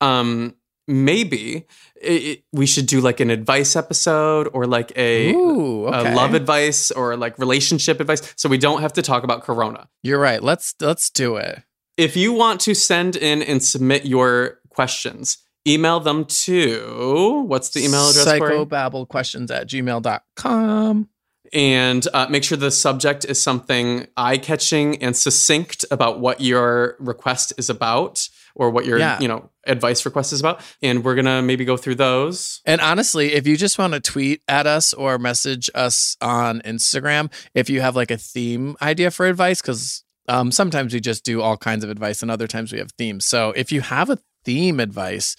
Um, 0.00 0.54
maybe 0.90 1.66
it, 1.94 2.42
we 2.52 2.66
should 2.66 2.86
do 2.86 3.00
like 3.00 3.20
an 3.20 3.30
advice 3.30 3.76
episode 3.76 4.48
or 4.52 4.66
like 4.66 4.92
a, 4.96 5.32
Ooh, 5.32 5.86
okay. 5.86 6.12
a 6.12 6.14
love 6.14 6.34
advice 6.34 6.90
or 6.90 7.16
like 7.16 7.38
relationship 7.38 8.00
advice, 8.00 8.34
so 8.36 8.48
we 8.48 8.58
don't 8.58 8.80
have 8.80 8.92
to 8.94 9.02
talk 9.02 9.22
about 9.22 9.42
Corona. 9.42 9.88
You're 10.02 10.18
right. 10.18 10.42
Let's 10.42 10.74
let's 10.80 11.10
do 11.10 11.36
it. 11.36 11.62
If 11.96 12.16
you 12.16 12.32
want 12.32 12.60
to 12.62 12.74
send 12.74 13.16
in 13.16 13.42
and 13.42 13.62
submit 13.62 14.06
your 14.06 14.60
questions, 14.70 15.38
email 15.66 16.00
them 16.00 16.24
to 16.24 17.44
what's 17.46 17.70
the 17.70 17.84
email 17.84 18.08
address? 18.08 18.26
Psychobabblequestions 18.26 19.50
at 19.50 19.68
gmail.com. 19.68 21.08
And 21.52 22.06
uh, 22.14 22.28
make 22.30 22.44
sure 22.44 22.56
the 22.56 22.70
subject 22.70 23.24
is 23.24 23.42
something 23.42 24.06
eye 24.16 24.38
catching 24.38 25.02
and 25.02 25.16
succinct 25.16 25.84
about 25.90 26.20
what 26.20 26.40
your 26.40 26.96
request 27.00 27.52
is 27.58 27.68
about 27.68 28.28
or 28.54 28.70
what 28.70 28.86
your 28.86 28.98
Yeah. 28.98 29.18
you 29.20 29.28
know 29.28 29.50
advice 29.66 30.04
request 30.04 30.32
is 30.32 30.40
about. 30.40 30.60
And 30.82 31.04
we're 31.04 31.14
gonna 31.14 31.42
maybe 31.42 31.64
go 31.64 31.76
through 31.76 31.96
those. 31.96 32.60
And 32.64 32.80
honestly, 32.80 33.34
if 33.34 33.46
you 33.46 33.56
just 33.56 33.78
want 33.78 33.92
to 33.94 34.00
tweet 34.00 34.42
at 34.48 34.66
us 34.66 34.92
or 34.92 35.18
message 35.18 35.70
us 35.74 36.16
on 36.20 36.60
Instagram, 36.62 37.32
if 37.54 37.68
you 37.70 37.80
have 37.80 37.94
like 37.96 38.10
a 38.10 38.16
theme 38.16 38.76
idea 38.82 39.10
for 39.10 39.26
advice, 39.26 39.60
because 39.60 40.04
um, 40.28 40.52
sometimes 40.52 40.94
we 40.94 41.00
just 41.00 41.24
do 41.24 41.42
all 41.42 41.56
kinds 41.56 41.82
of 41.84 41.90
advice 41.90 42.22
and 42.22 42.30
other 42.30 42.46
times 42.46 42.72
we 42.72 42.78
have 42.78 42.92
themes. 42.92 43.26
So 43.26 43.50
if 43.56 43.72
you 43.72 43.80
have 43.80 44.10
a 44.10 44.18
theme 44.44 44.80
advice 44.80 45.36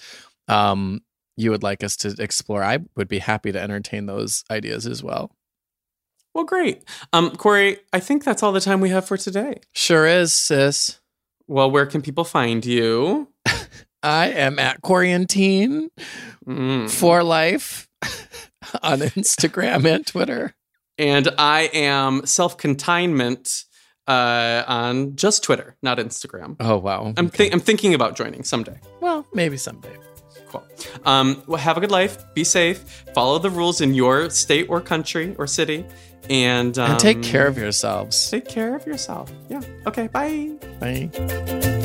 um, 0.48 1.02
you 1.38 1.50
would 1.52 1.64
like 1.64 1.84
us 1.84 1.96
to 1.98 2.16
explore, 2.20 2.64
I 2.64 2.80
would 2.96 3.08
be 3.08 3.20
happy 3.20 3.52
to 3.52 3.60
entertain 3.60 4.06
those 4.06 4.44
ideas 4.52 4.86
as 4.86 5.02
well. 5.02 5.32
Well, 6.34 6.46
great. 6.46 6.84
Um, 7.12 7.32
Korey, 7.32 7.80
I 7.92 8.00
think 8.00 8.24
that's 8.24 8.42
all 8.44 8.52
the 8.52 8.62
time 8.62 8.80
we 8.80 8.90
have 8.90 9.06
for 9.06 9.18
today. 9.18 9.60
Sure 9.74 10.06
is, 10.06 10.34
sis. 10.34 11.01
Well, 11.52 11.70
where 11.70 11.86
can 11.86 12.02
people 12.02 12.24
find 12.24 12.66
you? 12.66 13.28
I 14.02 14.30
am 14.30 14.58
at 14.58 14.82
Quarantine 14.82 15.90
Mm. 16.48 16.90
for 16.90 17.24
life 17.24 17.90
on 18.82 19.00
Instagram 19.02 19.86
and 19.86 20.08
Twitter. 20.08 20.56
And 20.98 21.28
I 21.38 21.70
am 21.74 22.26
self 22.26 22.58
containment 22.58 23.66
uh, 24.08 24.64
on 24.66 25.16
just 25.18 25.44
Twitter, 25.44 25.76
not 25.84 25.98
Instagram. 25.98 26.56
Oh 26.62 26.78
wow. 26.78 27.14
I'm, 27.18 27.28
thi- 27.30 27.52
I'm 27.52 27.60
thinking 27.60 27.94
about 27.94 28.16
joining 28.16 28.44
someday. 28.46 28.80
well, 29.02 29.28
maybe 29.34 29.58
someday. 29.58 29.96
Cool. 30.48 30.64
Um, 31.06 31.44
well, 31.48 31.60
have 31.60 31.76
a 31.78 31.82
good 31.82 31.92
life. 31.92 32.18
Be 32.34 32.44
safe. 32.46 32.80
Follow 33.14 33.40
the 33.40 33.50
rules 33.50 33.82
in 33.82 33.94
your 33.94 34.30
state 34.30 34.68
or 34.70 34.80
country 34.82 35.36
or 35.38 35.48
city, 35.48 35.86
and 36.30 36.78
um, 36.78 36.92
and 36.92 37.00
take 37.00 37.24
care 37.24 37.48
of 37.48 37.58
yourselves. 37.58 38.30
Take 38.30 38.48
care 38.48 38.76
of 38.76 38.86
yourself. 38.86 39.32
Yeah. 39.50 39.62
Okay. 39.88 40.08
Bye. 40.08 40.52
Bye. 40.80 41.78